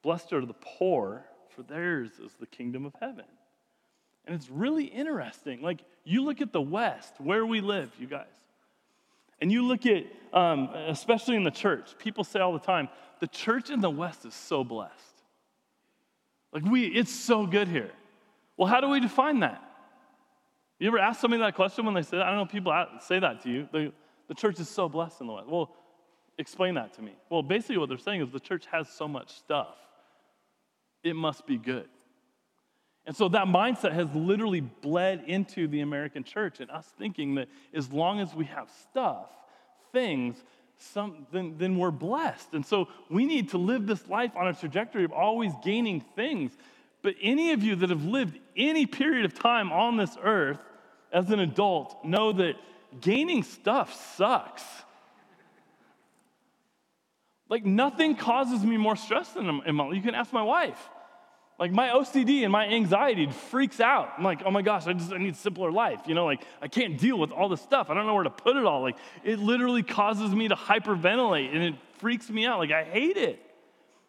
"Blessed 0.00 0.32
are 0.32 0.46
the 0.46 0.54
poor, 0.54 1.26
for 1.50 1.62
theirs 1.62 2.18
is 2.18 2.34
the 2.36 2.46
kingdom 2.46 2.86
of 2.86 2.94
heaven." 3.00 3.26
And 4.24 4.34
it's 4.34 4.48
really 4.48 4.86
interesting. 4.86 5.60
Like 5.60 5.84
you 6.04 6.22
look 6.22 6.40
at 6.40 6.52
the 6.52 6.62
West, 6.62 7.20
where 7.20 7.44
we 7.44 7.60
live, 7.60 7.94
you 8.00 8.06
guys, 8.06 8.41
and 9.42 9.50
you 9.50 9.66
look 9.66 9.86
at, 9.86 10.04
um, 10.32 10.68
especially 10.86 11.34
in 11.34 11.42
the 11.42 11.50
church, 11.50 11.98
people 11.98 12.22
say 12.22 12.38
all 12.38 12.52
the 12.52 12.60
time, 12.60 12.88
the 13.18 13.26
church 13.26 13.70
in 13.70 13.80
the 13.80 13.90
West 13.90 14.24
is 14.24 14.34
so 14.34 14.62
blessed. 14.62 14.94
Like, 16.52 16.64
we, 16.64 16.86
it's 16.86 17.12
so 17.12 17.44
good 17.44 17.66
here. 17.66 17.90
Well, 18.56 18.68
how 18.68 18.80
do 18.80 18.88
we 18.88 19.00
define 19.00 19.40
that? 19.40 19.60
You 20.78 20.86
ever 20.86 21.00
ask 21.00 21.20
somebody 21.20 21.42
that 21.42 21.56
question 21.56 21.84
when 21.84 21.94
they 21.94 22.02
say 22.02 22.18
that? 22.18 22.26
I 22.26 22.28
don't 22.28 22.38
know 22.38 22.46
people 22.46 22.72
say 23.00 23.18
that 23.18 23.42
to 23.42 23.50
you. 23.50 23.68
The, 23.72 23.92
the 24.28 24.34
church 24.34 24.60
is 24.60 24.68
so 24.68 24.88
blessed 24.88 25.20
in 25.20 25.26
the 25.26 25.32
West. 25.32 25.48
Well, 25.48 25.74
explain 26.38 26.74
that 26.74 26.92
to 26.94 27.02
me. 27.02 27.16
Well, 27.28 27.42
basically, 27.42 27.78
what 27.78 27.88
they're 27.88 27.98
saying 27.98 28.22
is 28.22 28.30
the 28.30 28.38
church 28.38 28.66
has 28.70 28.88
so 28.88 29.08
much 29.08 29.32
stuff, 29.32 29.74
it 31.02 31.16
must 31.16 31.48
be 31.48 31.58
good. 31.58 31.88
And 33.06 33.16
so 33.16 33.28
that 33.30 33.46
mindset 33.46 33.92
has 33.92 34.12
literally 34.14 34.60
bled 34.60 35.24
into 35.26 35.66
the 35.66 35.80
American 35.80 36.22
church 36.22 36.60
and 36.60 36.70
us 36.70 36.86
thinking 36.98 37.34
that 37.34 37.48
as 37.74 37.90
long 37.90 38.20
as 38.20 38.32
we 38.34 38.44
have 38.44 38.70
stuff, 38.90 39.26
things, 39.92 40.36
some, 40.78 41.26
then, 41.32 41.56
then 41.58 41.78
we're 41.78 41.90
blessed. 41.90 42.54
And 42.54 42.64
so 42.64 42.88
we 43.10 43.24
need 43.24 43.50
to 43.50 43.58
live 43.58 43.86
this 43.86 44.06
life 44.08 44.32
on 44.36 44.46
a 44.48 44.52
trajectory 44.52 45.04
of 45.04 45.12
always 45.12 45.52
gaining 45.64 46.00
things. 46.00 46.52
But 47.02 47.14
any 47.20 47.52
of 47.52 47.62
you 47.62 47.74
that 47.76 47.90
have 47.90 48.04
lived 48.04 48.38
any 48.56 48.86
period 48.86 49.24
of 49.24 49.34
time 49.34 49.72
on 49.72 49.96
this 49.96 50.16
earth 50.22 50.60
as 51.12 51.30
an 51.30 51.40
adult 51.40 52.04
know 52.04 52.32
that 52.32 52.54
gaining 53.00 53.42
stuff 53.42 54.16
sucks. 54.16 54.62
Like 57.48 57.64
nothing 57.66 58.16
causes 58.16 58.64
me 58.64 58.76
more 58.76 58.96
stress 58.96 59.28
than 59.30 59.60
you 59.66 60.02
can 60.02 60.14
ask 60.14 60.32
my 60.32 60.42
wife. 60.42 60.88
Like 61.62 61.70
my 61.70 61.90
OCD 61.90 62.42
and 62.42 62.50
my 62.50 62.66
anxiety 62.66 63.30
freaks 63.30 63.78
out. 63.78 64.14
I'm 64.18 64.24
like, 64.24 64.42
oh 64.44 64.50
my 64.50 64.62
gosh, 64.62 64.88
I 64.88 64.94
just 64.94 65.12
I 65.12 65.18
need 65.18 65.36
simpler 65.36 65.70
life. 65.70 66.00
You 66.08 66.14
know, 66.16 66.24
like 66.24 66.42
I 66.60 66.66
can't 66.66 66.98
deal 66.98 67.16
with 67.16 67.30
all 67.30 67.48
this 67.48 67.60
stuff. 67.60 67.88
I 67.88 67.94
don't 67.94 68.04
know 68.04 68.14
where 68.14 68.24
to 68.24 68.30
put 68.30 68.56
it 68.56 68.64
all. 68.64 68.82
Like 68.82 68.96
it 69.22 69.38
literally 69.38 69.84
causes 69.84 70.34
me 70.34 70.48
to 70.48 70.56
hyperventilate 70.56 71.54
and 71.54 71.62
it 71.62 71.74
freaks 71.98 72.28
me 72.28 72.46
out. 72.46 72.58
Like 72.58 72.72
I 72.72 72.82
hate 72.82 73.16
it. 73.16 73.40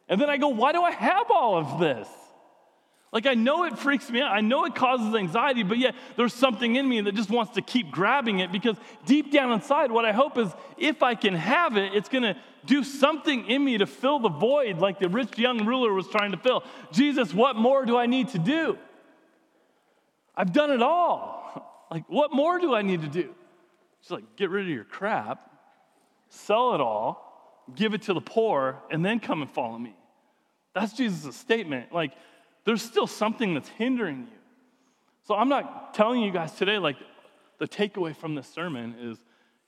And 0.10 0.20
then 0.20 0.32
I 0.32 0.38
go, 0.38 0.48
why 0.48 0.72
do 0.72 0.82
I 0.82 0.90
have 0.90 1.30
all 1.30 1.56
of 1.56 1.80
this? 1.80 2.08
Like, 3.14 3.28
I 3.28 3.36
know 3.36 3.64
it 3.66 3.78
freaks 3.78 4.10
me 4.10 4.22
out. 4.22 4.32
I 4.32 4.42
know 4.42 4.66
it 4.66 4.74
causes 4.74 5.14
anxiety, 5.14 5.62
but 5.62 5.78
yet 5.78 5.94
there's 6.18 6.34
something 6.34 6.76
in 6.76 6.90
me 6.90 7.00
that 7.02 7.14
just 7.14 7.30
wants 7.30 7.54
to 7.54 7.62
keep 7.62 7.92
grabbing 7.92 8.40
it 8.40 8.52
because 8.52 8.76
deep 9.06 9.32
down 9.32 9.52
inside, 9.52 9.92
what 9.92 10.04
I 10.04 10.12
hope 10.12 10.40
is 10.40 10.50
if 10.80 11.04
I 11.04 11.14
can 11.14 11.36
have 11.36 11.78
it, 11.78 11.94
it's 11.94 12.10
going 12.10 12.24
to 12.24 12.36
do 12.66 12.84
something 12.84 13.46
in 13.46 13.64
me 13.64 13.78
to 13.78 13.86
fill 13.86 14.18
the 14.18 14.30
void 14.30 14.80
like 14.80 14.98
the 14.98 15.10
rich 15.10 15.38
young 15.38 15.64
ruler 15.64 15.94
was 15.94 16.08
trying 16.08 16.32
to 16.32 16.38
fill. 16.38 16.64
Jesus, 16.92 17.36
what 17.36 17.56
more 17.56 17.86
do 17.86 17.96
I 17.96 18.08
need 18.08 18.30
to 18.30 18.40
do? 18.40 18.80
I've 20.36 20.52
done 20.52 20.72
it 20.72 20.82
all. 20.82 21.32
Like, 21.92 22.06
what 22.10 22.34
more 22.34 22.58
do 22.58 22.74
I 22.74 22.82
need 22.82 23.04
to 23.04 23.08
do? 23.08 23.36
She's 24.02 24.10
like, 24.10 24.36
get 24.36 24.50
rid 24.50 24.64
of 24.64 24.72
your 24.72 24.84
crap, 24.84 25.48
sell 26.30 26.74
it 26.74 26.82
all, 26.82 27.64
give 27.76 27.94
it 27.94 28.02
to 28.04 28.16
the 28.16 28.22
poor, 28.22 28.82
and 28.90 29.06
then 29.06 29.20
come 29.20 29.44
and 29.44 29.52
follow 29.52 29.78
me. 29.78 29.96
That's 30.74 30.94
Jesus' 30.94 31.36
statement. 31.36 31.94
Like, 31.94 32.14
there's 32.66 32.82
still 32.82 33.08
something 33.08 33.54
that's 33.54 33.70
hindering 33.70 34.20
you. 34.20 34.40
So 35.28 35.36
I'm 35.36 35.50
not 35.50 35.94
telling 35.94 36.22
you 36.22 36.32
guys 36.32 36.54
today, 36.54 36.78
like, 36.78 36.98
the 37.60 37.68
takeaway 37.68 38.16
from 38.16 38.36
this 38.36 38.48
sermon 38.48 38.96
is 39.00 39.18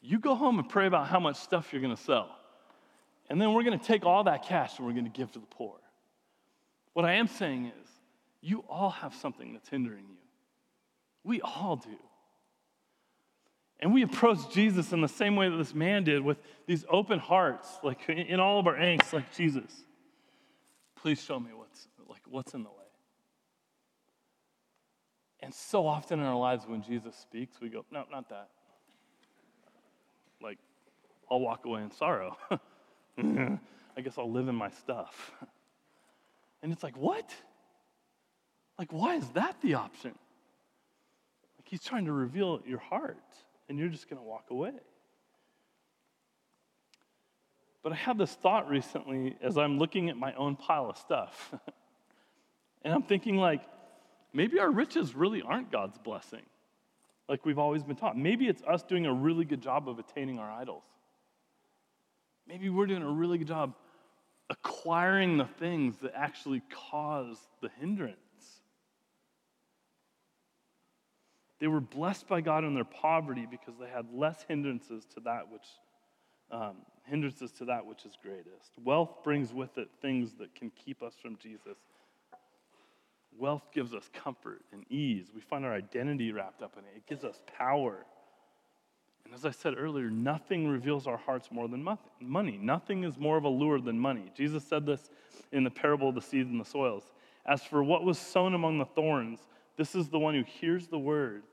you 0.01 0.19
go 0.19 0.35
home 0.35 0.59
and 0.59 0.67
pray 0.67 0.87
about 0.87 1.07
how 1.07 1.19
much 1.19 1.37
stuff 1.37 1.71
you're 1.71 1.81
going 1.81 1.95
to 1.95 2.01
sell. 2.01 2.29
And 3.29 3.41
then 3.41 3.53
we're 3.53 3.63
going 3.63 3.77
to 3.79 3.85
take 3.85 4.05
all 4.05 4.25
that 4.25 4.45
cash 4.45 4.77
and 4.77 4.85
we're 4.85 4.93
going 4.93 5.05
to 5.05 5.11
give 5.11 5.31
to 5.31 5.39
the 5.39 5.45
poor. 5.45 5.75
What 6.93 7.05
I 7.05 7.13
am 7.13 7.27
saying 7.27 7.67
is, 7.67 7.89
you 8.41 8.63
all 8.69 8.91
have 8.91 9.13
something 9.15 9.53
that's 9.53 9.67
hindering 9.69 10.05
you. 10.07 10.17
We 11.23 11.41
all 11.41 11.77
do. 11.77 11.97
And 13.79 13.93
we 13.93 14.03
approach 14.03 14.53
Jesus 14.53 14.93
in 14.93 15.01
the 15.01 15.07
same 15.07 15.35
way 15.35 15.49
that 15.49 15.57
this 15.57 15.73
man 15.73 16.03
did 16.03 16.21
with 16.21 16.37
these 16.65 16.85
open 16.89 17.19
hearts, 17.19 17.67
like 17.83 18.07
in 18.07 18.39
all 18.39 18.59
of 18.59 18.67
our 18.67 18.75
angst, 18.75 19.11
like 19.13 19.33
Jesus. 19.35 19.71
Please 20.95 21.21
show 21.21 21.39
me 21.39 21.49
what's 21.53 21.87
like 22.07 22.21
what's 22.29 22.53
in 22.53 22.63
the 22.63 22.69
way. 22.69 22.84
And 25.45 25.53
so 25.53 25.85
often 25.85 26.19
in 26.19 26.25
our 26.25 26.35
lives, 26.35 26.65
when 26.65 26.81
Jesus 26.81 27.15
speaks, 27.15 27.61
we 27.61 27.69
go, 27.69 27.85
no, 27.91 28.03
not 28.11 28.29
that. 28.29 28.49
Like, 30.41 30.57
I'll 31.29 31.39
walk 31.39 31.67
away 31.67 31.83
in 31.83 31.91
sorrow. 31.91 32.35
I 33.19 34.01
guess 34.03 34.17
I'll 34.17 34.31
live 34.31 34.47
in 34.47 34.55
my 34.55 34.71
stuff. 34.71 35.31
And 36.63 36.73
it's 36.73 36.81
like, 36.81 36.97
what? 36.97 37.31
Like, 38.79 38.91
why 38.91 39.17
is 39.17 39.29
that 39.35 39.61
the 39.61 39.75
option? 39.75 40.15
Like, 41.59 41.69
he's 41.69 41.83
trying 41.83 42.05
to 42.05 42.11
reveal 42.11 42.61
your 42.65 42.79
heart, 42.79 43.19
and 43.69 43.77
you're 43.77 43.89
just 43.89 44.09
going 44.09 44.19
to 44.19 44.27
walk 44.27 44.45
away. 44.49 44.73
But 47.83 47.91
I 47.91 47.97
had 47.97 48.17
this 48.17 48.33
thought 48.33 48.67
recently 48.67 49.37
as 49.43 49.59
I'm 49.59 49.77
looking 49.77 50.09
at 50.09 50.17
my 50.17 50.33
own 50.33 50.55
pile 50.55 50.89
of 50.89 50.97
stuff. 50.97 51.53
and 52.81 52.91
I'm 52.91 53.03
thinking, 53.03 53.37
like, 53.37 53.61
maybe 54.35 54.59
our 54.59 54.69
riches 54.69 55.15
really 55.15 55.41
aren't 55.41 55.71
God's 55.71 55.97
blessing, 55.97 56.43
like 57.27 57.45
we've 57.45 57.57
always 57.57 57.83
been 57.83 57.95
taught. 57.95 58.17
Maybe 58.17 58.47
it's 58.47 58.61
us 58.63 58.83
doing 58.83 59.05
a 59.05 59.13
really 59.13 59.45
good 59.45 59.61
job 59.61 59.89
of 59.89 59.97
attaining 59.97 60.37
our 60.37 60.51
idols. 60.51 60.83
Maybe 62.47 62.69
we're 62.69 62.85
doing 62.85 63.01
a 63.01 63.09
really 63.09 63.39
good 63.39 63.47
job 63.47 63.73
acquiring 64.49 65.37
the 65.37 65.45
things 65.45 65.97
that 65.97 66.11
actually 66.15 66.61
cause 66.91 67.37
the 67.61 67.69
hindrance. 67.79 68.19
They 71.59 71.67
were 71.67 71.79
blessed 71.79 72.27
by 72.27 72.41
God 72.41 72.63
in 72.63 72.75
their 72.75 72.83
poverty 72.83 73.47
because 73.49 73.73
they 73.79 73.87
had 73.87 74.05
less 74.13 74.43
hindrances 74.47 75.05
to 75.15 75.21
that 75.21 75.49
which 75.49 75.63
um, 76.51 76.75
hindrances 77.05 77.51
to 77.53 77.65
that 77.65 77.85
which 77.85 78.05
is 78.05 78.13
greatest. 78.21 78.71
Wealth 78.83 79.23
brings 79.23 79.53
with 79.53 79.77
it 79.77 79.89
things 80.01 80.33
that 80.39 80.53
can 80.53 80.71
keep 80.85 81.01
us 81.01 81.13
from 81.19 81.37
Jesus. 81.37 81.77
Wealth 83.37 83.63
gives 83.73 83.93
us 83.93 84.09
comfort 84.13 84.61
and 84.71 84.85
ease. 84.89 85.27
We 85.33 85.41
find 85.41 85.65
our 85.65 85.73
identity 85.73 86.31
wrapped 86.31 86.61
up 86.61 86.77
in 86.77 86.83
it. 86.85 86.97
It 86.97 87.07
gives 87.07 87.23
us 87.23 87.41
power. 87.57 88.05
And 89.25 89.33
as 89.33 89.45
I 89.45 89.51
said 89.51 89.73
earlier, 89.77 90.09
nothing 90.09 90.67
reveals 90.67 91.07
our 91.07 91.17
hearts 91.17 91.49
more 91.51 91.67
than 91.67 91.83
money. 92.21 92.57
Nothing 92.61 93.03
is 93.03 93.17
more 93.17 93.37
of 93.37 93.43
a 93.43 93.49
lure 93.49 93.81
than 93.81 93.99
money. 93.99 94.31
Jesus 94.35 94.63
said 94.63 94.85
this 94.85 95.09
in 95.51 95.63
the 95.63 95.71
parable 95.71 96.09
of 96.09 96.15
the 96.15 96.21
seeds 96.21 96.49
and 96.49 96.59
the 96.59 96.65
soils. 96.65 97.03
As 97.45 97.63
for 97.63 97.83
what 97.83 98.03
was 98.03 98.17
sown 98.17 98.53
among 98.53 98.77
the 98.77 98.85
thorns, 98.85 99.39
this 99.77 99.95
is 99.95 100.09
the 100.09 100.19
one 100.19 100.35
who 100.35 100.43
hears 100.43 100.87
the 100.87 100.99
word, 100.99 101.43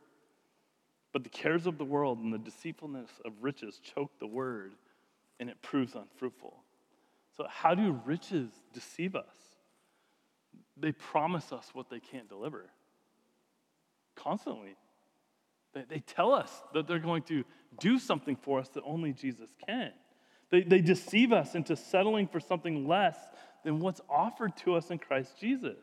but 1.13 1.25
the 1.25 1.31
cares 1.31 1.67
of 1.67 1.79
the 1.79 1.85
world 1.85 2.19
and 2.19 2.33
the 2.33 2.39
deceitfulness 2.39 3.11
of 3.25 3.33
riches 3.41 3.81
choke 3.83 4.13
the 4.19 4.27
word, 4.27 4.73
and 5.41 5.51
it 5.51 5.61
proves 5.61 5.95
unfruitful. 5.95 6.55
So, 7.37 7.47
how 7.49 7.75
do 7.75 8.01
riches 8.05 8.51
deceive 8.73 9.17
us? 9.17 9.52
They 10.77 10.93
promise 10.93 11.53
us 11.53 11.69
what 11.73 11.91
they 11.91 12.01
can't 12.01 12.29
deliver 12.29 12.71
constantly. 14.15 14.77
They, 15.75 15.85
they 15.89 16.01
tell 16.01 16.33
us 16.33 16.51
that 16.75 16.87
they're 16.87 16.99
going 16.99 17.23
to 17.25 17.45
do 17.79 17.99
something 17.99 18.37
for 18.37 18.59
us 18.59 18.69
that 18.71 18.83
only 18.85 19.13
Jesus 19.13 19.51
can. 19.67 19.93
They, 20.51 20.63
they 20.63 20.81
deceive 20.81 21.33
us 21.33 21.55
into 21.55 21.77
settling 21.77 22.29
for 22.29 22.41
something 22.41 22.87
less 22.87 23.17
than 23.65 23.81
what's 23.81 24.01
offered 24.09 24.57
to 24.59 24.75
us 24.75 24.91
in 24.91 24.99
Christ 24.99 25.39
Jesus. 25.41 25.79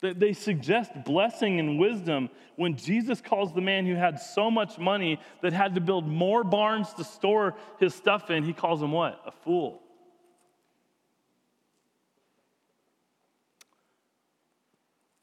They, 0.00 0.12
they 0.12 0.32
suggest 0.32 0.92
blessing 1.04 1.58
and 1.58 1.78
wisdom 1.78 2.28
when 2.56 2.76
Jesus 2.76 3.20
calls 3.20 3.52
the 3.52 3.60
man 3.60 3.86
who 3.86 3.94
had 3.94 4.20
so 4.20 4.50
much 4.50 4.78
money 4.78 5.18
that 5.42 5.52
had 5.52 5.74
to 5.74 5.80
build 5.80 6.06
more 6.06 6.44
barns 6.44 6.92
to 6.94 7.04
store 7.04 7.54
his 7.80 7.94
stuff 7.94 8.30
in, 8.30 8.44
he 8.44 8.52
calls 8.52 8.82
him 8.82 8.92
what? 8.92 9.20
A 9.26 9.30
fool. 9.30 9.80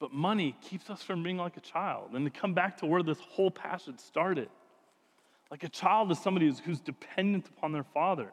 But 0.02 0.12
money 0.12 0.56
keeps 0.62 0.90
us 0.90 1.04
from 1.04 1.22
being 1.22 1.38
like 1.38 1.58
a 1.58 1.62
child. 1.62 2.10
And 2.14 2.26
to 2.26 2.32
come 2.32 2.56
back 2.56 2.76
to 2.78 2.88
where 2.88 3.04
this 3.04 3.20
whole 3.20 3.52
passage 3.52 4.00
started, 4.00 4.50
like 5.52 5.64
a 5.64 5.70
child 5.70 6.12
is 6.12 6.18
somebody 6.18 6.48
who's, 6.48 6.58
who's 6.58 6.80
dependent 6.80 7.48
upon 7.48 7.72
their 7.72 7.84
father. 7.84 8.32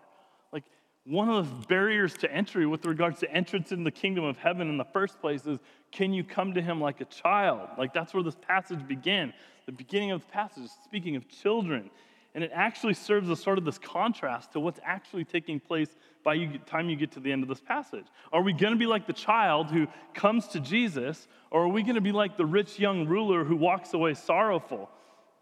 Like 0.50 0.64
one 1.04 1.28
of 1.28 1.60
the 1.60 1.66
barriers 1.66 2.14
to 2.14 2.32
entry 2.32 2.64
with 2.64 2.86
regards 2.86 3.20
to 3.20 3.30
entrance 3.30 3.70
in 3.70 3.84
the 3.84 3.90
kingdom 3.90 4.24
of 4.24 4.38
heaven 4.38 4.70
in 4.70 4.78
the 4.78 4.84
first 4.86 5.20
place 5.20 5.44
is 5.44 5.58
can 5.92 6.14
you 6.14 6.24
come 6.24 6.54
to 6.54 6.62
him 6.62 6.80
like 6.80 7.02
a 7.02 7.04
child? 7.04 7.68
Like 7.76 7.92
that's 7.92 8.14
where 8.14 8.22
this 8.22 8.36
passage 8.36 8.88
began. 8.88 9.34
The 9.66 9.72
beginning 9.72 10.12
of 10.12 10.22
the 10.22 10.32
passage 10.32 10.64
is 10.64 10.72
speaking 10.84 11.16
of 11.16 11.28
children. 11.28 11.90
And 12.38 12.44
it 12.44 12.52
actually 12.54 12.94
serves 12.94 13.28
as 13.30 13.42
sort 13.42 13.58
of 13.58 13.64
this 13.64 13.78
contrast 13.78 14.52
to 14.52 14.60
what's 14.60 14.78
actually 14.84 15.24
taking 15.24 15.58
place 15.58 15.88
by 16.22 16.36
the 16.36 16.58
time 16.66 16.88
you 16.88 16.94
get 16.94 17.10
to 17.14 17.18
the 17.18 17.32
end 17.32 17.42
of 17.42 17.48
this 17.48 17.60
passage. 17.60 18.06
Are 18.32 18.42
we 18.42 18.52
going 18.52 18.72
to 18.72 18.78
be 18.78 18.86
like 18.86 19.08
the 19.08 19.12
child 19.12 19.72
who 19.72 19.88
comes 20.14 20.46
to 20.50 20.60
Jesus, 20.60 21.26
or 21.50 21.64
are 21.64 21.68
we 21.68 21.82
going 21.82 21.96
to 21.96 22.00
be 22.00 22.12
like 22.12 22.36
the 22.36 22.46
rich 22.46 22.78
young 22.78 23.08
ruler 23.08 23.42
who 23.42 23.56
walks 23.56 23.92
away 23.92 24.14
sorrowful? 24.14 24.88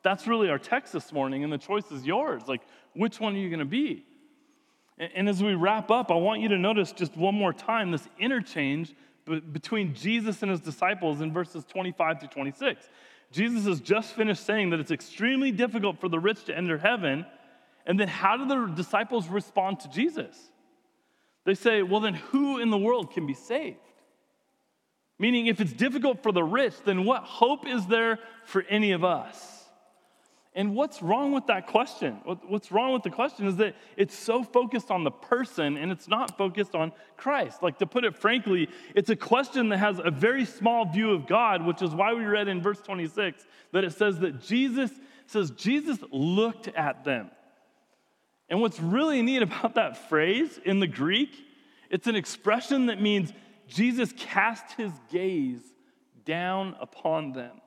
That's 0.04 0.26
really 0.26 0.48
our 0.48 0.58
text 0.58 0.94
this 0.94 1.12
morning, 1.12 1.44
and 1.44 1.52
the 1.52 1.58
choice 1.58 1.92
is 1.92 2.06
yours. 2.06 2.44
Like, 2.48 2.62
which 2.94 3.20
one 3.20 3.34
are 3.34 3.38
you 3.38 3.50
going 3.50 3.58
to 3.58 3.66
be? 3.66 4.06
And, 4.96 5.28
as 5.28 5.42
we 5.42 5.52
wrap 5.52 5.90
up, 5.90 6.10
I 6.10 6.14
want 6.14 6.40
you 6.40 6.48
to 6.48 6.56
notice 6.56 6.92
just 6.92 7.14
one 7.14 7.34
more 7.34 7.52
time 7.52 7.90
this 7.90 8.08
interchange 8.18 8.94
between 9.52 9.92
Jesus 9.92 10.40
and 10.40 10.50
his 10.50 10.60
disciples 10.60 11.20
in 11.20 11.30
verses 11.30 11.66
25 11.66 12.20
to 12.20 12.26
26. 12.28 12.88
Jesus 13.32 13.66
has 13.66 13.80
just 13.80 14.14
finished 14.14 14.44
saying 14.44 14.70
that 14.70 14.80
it's 14.80 14.90
extremely 14.90 15.50
difficult 15.50 16.00
for 16.00 16.08
the 16.08 16.18
rich 16.18 16.44
to 16.44 16.56
enter 16.56 16.78
heaven. 16.78 17.26
And 17.86 17.98
then 17.98 18.08
how 18.08 18.36
do 18.36 18.46
the 18.46 18.74
disciples 18.74 19.28
respond 19.28 19.80
to 19.80 19.88
Jesus? 19.88 20.36
They 21.44 21.54
say, 21.54 21.82
well, 21.82 22.00
then 22.00 22.14
who 22.14 22.58
in 22.58 22.70
the 22.70 22.78
world 22.78 23.12
can 23.12 23.26
be 23.26 23.34
saved? 23.34 23.78
Meaning, 25.18 25.46
if 25.46 25.60
it's 25.60 25.72
difficult 25.72 26.22
for 26.22 26.32
the 26.32 26.42
rich, 26.42 26.74
then 26.84 27.04
what 27.04 27.22
hope 27.22 27.66
is 27.66 27.86
there 27.86 28.18
for 28.44 28.62
any 28.68 28.92
of 28.92 29.04
us? 29.04 29.55
And 30.56 30.74
what's 30.74 31.02
wrong 31.02 31.32
with 31.32 31.48
that 31.48 31.66
question? 31.66 32.14
What's 32.24 32.72
wrong 32.72 32.94
with 32.94 33.02
the 33.02 33.10
question 33.10 33.46
is 33.46 33.56
that 33.56 33.76
it's 33.98 34.16
so 34.16 34.42
focused 34.42 34.90
on 34.90 35.04
the 35.04 35.10
person 35.10 35.76
and 35.76 35.92
it's 35.92 36.08
not 36.08 36.38
focused 36.38 36.74
on 36.74 36.92
Christ. 37.18 37.62
Like 37.62 37.76
to 37.80 37.86
put 37.86 38.04
it 38.04 38.16
frankly, 38.16 38.70
it's 38.94 39.10
a 39.10 39.16
question 39.16 39.68
that 39.68 39.76
has 39.76 40.00
a 40.02 40.10
very 40.10 40.46
small 40.46 40.86
view 40.86 41.12
of 41.12 41.26
God, 41.26 41.66
which 41.66 41.82
is 41.82 41.90
why 41.90 42.14
we 42.14 42.24
read 42.24 42.48
in 42.48 42.62
verse 42.62 42.80
26 42.80 43.44
that 43.72 43.84
it 43.84 43.92
says 43.92 44.18
that 44.20 44.40
Jesus 44.40 44.90
says 45.26 45.50
Jesus 45.50 45.98
looked 46.10 46.68
at 46.68 47.04
them. 47.04 47.30
And 48.48 48.62
what's 48.62 48.80
really 48.80 49.20
neat 49.20 49.42
about 49.42 49.74
that 49.74 50.08
phrase 50.08 50.58
in 50.64 50.80
the 50.80 50.86
Greek, 50.86 51.36
it's 51.90 52.06
an 52.06 52.16
expression 52.16 52.86
that 52.86 52.98
means 52.98 53.30
Jesus 53.68 54.10
cast 54.16 54.72
his 54.72 54.92
gaze 55.10 55.60
down 56.24 56.76
upon 56.80 57.32
them. 57.32 57.60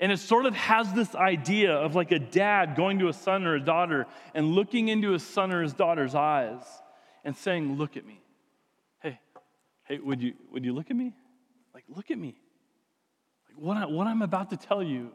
And 0.00 0.12
it 0.12 0.18
sort 0.18 0.46
of 0.46 0.54
has 0.54 0.92
this 0.92 1.14
idea 1.14 1.72
of 1.72 1.94
like 1.94 2.12
a 2.12 2.18
dad 2.18 2.76
going 2.76 3.00
to 3.00 3.08
a 3.08 3.12
son 3.12 3.44
or 3.44 3.56
a 3.56 3.60
daughter 3.60 4.06
and 4.34 4.52
looking 4.52 4.88
into 4.88 5.10
his 5.10 5.24
son 5.24 5.52
or 5.52 5.62
his 5.62 5.72
daughter's 5.72 6.14
eyes 6.14 6.62
and 7.24 7.36
saying, 7.36 7.76
Look 7.76 7.96
at 7.96 8.06
me. 8.06 8.20
Hey, 9.02 9.18
hey, 9.84 9.98
would 9.98 10.22
you, 10.22 10.34
would 10.52 10.64
you 10.64 10.72
look 10.72 10.90
at 10.90 10.96
me? 10.96 11.14
Like, 11.74 11.84
look 11.88 12.10
at 12.10 12.18
me. 12.18 12.36
Like, 13.48 13.62
what, 13.62 13.76
I, 13.76 13.86
what 13.86 14.06
I'm 14.06 14.22
about 14.22 14.50
to 14.50 14.56
tell 14.56 14.82
you 14.82 15.10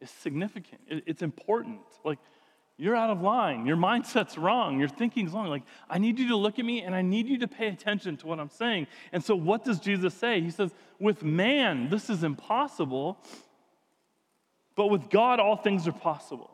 is 0.00 0.10
significant, 0.10 0.80
it, 0.88 1.04
it's 1.06 1.22
important. 1.22 1.80
Like, 2.04 2.18
you're 2.78 2.96
out 2.96 3.10
of 3.10 3.20
line. 3.20 3.66
Your 3.66 3.76
mindset's 3.76 4.38
wrong. 4.38 4.80
Your 4.80 4.88
thinking's 4.88 5.32
wrong. 5.32 5.48
Like, 5.48 5.62
I 5.88 5.98
need 5.98 6.18
you 6.18 6.28
to 6.28 6.36
look 6.36 6.58
at 6.58 6.64
me 6.64 6.82
and 6.82 6.94
I 6.94 7.02
need 7.02 7.28
you 7.28 7.38
to 7.38 7.48
pay 7.48 7.68
attention 7.68 8.16
to 8.18 8.26
what 8.26 8.40
I'm 8.40 8.48
saying. 8.48 8.86
And 9.12 9.22
so, 9.22 9.36
what 9.36 9.64
does 9.64 9.78
Jesus 9.78 10.14
say? 10.14 10.40
He 10.40 10.50
says, 10.50 10.72
With 10.98 11.22
man, 11.22 11.90
this 11.90 12.08
is 12.08 12.24
impossible, 12.24 13.18
but 14.76 14.86
with 14.88 15.10
God, 15.10 15.40
all 15.40 15.56
things 15.56 15.86
are 15.86 15.92
possible. 15.92 16.50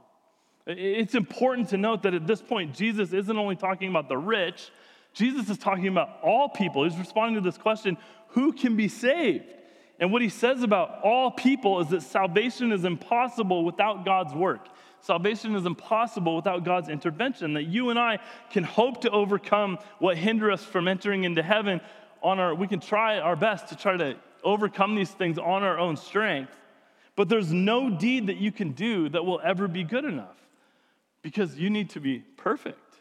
It's 0.66 1.14
important 1.14 1.71
to 1.71 1.77
note 1.77 2.03
that 2.03 2.14
at 2.14 2.27
this 2.27 2.43
point, 2.43 2.75
Jesus 2.75 3.12
isn't 3.12 3.39
only 3.39 3.57
talking 3.57 3.89
about 3.89 4.09
the 4.09 4.19
rich, 4.19 4.71
Jesus 5.14 5.49
is 5.49 5.59
talking 5.59 5.89
about 5.89 6.19
all 6.23 6.49
people. 6.49 6.85
He's 6.85 6.97
responding 6.97 7.43
to 7.43 7.49
this 7.49 7.59
question 7.59 7.97
who 8.29 8.53
can 8.53 8.77
be 8.77 8.89
saved? 8.89 9.55
And 10.01 10.12
what 10.12 10.23
he 10.23 10.29
says 10.29 10.62
about 10.62 11.01
all 11.03 11.31
people 11.31 11.81
is 11.81 11.89
that 11.89 12.03
salvation 12.03 12.71
is 12.71 12.85
impossible 12.85 13.64
without 13.64 14.05
God's 14.05 14.33
work. 14.33 14.69
Salvation 15.01 15.55
is 15.55 15.66
impossible 15.66 16.37
without 16.37 16.64
God's 16.64 16.89
intervention. 16.89 17.55
That 17.55 17.64
you 17.64 17.91
and 17.91 17.99
I 17.99 18.19
can 18.51 18.64
hope 18.64 19.03
to 19.03 19.11
overcome 19.11 19.79
what 19.99 20.16
hinder 20.16 20.51
us 20.51 20.62
from 20.62 20.87
entering 20.87 21.25
into 21.25 21.43
heaven 21.43 21.81
on 22.23 22.39
our 22.39 22.55
we 22.55 22.66
can 22.66 22.81
try 22.81 23.19
our 23.19 23.37
best 23.37 23.69
to 23.69 23.77
try 23.77 23.97
to 23.97 24.16
overcome 24.43 24.95
these 24.95 25.11
things 25.11 25.39
on 25.39 25.62
our 25.62 25.79
own 25.79 25.97
strength. 25.97 26.53
But 27.19 27.29
there's 27.29 27.53
no 27.53 27.91
deed 27.91 28.29
that 28.29 28.37
you 28.37 28.53
can 28.53 28.71
do 28.71 29.09
that 29.09 29.27
will 29.27 29.41
ever 29.43 29.66
be 29.66 29.83
good 29.83 30.05
enough 30.05 30.37
because 31.21 31.59
you 31.59 31.69
need 31.69 31.91
to 31.91 32.01
be 32.01 32.21
perfect. 32.21 32.95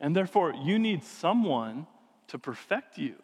And 0.00 0.16
therefore, 0.16 0.52
you 0.52 0.80
need 0.80 1.04
someone 1.04 1.86
to 2.26 2.40
perfect 2.40 2.98
you. 2.98 3.14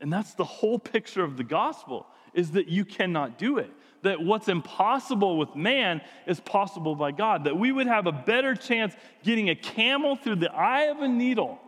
And 0.00 0.12
that's 0.12 0.34
the 0.34 0.42
whole 0.42 0.80
picture 0.80 1.22
of 1.22 1.36
the 1.36 1.44
gospel 1.44 2.08
is 2.34 2.50
that 2.50 2.66
you 2.66 2.84
cannot 2.84 3.38
do 3.38 3.58
it. 3.58 3.70
That 4.02 4.20
what's 4.20 4.48
impossible 4.48 5.38
with 5.38 5.54
man 5.54 6.00
is 6.26 6.40
possible 6.40 6.96
by 6.96 7.12
God. 7.12 7.44
That 7.44 7.56
we 7.56 7.70
would 7.70 7.86
have 7.86 8.08
a 8.08 8.12
better 8.12 8.56
chance 8.56 8.94
getting 9.22 9.48
a 9.48 9.54
camel 9.54 10.16
through 10.16 10.36
the 10.36 10.52
eye 10.52 10.86
of 10.86 11.02
a 11.02 11.08
needle. 11.08 11.60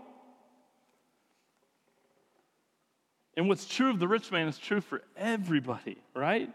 And 3.36 3.48
what's 3.48 3.66
true 3.66 3.90
of 3.90 4.00
the 4.00 4.08
rich 4.08 4.32
man 4.32 4.48
is 4.48 4.58
true 4.58 4.80
for 4.80 5.02
everybody, 5.16 5.98
right? 6.12 6.52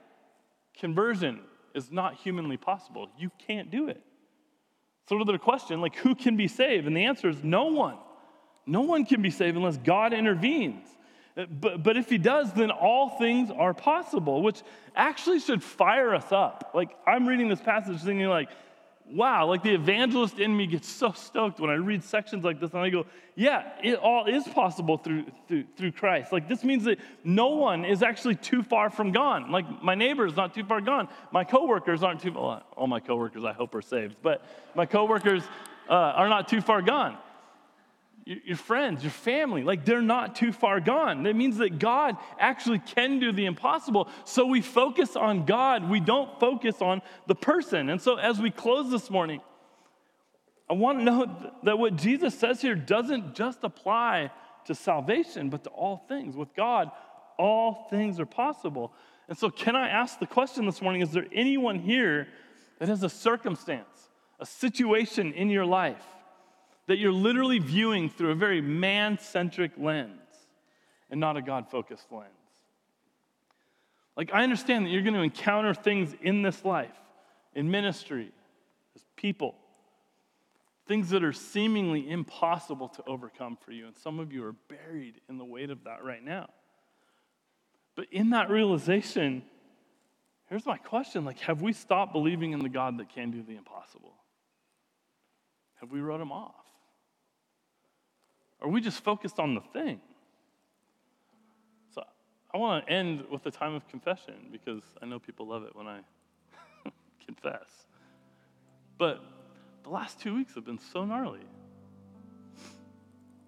Conversion 0.79 1.39
is 1.73 1.91
not 1.91 2.15
humanly 2.15 2.57
possible. 2.57 3.09
You 3.17 3.31
can't 3.47 3.71
do 3.71 3.87
it. 3.89 4.01
So, 5.09 5.17
to 5.17 5.23
the 5.23 5.37
question, 5.37 5.79
like, 5.79 5.95
who 5.95 6.15
can 6.15 6.35
be 6.35 6.47
saved? 6.47 6.85
And 6.85 6.95
the 6.95 7.05
answer 7.05 7.29
is 7.29 7.43
no 7.43 7.65
one. 7.65 7.97
No 8.65 8.81
one 8.81 9.05
can 9.05 9.21
be 9.21 9.29
saved 9.29 9.55
unless 9.55 9.77
God 9.77 10.13
intervenes. 10.13 10.85
But, 11.35 11.83
but 11.83 11.97
if 11.97 12.09
he 12.09 12.17
does, 12.17 12.51
then 12.53 12.71
all 12.71 13.17
things 13.17 13.51
are 13.51 13.73
possible, 13.73 14.41
which 14.41 14.61
actually 14.95 15.39
should 15.39 15.63
fire 15.63 16.15
us 16.15 16.31
up. 16.31 16.71
Like, 16.73 16.89
I'm 17.05 17.27
reading 17.27 17.47
this 17.47 17.61
passage 17.61 18.01
thinking, 18.01 18.25
like, 18.25 18.49
wow, 19.11 19.45
like 19.47 19.63
the 19.63 19.73
evangelist 19.73 20.39
in 20.39 20.55
me 20.55 20.67
gets 20.67 20.87
so 20.89 21.11
stoked 21.11 21.59
when 21.59 21.69
I 21.69 21.75
read 21.75 22.03
sections 22.03 22.43
like 22.43 22.59
this, 22.59 22.71
and 22.71 22.81
I 22.81 22.89
go, 22.89 23.05
yeah, 23.35 23.71
it 23.83 23.95
all 23.95 24.25
is 24.25 24.47
possible 24.47 24.97
through, 24.97 25.25
through, 25.47 25.65
through 25.75 25.91
Christ. 25.91 26.31
Like, 26.31 26.47
this 26.47 26.63
means 26.63 26.83
that 26.85 26.99
no 27.23 27.49
one 27.49 27.85
is 27.85 28.03
actually 28.03 28.35
too 28.35 28.63
far 28.63 28.89
from 28.89 29.11
gone. 29.11 29.51
Like, 29.51 29.65
my 29.83 29.95
neighbor 29.95 30.25
is 30.25 30.35
not 30.35 30.53
too 30.53 30.63
far 30.63 30.81
gone. 30.81 31.07
My 31.31 31.43
coworkers 31.43 32.03
aren't 32.03 32.21
too, 32.21 32.33
well, 32.33 32.63
all 32.75 32.87
my 32.87 32.99
coworkers 32.99 33.43
I 33.43 33.53
hope 33.53 33.75
are 33.75 33.81
saved, 33.81 34.17
but 34.21 34.43
my 34.75 34.85
coworkers 34.85 35.43
uh, 35.89 35.93
are 35.93 36.29
not 36.29 36.47
too 36.47 36.61
far 36.61 36.81
gone 36.81 37.17
your 38.27 38.57
friends, 38.57 39.03
your 39.03 39.11
family, 39.11 39.63
like 39.63 39.85
they're 39.85 40.01
not 40.01 40.35
too 40.35 40.51
far 40.51 40.81
gone. 40.81 41.23
That 41.23 41.35
means 41.35 41.57
that 41.57 41.79
God 41.79 42.17
actually 42.37 42.79
can 42.79 43.19
do 43.19 43.31
the 43.31 43.45
impossible. 43.45 44.09
So 44.25 44.45
we 44.45 44.61
focus 44.61 45.15
on 45.15 45.45
God, 45.45 45.89
we 45.89 46.01
don't 46.01 46.37
focus 46.39 46.81
on 46.81 47.01
the 47.27 47.35
person. 47.35 47.89
And 47.89 48.01
so 48.01 48.17
as 48.17 48.39
we 48.39 48.51
close 48.51 48.91
this 48.91 49.09
morning, 49.09 49.41
I 50.69 50.73
want 50.73 50.99
to 50.99 51.05
know 51.05 51.53
that 51.63 51.79
what 51.79 51.95
Jesus 51.95 52.37
says 52.37 52.61
here 52.61 52.75
doesn't 52.75 53.33
just 53.33 53.59
apply 53.63 54.31
to 54.65 54.75
salvation, 54.75 55.49
but 55.49 55.63
to 55.63 55.69
all 55.69 56.03
things. 56.09 56.35
With 56.35 56.53
God, 56.53 56.91
all 57.39 57.87
things 57.89 58.19
are 58.19 58.25
possible. 58.25 58.91
And 59.29 59.37
so, 59.37 59.49
can 59.49 59.77
I 59.77 59.87
ask 59.87 60.19
the 60.19 60.27
question 60.27 60.65
this 60.65 60.81
morning 60.81 61.01
is 61.01 61.11
there 61.11 61.27
anyone 61.31 61.79
here 61.79 62.27
that 62.79 62.89
has 62.89 63.03
a 63.03 63.09
circumstance, 63.09 64.09
a 64.41 64.45
situation 64.45 65.31
in 65.31 65.49
your 65.49 65.65
life? 65.65 66.03
That 66.87 66.97
you're 66.97 67.11
literally 67.11 67.59
viewing 67.59 68.09
through 68.09 68.31
a 68.31 68.35
very 68.35 68.61
man 68.61 69.19
centric 69.19 69.71
lens 69.77 70.19
and 71.09 71.19
not 71.19 71.37
a 71.37 71.41
God 71.41 71.69
focused 71.69 72.11
lens. 72.11 72.31
Like, 74.15 74.33
I 74.33 74.43
understand 74.43 74.85
that 74.85 74.89
you're 74.89 75.03
going 75.03 75.13
to 75.13 75.21
encounter 75.21 75.73
things 75.73 76.15
in 76.21 76.41
this 76.41 76.65
life, 76.65 76.95
in 77.53 77.69
ministry, 77.69 78.31
as 78.95 79.03
people, 79.15 79.53
things 80.87 81.09
that 81.11 81.23
are 81.23 81.33
seemingly 81.33 82.09
impossible 82.09 82.87
to 82.89 83.03
overcome 83.05 83.57
for 83.63 83.71
you. 83.71 83.85
And 83.85 83.95
some 83.97 84.19
of 84.19 84.33
you 84.33 84.43
are 84.45 84.55
buried 84.69 85.21
in 85.29 85.37
the 85.37 85.45
weight 85.45 85.69
of 85.69 85.83
that 85.83 86.03
right 86.03 86.23
now. 86.23 86.49
But 87.95 88.07
in 88.11 88.31
that 88.31 88.49
realization, 88.49 89.43
here's 90.49 90.65
my 90.65 90.77
question 90.77 91.25
like, 91.25 91.39
have 91.39 91.61
we 91.61 91.73
stopped 91.73 92.13
believing 92.13 92.53
in 92.53 92.59
the 92.59 92.69
God 92.69 92.97
that 92.97 93.09
can 93.09 93.29
do 93.29 93.43
the 93.43 93.55
impossible? 93.55 94.13
Have 95.81 95.91
we 95.91 95.99
wrote 95.99 96.21
him 96.21 96.31
off? 96.31 96.55
Are 98.61 98.67
we 98.67 98.81
just 98.81 99.03
focused 99.03 99.39
on 99.39 99.55
the 99.55 99.61
thing? 99.61 100.01
So 101.93 102.03
I 102.53 102.57
want 102.57 102.85
to 102.85 102.91
end 102.91 103.25
with 103.31 103.45
a 103.45 103.51
time 103.51 103.75
of 103.75 103.87
confession 103.87 104.35
because 104.51 104.81
I 105.01 105.05
know 105.05 105.19
people 105.19 105.47
love 105.47 105.63
it 105.63 105.75
when 105.75 105.87
I 105.87 105.99
confess. 107.25 107.69
But 108.97 109.23
the 109.83 109.89
last 109.89 110.19
two 110.19 110.35
weeks 110.35 110.55
have 110.55 110.65
been 110.65 110.79
so 110.79 111.05
gnarly. 111.05 111.41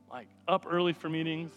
Like 0.10 0.28
up 0.48 0.66
early 0.70 0.94
for 0.94 1.10
meetings, 1.10 1.52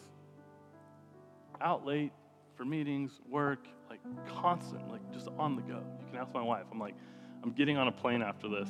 out 1.61 1.87
late 1.87 2.13
for 2.57 2.65
meetings, 2.65 3.13
work, 3.29 3.67
like 3.89 4.01
constant, 4.41 4.91
like 4.91 5.01
just 5.13 5.29
on 5.39 5.57
the 5.57 5.63
go. 5.63 5.83
You 6.01 6.07
can 6.11 6.21
ask 6.21 6.33
my 6.35 6.43
wife. 6.43 6.65
I'm 6.71 6.79
like, 6.79 6.95
I'm 7.43 7.53
getting 7.53 7.77
on 7.77 7.89
a 7.89 7.93
plane 7.93 8.23
after 8.23 8.49
this, 8.49 8.69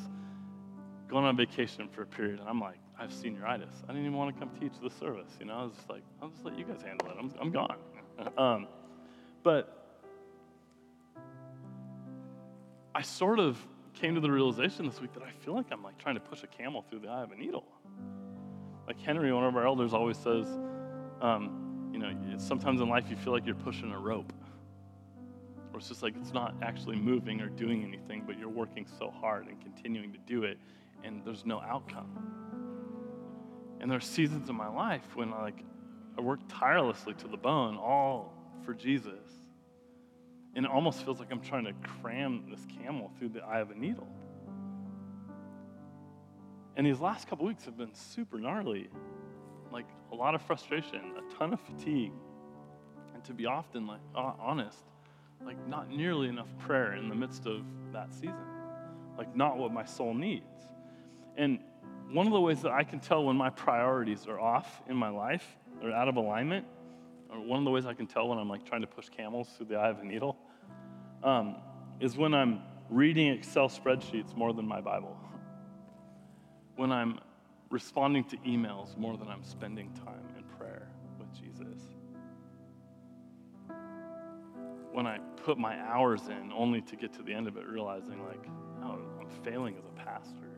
going 1.08 1.24
on 1.24 1.36
vacation 1.36 1.88
for 1.88 2.02
a 2.02 2.06
period, 2.06 2.40
and 2.40 2.48
I'm 2.48 2.60
like, 2.60 2.78
I 3.02 3.06
have 3.06 3.14
senioritis. 3.14 3.82
I 3.82 3.88
didn't 3.88 4.02
even 4.02 4.16
want 4.16 4.32
to 4.32 4.38
come 4.38 4.48
teach 4.60 4.74
the 4.80 4.88
service. 4.88 5.36
You 5.40 5.46
know, 5.46 5.54
I 5.54 5.64
was 5.64 5.72
just 5.74 5.90
like, 5.90 6.02
I'll 6.22 6.28
just 6.28 6.44
let 6.44 6.56
you 6.56 6.64
guys 6.64 6.82
handle 6.82 7.08
it. 7.08 7.16
I'm, 7.18 7.34
I'm 7.40 7.50
gone. 7.50 7.76
um, 8.38 8.68
but 9.42 10.06
I 12.94 13.02
sort 13.02 13.40
of 13.40 13.58
came 13.94 14.14
to 14.14 14.20
the 14.20 14.30
realization 14.30 14.86
this 14.86 15.00
week 15.00 15.12
that 15.14 15.24
I 15.24 15.32
feel 15.44 15.52
like 15.52 15.66
I'm 15.72 15.82
like 15.82 15.98
trying 15.98 16.14
to 16.14 16.20
push 16.20 16.44
a 16.44 16.46
camel 16.46 16.84
through 16.88 17.00
the 17.00 17.08
eye 17.08 17.24
of 17.24 17.32
a 17.32 17.34
needle. 17.34 17.64
Like 18.86 19.00
Henry, 19.00 19.32
one 19.32 19.42
of 19.42 19.56
our 19.56 19.66
elders, 19.66 19.92
always 19.92 20.16
says, 20.16 20.46
um, 21.20 21.90
you 21.92 21.98
know, 21.98 22.12
sometimes 22.38 22.80
in 22.80 22.88
life 22.88 23.06
you 23.10 23.16
feel 23.16 23.32
like 23.32 23.44
you're 23.44 23.56
pushing 23.56 23.90
a 23.90 23.98
rope. 23.98 24.32
Or 25.72 25.80
it's 25.80 25.88
just 25.88 26.04
like 26.04 26.14
it's 26.20 26.32
not 26.32 26.54
actually 26.62 26.94
moving 26.94 27.40
or 27.40 27.48
doing 27.48 27.82
anything, 27.82 28.22
but 28.24 28.38
you're 28.38 28.48
working 28.48 28.86
so 28.96 29.10
hard 29.10 29.48
and 29.48 29.60
continuing 29.60 30.12
to 30.12 30.18
do 30.24 30.44
it, 30.44 30.56
and 31.02 31.20
there's 31.24 31.44
no 31.44 31.60
outcome. 31.62 32.51
And 33.82 33.90
there 33.90 33.98
are 33.98 34.00
seasons 34.00 34.48
in 34.48 34.54
my 34.54 34.68
life 34.68 35.04
when 35.14 35.32
like 35.32 35.58
I 36.16 36.20
work 36.20 36.38
tirelessly 36.48 37.14
to 37.14 37.26
the 37.28 37.36
bone, 37.36 37.76
all 37.76 38.32
for 38.64 38.74
Jesus. 38.74 39.28
And 40.54 40.64
it 40.64 40.70
almost 40.70 41.04
feels 41.04 41.18
like 41.18 41.32
I'm 41.32 41.40
trying 41.40 41.64
to 41.64 41.72
cram 42.00 42.44
this 42.48 42.64
camel 42.78 43.10
through 43.18 43.30
the 43.30 43.42
eye 43.42 43.58
of 43.58 43.70
a 43.70 43.74
needle. 43.74 44.06
And 46.76 46.86
these 46.86 47.00
last 47.00 47.26
couple 47.28 47.44
weeks 47.44 47.64
have 47.64 47.76
been 47.76 47.92
super 47.92 48.38
gnarly. 48.38 48.88
Like 49.72 49.88
a 50.12 50.14
lot 50.14 50.34
of 50.36 50.42
frustration, 50.42 51.00
a 51.18 51.34
ton 51.34 51.52
of 51.52 51.60
fatigue. 51.60 52.12
And 53.14 53.24
to 53.24 53.32
be 53.32 53.46
often 53.46 53.86
like 53.86 54.00
honest, 54.14 54.78
like 55.44 55.56
not 55.66 55.90
nearly 55.90 56.28
enough 56.28 56.48
prayer 56.60 56.94
in 56.94 57.08
the 57.08 57.16
midst 57.16 57.46
of 57.46 57.64
that 57.92 58.12
season. 58.12 58.46
Like 59.18 59.34
not 59.34 59.58
what 59.58 59.72
my 59.72 59.84
soul 59.84 60.14
needs. 60.14 60.44
And 61.36 61.58
one 62.12 62.26
of 62.26 62.32
the 62.32 62.40
ways 62.40 62.60
that 62.62 62.72
I 62.72 62.84
can 62.84 63.00
tell 63.00 63.24
when 63.24 63.36
my 63.36 63.50
priorities 63.50 64.26
are 64.26 64.38
off 64.38 64.82
in 64.88 64.96
my 64.96 65.08
life 65.08 65.46
or 65.82 65.90
out 65.90 66.08
of 66.08 66.16
alignment, 66.16 66.66
or 67.30 67.40
one 67.40 67.58
of 67.58 67.64
the 67.64 67.70
ways 67.70 67.86
I 67.86 67.94
can 67.94 68.06
tell 68.06 68.28
when 68.28 68.38
I'm 68.38 68.48
like 68.48 68.66
trying 68.66 68.82
to 68.82 68.86
push 68.86 69.08
camels 69.08 69.48
through 69.56 69.66
the 69.66 69.76
eye 69.76 69.88
of 69.88 69.98
a 69.98 70.04
needle, 70.04 70.36
um, 71.24 71.56
is 72.00 72.16
when 72.16 72.34
I'm 72.34 72.60
reading 72.90 73.28
Excel 73.28 73.68
spreadsheets 73.68 74.36
more 74.36 74.52
than 74.52 74.66
my 74.66 74.80
Bible. 74.80 75.16
When 76.76 76.92
I'm 76.92 77.18
responding 77.70 78.24
to 78.24 78.36
emails 78.38 78.96
more 78.98 79.16
than 79.16 79.28
I'm 79.28 79.42
spending 79.42 79.90
time 80.04 80.28
in 80.36 80.44
prayer 80.58 80.88
with 81.18 81.32
Jesus. 81.32 81.82
When 84.92 85.06
I 85.06 85.18
put 85.44 85.56
my 85.56 85.80
hours 85.80 86.28
in 86.28 86.52
only 86.52 86.82
to 86.82 86.96
get 86.96 87.14
to 87.14 87.22
the 87.22 87.32
end 87.32 87.48
of 87.48 87.56
it 87.56 87.66
realizing, 87.66 88.22
like, 88.26 88.46
oh, 88.84 88.98
I'm 89.18 89.30
failing 89.42 89.74
as 89.78 89.86
a 89.86 90.04
pastor 90.04 90.51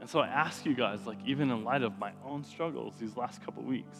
And 0.00 0.08
so 0.08 0.20
I 0.20 0.28
ask 0.28 0.64
you 0.64 0.74
guys, 0.74 1.06
like, 1.06 1.18
even 1.26 1.50
in 1.50 1.62
light 1.62 1.82
of 1.82 1.98
my 1.98 2.12
own 2.24 2.42
struggles 2.42 2.94
these 2.98 3.16
last 3.16 3.44
couple 3.44 3.62
weeks, 3.62 3.98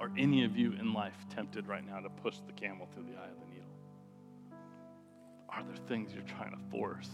are 0.00 0.10
any 0.16 0.44
of 0.44 0.56
you 0.56 0.72
in 0.72 0.92
life 0.92 1.16
tempted 1.34 1.66
right 1.66 1.84
now 1.84 1.98
to 2.00 2.08
push 2.08 2.36
the 2.46 2.52
camel 2.52 2.88
through 2.94 3.04
the 3.04 3.18
eye 3.18 3.28
of 3.28 3.40
the 3.40 3.46
needle? 3.46 3.66
Are 5.48 5.64
there 5.64 5.76
things 5.88 6.12
you're 6.12 6.22
trying 6.22 6.50
to 6.50 6.58
force 6.70 7.08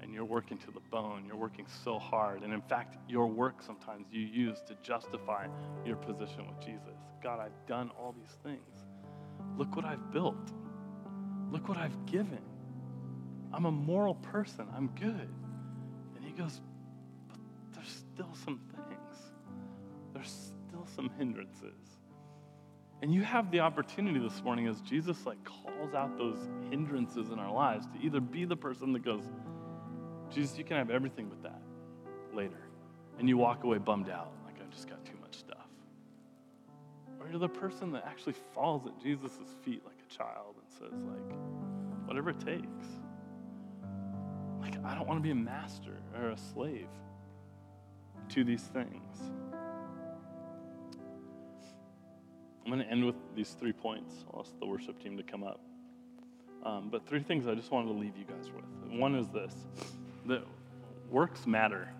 and 0.00 0.14
you're 0.14 0.24
working 0.24 0.56
to 0.58 0.70
the 0.70 0.80
bone? 0.90 1.24
You're 1.26 1.36
working 1.36 1.66
so 1.84 1.98
hard. 1.98 2.42
And 2.42 2.52
in 2.52 2.62
fact, 2.62 2.96
your 3.08 3.26
work 3.26 3.62
sometimes 3.62 4.06
you 4.10 4.22
use 4.22 4.58
to 4.68 4.74
justify 4.82 5.48
your 5.84 5.96
position 5.96 6.46
with 6.46 6.64
Jesus. 6.64 6.96
God, 7.22 7.40
I've 7.40 7.66
done 7.66 7.90
all 7.98 8.14
these 8.16 8.36
things. 8.42 8.86
Look 9.58 9.76
what 9.76 9.84
I've 9.84 10.12
built. 10.12 10.52
Look 11.50 11.68
what 11.68 11.78
I've 11.78 12.06
given. 12.06 12.40
I'm 13.52 13.66
a 13.66 13.72
moral 13.72 14.14
person. 14.14 14.66
I'm 14.74 14.88
good. 14.98 15.28
And 16.16 16.24
he 16.24 16.30
goes, 16.30 16.60
still 18.20 18.34
some 18.44 18.60
things, 18.74 19.32
there's 20.12 20.52
still 20.68 20.86
some 20.94 21.10
hindrances. 21.16 21.96
And 23.00 23.14
you 23.14 23.22
have 23.22 23.50
the 23.50 23.60
opportunity 23.60 24.18
this 24.18 24.42
morning 24.44 24.66
as 24.66 24.82
Jesus 24.82 25.24
like 25.24 25.42
calls 25.42 25.94
out 25.94 26.18
those 26.18 26.36
hindrances 26.68 27.30
in 27.30 27.38
our 27.38 27.50
lives 27.50 27.86
to 27.86 28.04
either 28.04 28.20
be 28.20 28.44
the 28.44 28.56
person 28.56 28.92
that 28.92 29.02
goes, 29.02 29.22
Jesus, 30.28 30.58
you 30.58 30.64
can 30.64 30.76
have 30.76 30.90
everything 30.90 31.30
but 31.30 31.42
that 31.42 31.62
later. 32.34 32.60
And 33.18 33.26
you 33.26 33.38
walk 33.38 33.64
away 33.64 33.78
bummed 33.78 34.10
out, 34.10 34.32
like 34.44 34.60
I've 34.60 34.70
just 34.70 34.86
got 34.86 35.02
too 35.06 35.16
much 35.22 35.36
stuff. 35.36 35.68
Or 37.18 37.26
you're 37.26 37.38
the 37.38 37.48
person 37.48 37.90
that 37.92 38.04
actually 38.06 38.34
falls 38.54 38.86
at 38.86 39.00
Jesus' 39.02 39.38
feet 39.64 39.82
like 39.86 39.96
a 40.06 40.14
child 40.14 40.56
and 40.58 40.70
says, 40.70 41.00
like, 41.06 42.06
whatever 42.06 42.30
it 42.30 42.40
takes. 42.40 42.86
Like, 44.60 44.74
I 44.84 44.94
don't 44.94 45.08
want 45.08 45.18
to 45.18 45.22
be 45.22 45.30
a 45.30 45.34
master 45.34 45.96
or 46.20 46.30
a 46.30 46.36
slave 46.36 46.88
to 48.30 48.44
these 48.44 48.62
things. 48.62 49.30
I'm 52.64 52.70
going 52.70 52.86
to 52.86 52.90
end 52.90 53.04
with 53.04 53.16
these 53.34 53.56
three 53.58 53.72
points. 53.72 54.24
I'll 54.32 54.40
ask 54.40 54.58
the 54.60 54.66
worship 54.66 55.02
team 55.02 55.16
to 55.16 55.22
come 55.22 55.42
up. 55.42 55.60
Um, 56.64 56.88
but 56.90 57.06
three 57.06 57.22
things 57.22 57.46
I 57.48 57.54
just 57.54 57.72
wanted 57.72 57.92
to 57.92 57.98
leave 57.98 58.16
you 58.16 58.24
guys 58.24 58.50
with. 58.54 58.64
One 58.98 59.14
is 59.14 59.28
this 59.30 59.54
that 60.26 60.44
works 61.10 61.46
matter. 61.46 61.92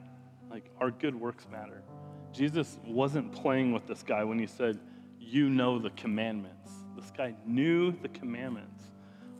Like, 0.51 0.71
our 0.81 0.91
good 0.91 1.15
works 1.15 1.47
matter. 1.51 1.83
Jesus 2.33 2.79
wasn't 2.87 3.33
playing 3.33 3.73
with 3.73 3.87
this 3.87 4.03
guy 4.03 4.23
when 4.23 4.39
he 4.39 4.47
said, 4.47 4.79
You 5.19 5.49
know 5.49 5.79
the 5.79 5.91
commandments. 5.91 6.71
This 6.97 7.11
guy 7.11 7.35
knew 7.47 7.93
the 7.93 8.09
commandments. 8.09 8.85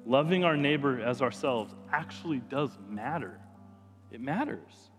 Loving 0.07 0.45
our 0.45 0.57
neighbor 0.57 1.01
as 1.01 1.23
ourselves 1.23 1.75
actually 1.93 2.39
does 2.49 2.71
matter. 2.89 3.39
It 4.11 4.21
matters. 4.21 4.90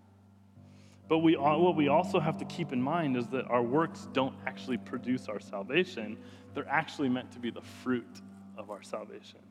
But 1.11 1.17
we, 1.17 1.35
what 1.35 1.75
we 1.75 1.89
also 1.89 2.21
have 2.21 2.37
to 2.37 2.45
keep 2.45 2.71
in 2.71 2.81
mind 2.81 3.17
is 3.17 3.27
that 3.27 3.45
our 3.47 3.61
works 3.61 4.07
don't 4.13 4.33
actually 4.47 4.77
produce 4.77 5.27
our 5.27 5.41
salvation, 5.41 6.17
they're 6.53 6.69
actually 6.69 7.09
meant 7.09 7.33
to 7.33 7.39
be 7.39 7.51
the 7.51 7.61
fruit 7.83 8.21
of 8.57 8.69
our 8.69 8.81
salvation. 8.81 9.41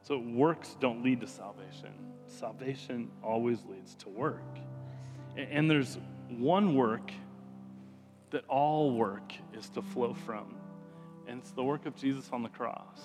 So 0.00 0.16
works 0.16 0.74
don't 0.80 1.04
lead 1.04 1.20
to 1.20 1.26
salvation. 1.26 1.92
Salvation 2.26 3.10
always 3.22 3.66
leads 3.66 3.96
to 3.96 4.08
work. 4.08 4.40
And 5.36 5.70
there's 5.70 5.98
one 6.30 6.74
work 6.74 7.10
that 8.30 8.46
all 8.48 8.96
work 8.96 9.34
is 9.52 9.68
to 9.68 9.82
flow 9.82 10.14
from, 10.14 10.54
and 11.28 11.40
it's 11.40 11.50
the 11.50 11.64
work 11.64 11.84
of 11.84 11.96
Jesus 11.96 12.30
on 12.32 12.42
the 12.42 12.48
cross. 12.48 13.02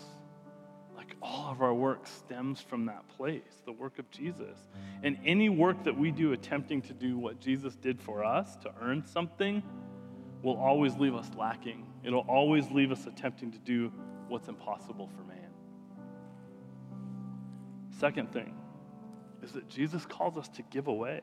All 1.21 1.51
of 1.51 1.61
our 1.61 1.73
work 1.73 2.07
stems 2.07 2.61
from 2.61 2.85
that 2.85 3.07
place, 3.17 3.61
the 3.65 3.71
work 3.71 3.99
of 3.99 4.09
Jesus. 4.09 4.57
And 5.03 5.17
any 5.23 5.49
work 5.49 5.83
that 5.83 5.97
we 5.97 6.11
do 6.11 6.33
attempting 6.33 6.81
to 6.83 6.93
do 6.93 7.17
what 7.17 7.39
Jesus 7.39 7.75
did 7.75 8.01
for 8.01 8.23
us 8.23 8.55
to 8.57 8.71
earn 8.81 9.05
something 9.05 9.61
will 10.41 10.57
always 10.57 10.95
leave 10.97 11.13
us 11.13 11.29
lacking. 11.37 11.85
It'll 12.03 12.25
always 12.27 12.71
leave 12.71 12.91
us 12.91 13.05
attempting 13.05 13.51
to 13.51 13.59
do 13.59 13.91
what's 14.27 14.47
impossible 14.47 15.09
for 15.15 15.23
man. 15.23 15.49
Second 17.99 18.31
thing 18.31 18.55
is 19.43 19.51
that 19.51 19.69
Jesus 19.69 20.05
calls 20.05 20.37
us 20.37 20.47
to 20.49 20.63
give 20.63 20.87
away 20.87 21.21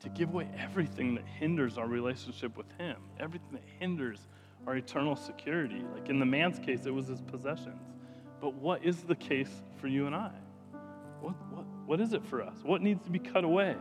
to 0.00 0.08
give 0.08 0.30
away 0.30 0.48
everything 0.58 1.14
that 1.14 1.24
hinders 1.26 1.78
our 1.78 1.86
relationship 1.86 2.56
with 2.56 2.66
Him, 2.78 2.96
everything 3.18 3.52
that 3.52 3.62
hinders 3.78 4.26
our 4.66 4.76
eternal 4.76 5.14
security. 5.14 5.82
Like 5.94 6.08
in 6.08 6.18
the 6.18 6.26
man's 6.26 6.58
case, 6.58 6.86
it 6.86 6.94
was 6.94 7.06
his 7.06 7.20
possessions. 7.20 7.82
But 8.40 8.54
what 8.54 8.84
is 8.84 9.02
the 9.02 9.14
case 9.14 9.50
for 9.80 9.86
you 9.86 10.06
and 10.06 10.14
I? 10.14 10.30
What, 11.20 11.34
what, 11.50 11.64
what 11.86 12.00
is 12.00 12.12
it 12.12 12.24
for 12.24 12.42
us? 12.42 12.56
What 12.62 12.80
needs 12.82 13.04
to 13.04 13.10
be 13.10 13.18
cut 13.18 13.44
away? 13.44 13.76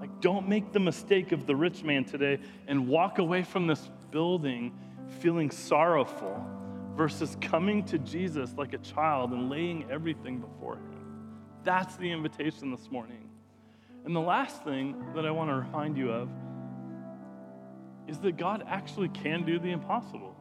Like, 0.00 0.20
don't 0.20 0.48
make 0.48 0.72
the 0.72 0.80
mistake 0.80 1.32
of 1.32 1.46
the 1.46 1.54
rich 1.54 1.82
man 1.82 2.04
today 2.04 2.40
and 2.66 2.88
walk 2.88 3.18
away 3.18 3.42
from 3.42 3.66
this 3.66 3.88
building 4.10 4.76
feeling 5.20 5.50
sorrowful 5.50 6.44
versus 6.96 7.36
coming 7.40 7.84
to 7.84 7.98
Jesus 7.98 8.54
like 8.56 8.72
a 8.72 8.78
child 8.78 9.32
and 9.32 9.50
laying 9.50 9.90
everything 9.90 10.38
before 10.38 10.76
Him. 10.76 11.40
That's 11.62 11.96
the 11.96 12.10
invitation 12.10 12.70
this 12.70 12.90
morning. 12.90 13.30
And 14.04 14.14
the 14.14 14.20
last 14.20 14.62
thing 14.64 15.02
that 15.14 15.24
I 15.24 15.30
want 15.30 15.50
to 15.50 15.54
remind 15.54 15.96
you 15.96 16.10
of 16.10 16.28
is 18.06 18.18
that 18.18 18.36
God 18.36 18.64
actually 18.68 19.08
can 19.08 19.44
do 19.44 19.58
the 19.58 19.70
impossible. 19.70 20.36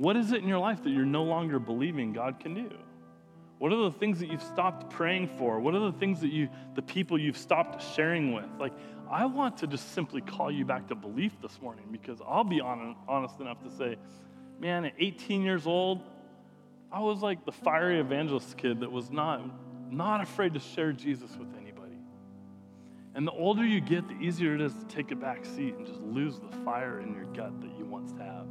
What 0.00 0.16
is 0.16 0.32
it 0.32 0.40
in 0.40 0.48
your 0.48 0.58
life 0.58 0.82
that 0.84 0.88
you're 0.88 1.04
no 1.04 1.24
longer 1.24 1.58
believing 1.58 2.14
God 2.14 2.40
can 2.40 2.54
do? 2.54 2.70
What 3.58 3.70
are 3.70 3.82
the 3.84 3.90
things 3.90 4.18
that 4.20 4.30
you've 4.30 4.42
stopped 4.42 4.88
praying 4.88 5.28
for? 5.36 5.60
What 5.60 5.74
are 5.74 5.92
the 5.92 5.98
things 5.98 6.22
that 6.22 6.32
you, 6.32 6.48
the 6.74 6.80
people 6.80 7.18
you've 7.20 7.36
stopped 7.36 7.82
sharing 7.94 8.32
with? 8.32 8.46
Like, 8.58 8.72
I 9.10 9.26
want 9.26 9.58
to 9.58 9.66
just 9.66 9.92
simply 9.92 10.22
call 10.22 10.50
you 10.50 10.64
back 10.64 10.88
to 10.88 10.94
belief 10.94 11.38
this 11.42 11.60
morning 11.60 11.84
because 11.92 12.22
I'll 12.26 12.44
be 12.44 12.62
honest 12.62 13.40
enough 13.40 13.62
to 13.62 13.70
say, 13.70 13.96
man, 14.58 14.86
at 14.86 14.94
18 14.98 15.42
years 15.42 15.66
old, 15.66 16.00
I 16.90 17.00
was 17.00 17.20
like 17.20 17.44
the 17.44 17.52
fiery 17.52 18.00
evangelist 18.00 18.56
kid 18.56 18.80
that 18.80 18.90
was 18.90 19.10
not 19.10 19.42
not 19.90 20.22
afraid 20.22 20.54
to 20.54 20.60
share 20.60 20.92
Jesus 20.92 21.36
with 21.36 21.54
anybody. 21.60 21.98
And 23.14 23.26
the 23.26 23.32
older 23.32 23.66
you 23.66 23.82
get, 23.82 24.08
the 24.08 24.14
easier 24.14 24.54
it 24.54 24.62
is 24.62 24.72
to 24.72 24.84
take 24.86 25.10
a 25.10 25.16
back 25.16 25.44
seat 25.44 25.74
and 25.74 25.86
just 25.86 26.00
lose 26.00 26.38
the 26.38 26.56
fire 26.64 27.00
in 27.00 27.12
your 27.14 27.26
gut 27.34 27.60
that 27.60 27.76
you 27.76 27.84
once 27.84 28.12
have. 28.12 28.46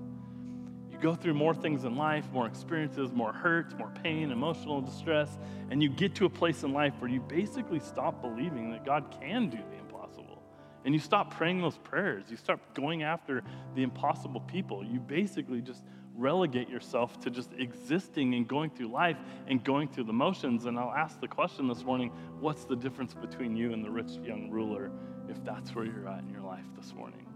Go 1.02 1.16
through 1.16 1.34
more 1.34 1.54
things 1.54 1.86
in 1.86 1.96
life, 1.96 2.26
more 2.34 2.46
experiences, 2.46 3.12
more 3.12 3.32
hurts, 3.32 3.74
more 3.76 3.92
pain, 4.04 4.32
emotional 4.32 4.82
distress, 4.82 5.30
and 5.70 5.82
you 5.82 5.90
get 5.90 6.14
to 6.16 6.26
a 6.26 6.30
place 6.30 6.64
in 6.64 6.74
life 6.74 6.94
where 7.00 7.10
you 7.10 7.22
basically 7.22 7.80
stop 7.80 8.22
believing 8.22 8.72
that 8.72 8.86
God 8.86 9.16
can 9.20 9.50
do 9.50 9.58
the 9.58 9.78
impossible. 9.78 10.44
And 10.84 10.94
you 10.94 11.00
stop 11.00 11.34
praying 11.34 11.62
those 11.62 11.78
prayers. 11.78 12.26
You 12.30 12.38
start 12.38 12.60
going 12.74 13.04
after 13.04 13.44
the 13.76 13.84
impossible 13.84 14.42
people. 14.42 14.84
You 14.84 15.00
basically 15.00 15.62
just 15.62 15.84
relegate 16.16 16.70
yourself 16.70 17.20
to 17.22 17.30
just 17.30 17.52
existing 17.58 18.34
and 18.34 18.46
going 18.48 18.70
through 18.70 18.88
life 18.88 19.18
and 19.48 19.64
going 19.64 19.88
through 19.88 20.06
the 20.06 20.14
motions. 20.14 20.66
And 20.66 20.78
I'll 20.78 20.94
ask 20.94 21.20
the 21.22 21.28
question 21.28 21.68
this 21.68 21.84
morning 21.84 22.12
what's 22.40 22.66
the 22.66 22.76
difference 22.76 23.14
between 23.14 23.56
you 23.56 23.72
and 23.72 23.84
the 23.84 23.90
rich 23.90 24.12
young 24.24 24.50
ruler 24.50 24.92
if 25.30 25.44
that's 25.46 25.74
where 25.76 25.86
you're 25.86 26.08
at 26.10 26.20
in 26.20 26.30
your 26.30 26.42
life 26.42 26.66
this 26.78 26.94
morning? 26.94 27.29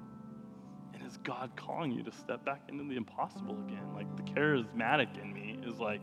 Is 1.14 1.18
God 1.18 1.52
calling 1.56 1.92
you 1.92 2.02
to 2.02 2.12
step 2.12 2.44
back 2.44 2.62
into 2.70 2.84
the 2.86 2.96
impossible 2.96 3.56
again? 3.68 3.94
Like 3.94 4.08
the 4.16 4.24
charismatic 4.24 5.22
in 5.22 5.32
me 5.32 5.60
is 5.64 5.80
like, 5.80 6.02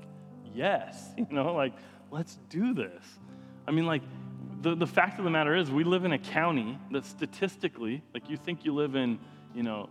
yes, 0.55 1.13
you 1.19 1.27
know, 1.33 1.53
like, 1.53 1.73
let's 2.13 2.39
do 2.49 2.73
this. 2.73 3.05
I 3.67 3.73
mean, 3.73 3.87
like, 3.87 4.03
the, 4.63 4.77
the 4.77 4.87
fact 4.87 5.19
of 5.19 5.25
the 5.25 5.31
matter 5.31 5.57
is, 5.57 5.69
we 5.69 5.83
live 5.83 6.05
in 6.05 6.13
a 6.13 6.19
county 6.19 6.79
that 6.93 7.05
statistically, 7.05 8.05
like, 8.15 8.31
you 8.31 8.37
think 8.37 8.65
you 8.65 8.73
live 8.73 8.95
in, 8.95 9.19
you 9.53 9.65
know, 9.65 9.89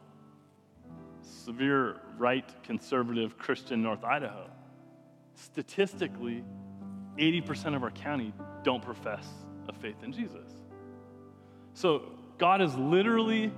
severe 1.22 1.98
right 2.18 2.50
conservative 2.64 3.38
Christian 3.38 3.82
North 3.82 4.06
Idaho. 4.06 4.50
Statistically, 5.34 6.46
80% 7.18 7.76
of 7.76 7.84
our 7.84 7.92
county 7.92 8.34
don't 8.64 8.82
profess 8.82 9.28
a 9.68 9.74
faith 9.74 10.02
in 10.02 10.14
Jesus. 10.14 10.54
So 11.74 12.04
God 12.38 12.62
is 12.62 12.74
literally 12.76 13.52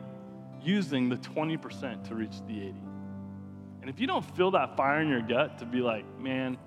using 0.63 1.09
the 1.09 1.17
20% 1.17 2.07
to 2.07 2.15
reach 2.15 2.35
the 2.47 2.61
80. 2.61 2.75
And 3.81 3.89
if 3.89 3.99
you 3.99 4.07
don't 4.07 4.25
feel 4.35 4.51
that 4.51 4.77
fire 4.77 5.01
in 5.01 5.09
your 5.09 5.21
gut 5.21 5.57
to 5.59 5.65
be 5.65 5.79
like, 5.79 6.05
man, 6.19 6.57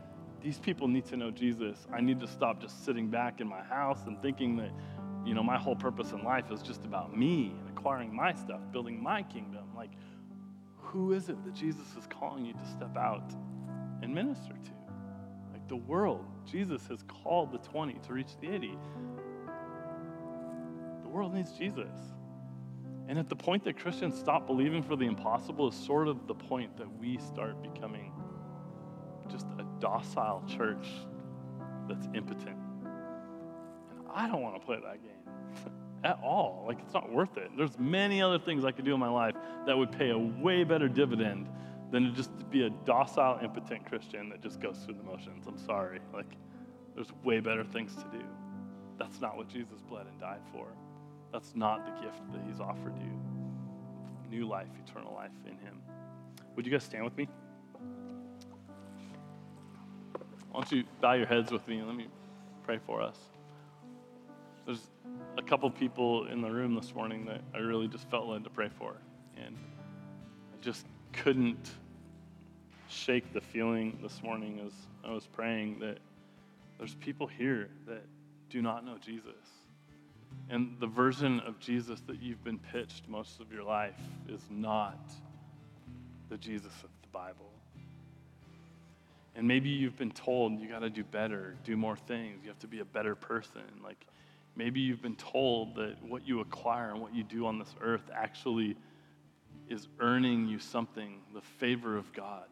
these 0.43 0.59
people 0.59 0.89
need 0.89 1.07
to 1.07 1.17
know 1.17 1.31
Jesus. 1.31 1.87
I 1.93 2.01
need 2.01 2.21
to 2.21 2.27
stop 2.27 2.61
just 2.61 2.85
sitting 2.85 3.09
back 3.09 3.41
in 3.41 3.49
my 3.49 3.63
house 3.63 4.01
and 4.07 4.21
thinking 4.21 4.57
that, 4.57 4.73
you 5.25 5.33
know, 5.33 5.43
my 5.43 5.57
whole 5.57 5.77
purpose 5.77 6.13
in 6.13 6.23
life 6.23 6.51
is 6.51 6.61
just 6.61 6.85
about 6.85 7.17
me 7.17 7.55
and 7.59 7.69
acquiring 7.71 8.15
my 8.15 8.35
stuff, 8.35 8.61
building 8.73 9.03
my 9.03 9.23
kingdom. 9.23 9.65
Like, 9.75 9.93
who 10.77 11.13
is 11.13 11.29
it 11.29 11.43
that 11.45 11.55
Jesus 11.55 11.87
is 11.97 12.07
calling 12.09 12.45
you 12.45 12.53
to 12.53 12.67
step 12.67 12.97
out 12.97 13.33
and 14.03 14.15
minister 14.15 14.53
to? 14.53 14.71
Like 15.53 15.67
the 15.69 15.77
world, 15.77 16.27
Jesus 16.45 16.87
has 16.89 17.03
called 17.05 17.53
the 17.53 17.59
20 17.59 17.95
to 18.07 18.13
reach 18.13 18.37
the 18.41 18.53
80. 18.53 18.77
The 21.03 21.09
world 21.09 21.33
needs 21.33 21.53
Jesus. 21.53 21.91
And 23.09 23.19
at 23.19 23.29
the 23.29 23.37
point 23.37 23.65
that 23.65 23.79
Christians 23.79 24.19
stop 24.19 24.47
believing 24.47 24.83
for 24.83 24.97
the 24.97 25.05
impossible 25.05 25.69
is 25.69 25.75
sort 25.75 26.09
of 26.09 26.27
the 26.27 26.35
point 26.35 26.77
that 26.79 26.89
we 26.99 27.19
start 27.19 27.63
becoming 27.63 28.13
just 29.31 29.47
a 29.59 29.65
docile 29.79 30.43
church 30.49 30.89
that's 31.89 32.07
impotent. 32.15 32.57
And 33.91 34.01
I 34.13 34.27
don't 34.27 34.41
want 34.41 34.59
to 34.59 34.65
play 34.65 34.79
that 34.83 35.03
game. 35.03 35.73
at 36.05 36.21
all. 36.23 36.65
Like, 36.67 36.79
it's 36.81 36.95
not 36.95 37.11
worth 37.11 37.37
it. 37.39 37.51
There's 37.57 37.79
many 37.79 38.23
other 38.23 38.39
things 38.39 38.65
I 38.65 38.73
could 38.73 38.85
do 38.85 38.95
in 38.95 39.01
my 39.01 39.09
life 39.09 39.35
that 39.67 39.77
would 39.77 39.91
pay 39.91 40.11
a 40.11 40.19
way 40.19 40.63
better 40.63 40.89
dividend 40.89 41.49
than 41.91 42.05
to 42.05 42.11
just 42.11 42.31
be 42.51 42.67
a 42.67 42.71
docile, 42.71 43.41
impotent 43.43 43.87
Christian 43.87 44.29
that 44.29 44.43
just 44.43 44.61
goes 44.61 44.79
through 44.79 44.95
the 44.95 45.03
motions. 45.03 45.47
I'm 45.47 45.59
sorry. 45.59 46.01
Like, 46.13 46.31
there's 46.95 47.11
way 47.25 47.41
better 47.41 47.65
things 47.65 47.95
to 47.97 48.05
do. 48.13 48.25
That's 48.99 49.21
not 49.21 49.37
what 49.37 49.49
Jesus 49.49 49.81
bled 49.89 50.07
and 50.07 50.21
died 50.21 50.43
for. 50.53 50.69
That's 51.35 51.57
not 51.57 51.85
the 51.85 52.07
gift 52.07 52.21
that 52.33 52.41
he's 52.47 52.61
offered 52.61 52.97
you. 52.97 53.11
New 54.31 54.47
life, 54.47 54.69
eternal 54.87 55.13
life 55.15 55.33
in 55.45 55.59
him. 55.59 55.83
Would 56.55 56.65
you 56.65 56.71
guys 56.71 56.85
stand 56.85 57.03
with 57.03 57.17
me? 57.17 57.29
Why 60.53 60.61
don't 60.61 60.71
you 60.71 60.85
bow 61.01 61.15
your 61.15 61.27
heads 61.27 61.51
with 61.51 61.67
me 61.67 61.79
and 61.79 61.89
let 61.89 61.97
me 61.97 62.07
pray 62.63 62.79
for 62.87 63.03
us. 63.03 63.19
There's 64.65 64.87
a 65.37 65.43
couple 65.43 65.69
people 65.73 66.29
in 66.29 66.41
the 66.41 66.49
room 66.49 66.77
this 66.77 66.95
morning 66.95 67.25
that 67.25 67.41
I 67.53 67.59
really 67.59 67.89
just 67.89 68.09
felt 68.09 68.29
led 68.29 68.45
to 68.45 68.51
pray 68.51 68.69
for. 68.69 68.95
And 69.37 69.57
I 69.57 70.63
just 70.63 70.87
couldn't 71.13 71.69
shake 72.89 73.33
the 73.33 73.41
feeling 73.41 73.99
this 74.01 74.23
morning 74.23 74.61
as 74.65 74.73
I 75.05 75.13
was 75.13 75.27
praying 75.27 75.81
that 75.81 75.99
there's 76.79 76.95
people 76.95 77.27
here 77.27 77.71
that 77.89 78.05
do 78.51 78.63
not 78.63 78.85
know 78.85 78.99
Jesus. 79.05 79.64
And 80.51 80.77
the 80.79 80.87
version 80.87 81.41
of 81.41 81.59
Jesus 81.59 82.01
that 82.07 82.23
you've 82.23 82.45
been 82.45 82.59
pitched 82.59 83.09
most 83.09 83.41
of 83.41 83.51
your 83.53 83.65
life 83.65 83.99
is 84.29 84.43
not 84.51 84.99
the 86.29 86.37
Jesus 86.37 86.73
of 86.83 86.91
the 87.03 87.09
Bible. 87.13 87.51
And 89.37 89.49
maybe 89.49 89.69
you've 89.69 89.99
been 89.99 90.13
told 90.13 90.61
you 90.61 90.69
got 90.69 90.81
to 90.81 90.91
do 90.91 91.03
better, 91.03 91.57
do 91.65 91.77
more 91.77 91.97
things, 91.97 92.41
you 92.43 92.49
have 92.49 92.59
to 92.61 92.69
be 92.69 92.81
a 92.81 92.85
better 92.85 93.15
person. 93.15 93.63
Like, 93.83 94.07
Maybe 94.57 94.81
you've 94.81 95.03
been 95.03 95.17
told 95.17 95.75
that 95.77 95.97
what 96.03 96.27
you 96.27 96.41
acquire 96.41 96.91
and 96.91 97.01
what 97.01 97.15
you 97.15 97.25
do 97.25 97.47
on 97.47 97.59
this 97.59 97.75
earth 97.81 98.09
actually 98.15 98.77
is 99.69 99.89
earning 99.99 100.47
you 100.47 100.59
something, 100.59 101.21
the 101.35 101.41
favor 101.41 101.97
of 101.97 102.13
God. 102.13 102.45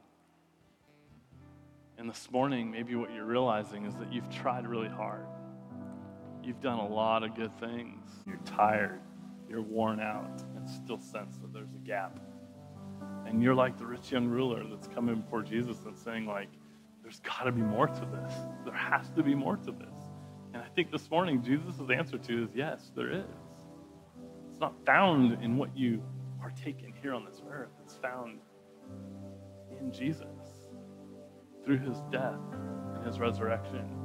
And 1.99 2.11
this 2.11 2.29
morning, 2.33 2.71
maybe 2.71 2.97
what 2.97 3.13
you're 3.13 3.25
realizing 3.25 3.87
is 3.87 3.95
that 3.97 4.13
you've 4.13 4.31
tried 4.31 4.67
really 4.67 4.89
hard. 4.89 5.27
You've 6.43 6.61
done 6.61 6.79
a 6.79 6.87
lot 6.87 7.23
of 7.23 7.35
good 7.37 7.53
things. 7.61 8.05
You're 8.27 8.41
tired. 8.45 9.01
You're 9.49 9.63
worn 9.63 10.01
out 10.01 10.43
and 10.57 10.69
still 10.69 10.99
sense 10.99 11.37
that 11.39 11.53
there's 11.53 11.75
a 11.75 11.87
gap. 11.87 12.19
And 13.27 13.43
you're 13.43 13.55
like 13.55 13.79
the 13.79 13.87
rich 13.87 14.11
young 14.11 14.27
ruler 14.27 14.65
that's 14.69 14.89
coming 14.89 15.17
before 15.17 15.43
Jesus 15.43 15.79
and 15.87 15.97
saying, 15.97 16.27
like, 16.27 16.49
there's 17.03 17.21
got 17.21 17.45
to 17.45 17.53
be 17.53 17.63
more 17.63 17.87
to 17.87 18.07
this. 18.07 18.35
There 18.65 18.75
has 18.75 19.11
to 19.11 19.23
be 19.23 19.35
more 19.35 19.57
to 19.57 19.73
this 19.73 19.93
And 20.55 20.63
I 20.63 20.69
think 20.75 20.91
this 20.91 21.11
morning 21.11 21.43
Jesus' 21.43 21.91
answer 21.91 22.19
to 22.19 22.45
is 22.45 22.51
yes, 22.55 22.91
there 22.95 23.11
is. 23.11 23.25
It's 24.51 24.61
not 24.61 24.75
found 24.85 25.43
in 25.43 25.57
what 25.57 25.77
you 25.77 26.03
partake 26.41 26.83
in 26.83 26.93
here 27.01 27.15
on 27.15 27.25
this 27.25 27.41
earth, 27.51 27.71
it's 27.83 27.97
found 27.97 28.41
in 29.81 29.93
Jesus 29.93 30.27
through 31.65 31.79
his 31.79 31.99
death 32.11 32.41
and 32.95 33.07
his 33.07 33.19
resurrection. 33.19 34.02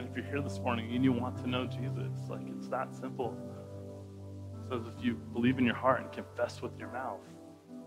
And 0.00 0.08
if 0.08 0.16
you're 0.16 0.24
here 0.24 0.40
this 0.40 0.58
morning 0.60 0.94
and 0.94 1.04
you 1.04 1.12
want 1.12 1.36
to 1.42 1.46
know 1.46 1.66
Jesus, 1.66 2.10
like 2.30 2.40
it's 2.56 2.68
that 2.68 2.94
simple. 2.94 3.36
It 4.54 4.70
says 4.70 4.86
if 4.86 5.04
you 5.04 5.12
believe 5.34 5.58
in 5.58 5.66
your 5.66 5.74
heart 5.74 6.00
and 6.00 6.10
confess 6.10 6.62
with 6.62 6.72
your 6.78 6.90
mouth, 6.90 7.20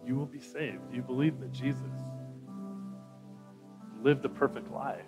you 0.06 0.16
will 0.16 0.28
be 0.28 0.40
saved. 0.40 0.94
You 0.94 1.02
believe 1.02 1.40
that 1.40 1.52
Jesus 1.52 1.90
lived 4.04 4.24
a 4.26 4.30
perfect 4.30 4.70
life, 4.72 5.02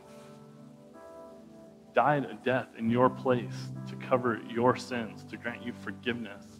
died 1.94 2.26
a 2.26 2.34
death 2.44 2.70
in 2.76 2.90
your 2.90 3.12
place 3.12 3.70
to 3.88 3.96
cover 3.98 4.40
your 4.50 4.76
sins, 4.76 5.24
to 5.26 5.38
grant 5.38 5.64
you 5.64 5.74
forgiveness, 5.84 6.60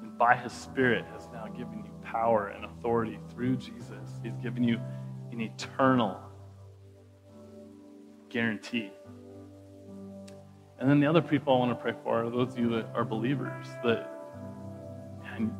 and 0.00 0.16
by 0.16 0.36
his 0.36 0.52
Spirit 0.52 1.04
has 1.12 1.28
now 1.32 1.48
given 1.48 1.84
you 1.84 1.90
power 2.04 2.48
and 2.54 2.66
authority 2.66 3.18
through 3.32 3.56
Jesus. 3.56 4.20
He's 4.22 4.36
given 4.36 4.62
you 4.62 4.78
an 5.32 5.40
eternal 5.40 6.20
guarantee. 8.28 8.92
And 10.80 10.88
then 10.88 10.98
the 10.98 11.06
other 11.06 11.20
people 11.20 11.54
I 11.54 11.58
want 11.58 11.70
to 11.72 11.82
pray 11.82 11.94
for 12.02 12.24
are 12.24 12.30
those 12.30 12.54
of 12.54 12.58
you 12.58 12.70
that 12.70 12.86
are 12.94 13.04
believers 13.04 13.66
that 13.84 14.10
and 15.36 15.52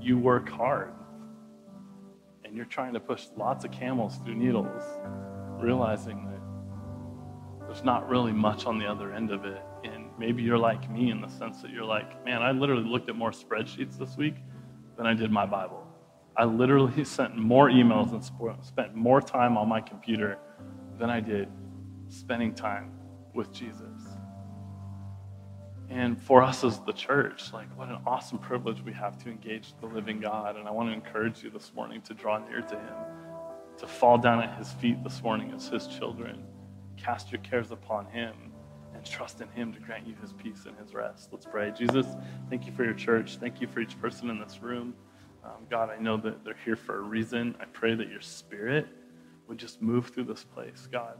you 0.00 0.18
work 0.18 0.48
hard 0.48 0.92
and 2.44 2.56
you're 2.56 2.66
trying 2.66 2.92
to 2.94 3.00
push 3.00 3.26
lots 3.36 3.64
of 3.64 3.70
camels 3.70 4.18
through 4.24 4.34
needles, 4.34 4.82
realizing 5.60 6.26
that 6.26 7.66
there's 7.66 7.84
not 7.84 8.08
really 8.08 8.32
much 8.32 8.66
on 8.66 8.78
the 8.78 8.86
other 8.86 9.12
end 9.12 9.30
of 9.30 9.44
it. 9.44 9.62
And 9.84 10.06
maybe 10.18 10.42
you're 10.42 10.58
like 10.58 10.90
me 10.90 11.10
in 11.10 11.20
the 11.20 11.28
sense 11.28 11.62
that 11.62 11.70
you're 11.70 11.84
like, 11.84 12.24
man, 12.24 12.42
I 12.42 12.50
literally 12.50 12.84
looked 12.84 13.08
at 13.08 13.16
more 13.16 13.30
spreadsheets 13.30 13.96
this 13.96 14.16
week 14.16 14.34
than 14.96 15.06
I 15.06 15.14
did 15.14 15.30
my 15.30 15.46
Bible. 15.46 15.86
I 16.36 16.44
literally 16.44 17.04
sent 17.04 17.36
more 17.36 17.70
emails 17.70 18.12
and 18.12 18.64
spent 18.64 18.94
more 18.94 19.20
time 19.20 19.56
on 19.56 19.68
my 19.68 19.80
computer 19.80 20.38
than 20.98 21.10
I 21.10 21.20
did 21.20 21.48
spending 22.08 22.54
time 22.54 22.92
with 23.34 23.52
Jesus. 23.52 23.93
And 25.90 26.20
for 26.20 26.42
us 26.42 26.64
as 26.64 26.80
the 26.80 26.92
church, 26.92 27.52
like 27.52 27.68
what 27.78 27.88
an 27.88 27.98
awesome 28.06 28.38
privilege 28.38 28.80
we 28.82 28.92
have 28.92 29.22
to 29.24 29.30
engage 29.30 29.74
the 29.80 29.86
living 29.86 30.20
God. 30.20 30.56
And 30.56 30.66
I 30.66 30.70
want 30.70 30.88
to 30.88 30.94
encourage 30.94 31.42
you 31.42 31.50
this 31.50 31.72
morning 31.74 32.00
to 32.02 32.14
draw 32.14 32.38
near 32.38 32.62
to 32.62 32.74
Him, 32.74 32.94
to 33.78 33.86
fall 33.86 34.18
down 34.18 34.42
at 34.42 34.58
His 34.58 34.72
feet 34.72 35.02
this 35.04 35.22
morning 35.22 35.52
as 35.54 35.68
His 35.68 35.86
children. 35.86 36.44
Cast 36.96 37.30
your 37.30 37.40
cares 37.42 37.70
upon 37.70 38.06
Him 38.06 38.34
and 38.94 39.04
trust 39.04 39.40
in 39.40 39.48
Him 39.48 39.72
to 39.72 39.80
grant 39.80 40.06
you 40.06 40.14
His 40.20 40.32
peace 40.32 40.64
and 40.66 40.76
His 40.78 40.94
rest. 40.94 41.28
Let's 41.32 41.46
pray. 41.46 41.70
Jesus, 41.70 42.06
thank 42.48 42.66
you 42.66 42.72
for 42.72 42.84
your 42.84 42.94
church. 42.94 43.36
Thank 43.36 43.60
you 43.60 43.66
for 43.66 43.80
each 43.80 44.00
person 44.00 44.30
in 44.30 44.40
this 44.40 44.62
room. 44.62 44.94
Um, 45.44 45.66
God, 45.68 45.90
I 45.90 46.00
know 46.00 46.16
that 46.18 46.44
they're 46.44 46.56
here 46.64 46.76
for 46.76 46.98
a 46.98 47.02
reason. 47.02 47.54
I 47.60 47.66
pray 47.66 47.94
that 47.94 48.08
your 48.08 48.22
spirit 48.22 48.86
would 49.46 49.58
just 49.58 49.82
move 49.82 50.08
through 50.08 50.24
this 50.24 50.42
place, 50.42 50.88
God. 50.90 51.18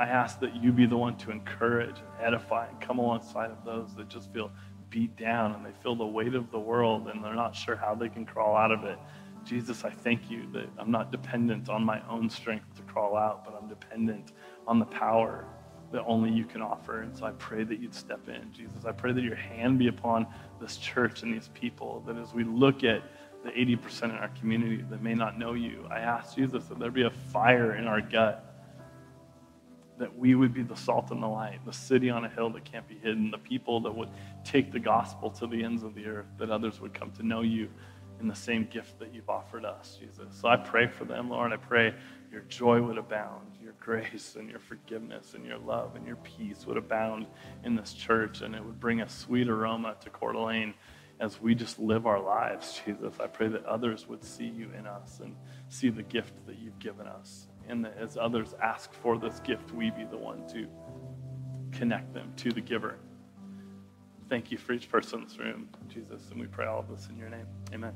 I 0.00 0.06
ask 0.06 0.40
that 0.40 0.56
you 0.56 0.72
be 0.72 0.86
the 0.86 0.96
one 0.96 1.14
to 1.18 1.30
encourage 1.30 1.98
and 1.98 2.26
edify 2.26 2.66
and 2.66 2.80
come 2.80 2.98
alongside 2.98 3.50
of 3.50 3.62
those 3.66 3.94
that 3.96 4.08
just 4.08 4.32
feel 4.32 4.50
beat 4.88 5.14
down 5.14 5.52
and 5.52 5.64
they 5.64 5.72
feel 5.82 5.94
the 5.94 6.06
weight 6.06 6.34
of 6.34 6.50
the 6.50 6.58
world 6.58 7.08
and 7.08 7.22
they're 7.22 7.34
not 7.34 7.54
sure 7.54 7.76
how 7.76 7.94
they 7.94 8.08
can 8.08 8.24
crawl 8.24 8.56
out 8.56 8.72
of 8.72 8.84
it. 8.84 8.98
Jesus, 9.44 9.84
I 9.84 9.90
thank 9.90 10.30
you 10.30 10.50
that 10.54 10.70
I'm 10.78 10.90
not 10.90 11.12
dependent 11.12 11.68
on 11.68 11.84
my 11.84 12.00
own 12.08 12.30
strength 12.30 12.74
to 12.76 12.82
crawl 12.84 13.14
out, 13.14 13.44
but 13.44 13.54
I'm 13.60 13.68
dependent 13.68 14.32
on 14.66 14.78
the 14.78 14.86
power 14.86 15.44
that 15.92 16.02
only 16.06 16.30
you 16.30 16.46
can 16.46 16.62
offer. 16.62 17.02
And 17.02 17.14
so 17.14 17.26
I 17.26 17.32
pray 17.32 17.64
that 17.64 17.78
you'd 17.78 17.94
step 17.94 18.26
in, 18.26 18.50
Jesus. 18.54 18.86
I 18.86 18.92
pray 18.92 19.12
that 19.12 19.22
your 19.22 19.36
hand 19.36 19.78
be 19.78 19.88
upon 19.88 20.26
this 20.62 20.78
church 20.78 21.22
and 21.24 21.34
these 21.34 21.50
people, 21.52 22.02
that 22.06 22.16
as 22.16 22.32
we 22.32 22.44
look 22.44 22.84
at 22.84 23.02
the 23.44 23.50
80% 23.50 24.04
in 24.04 24.10
our 24.12 24.28
community 24.28 24.82
that 24.88 25.02
may 25.02 25.14
not 25.14 25.38
know 25.38 25.52
you, 25.52 25.86
I 25.90 25.98
ask 25.98 26.36
Jesus 26.36 26.64
that 26.66 26.78
there 26.78 26.90
be 26.90 27.02
a 27.02 27.10
fire 27.10 27.74
in 27.74 27.86
our 27.86 28.00
gut 28.00 28.49
that 30.00 30.18
we 30.18 30.34
would 30.34 30.54
be 30.54 30.62
the 30.62 30.74
salt 30.74 31.10
and 31.10 31.22
the 31.22 31.26
light, 31.26 31.60
the 31.66 31.72
city 31.72 32.08
on 32.08 32.24
a 32.24 32.28
hill 32.28 32.48
that 32.48 32.64
can't 32.64 32.88
be 32.88 32.96
hidden, 32.96 33.30
the 33.30 33.38
people 33.38 33.80
that 33.80 33.94
would 33.94 34.08
take 34.44 34.72
the 34.72 34.80
gospel 34.80 35.30
to 35.30 35.46
the 35.46 35.62
ends 35.62 35.82
of 35.82 35.94
the 35.94 36.06
earth, 36.06 36.26
that 36.38 36.50
others 36.50 36.80
would 36.80 36.94
come 36.94 37.10
to 37.12 37.22
know 37.22 37.42
you 37.42 37.68
in 38.18 38.26
the 38.26 38.34
same 38.34 38.66
gift 38.70 38.98
that 38.98 39.14
you've 39.14 39.28
offered 39.28 39.66
us, 39.66 39.98
Jesus. 40.00 40.34
So 40.40 40.48
I 40.48 40.56
pray 40.56 40.86
for 40.86 41.04
them, 41.04 41.28
Lord. 41.28 41.52
I 41.52 41.58
pray 41.58 41.94
your 42.32 42.40
joy 42.42 42.80
would 42.80 42.96
abound, 42.96 43.46
your 43.62 43.74
grace 43.78 44.36
and 44.38 44.48
your 44.48 44.58
forgiveness 44.58 45.34
and 45.34 45.44
your 45.44 45.58
love 45.58 45.96
and 45.96 46.06
your 46.06 46.16
peace 46.16 46.66
would 46.66 46.78
abound 46.78 47.26
in 47.62 47.76
this 47.76 47.92
church, 47.92 48.40
and 48.40 48.54
it 48.54 48.64
would 48.64 48.80
bring 48.80 49.02
a 49.02 49.08
sweet 49.08 49.48
aroma 49.48 49.96
to 50.00 50.08
Coeur 50.08 50.32
d'Alene 50.32 50.72
as 51.18 51.38
we 51.42 51.54
just 51.54 51.78
live 51.78 52.06
our 52.06 52.20
lives, 52.20 52.80
Jesus. 52.86 53.14
I 53.20 53.26
pray 53.26 53.48
that 53.48 53.66
others 53.66 54.08
would 54.08 54.24
see 54.24 54.48
you 54.48 54.70
in 54.78 54.86
us 54.86 55.20
and 55.22 55.36
see 55.68 55.90
the 55.90 56.02
gift 56.02 56.32
that 56.46 56.58
you've 56.58 56.78
given 56.78 57.06
us 57.06 57.46
and 57.70 57.84
that 57.84 57.96
as 57.98 58.16
others 58.16 58.54
ask 58.62 58.92
for 58.92 59.16
this 59.16 59.40
gift, 59.40 59.72
we 59.72 59.90
be 59.90 60.04
the 60.04 60.16
one 60.16 60.46
to 60.48 60.66
connect 61.72 62.12
them 62.12 62.32
to 62.36 62.50
the 62.50 62.60
giver. 62.60 62.96
Thank 64.28 64.50
you 64.52 64.58
for 64.58 64.72
each 64.72 64.88
person 64.88 65.20
in 65.20 65.24
this 65.26 65.38
room, 65.38 65.68
Jesus, 65.88 66.30
and 66.30 66.40
we 66.40 66.46
pray 66.46 66.66
all 66.66 66.80
of 66.80 66.88
this 66.88 67.08
in 67.08 67.16
your 67.16 67.28
name. 67.28 67.46
Amen. 67.72 67.94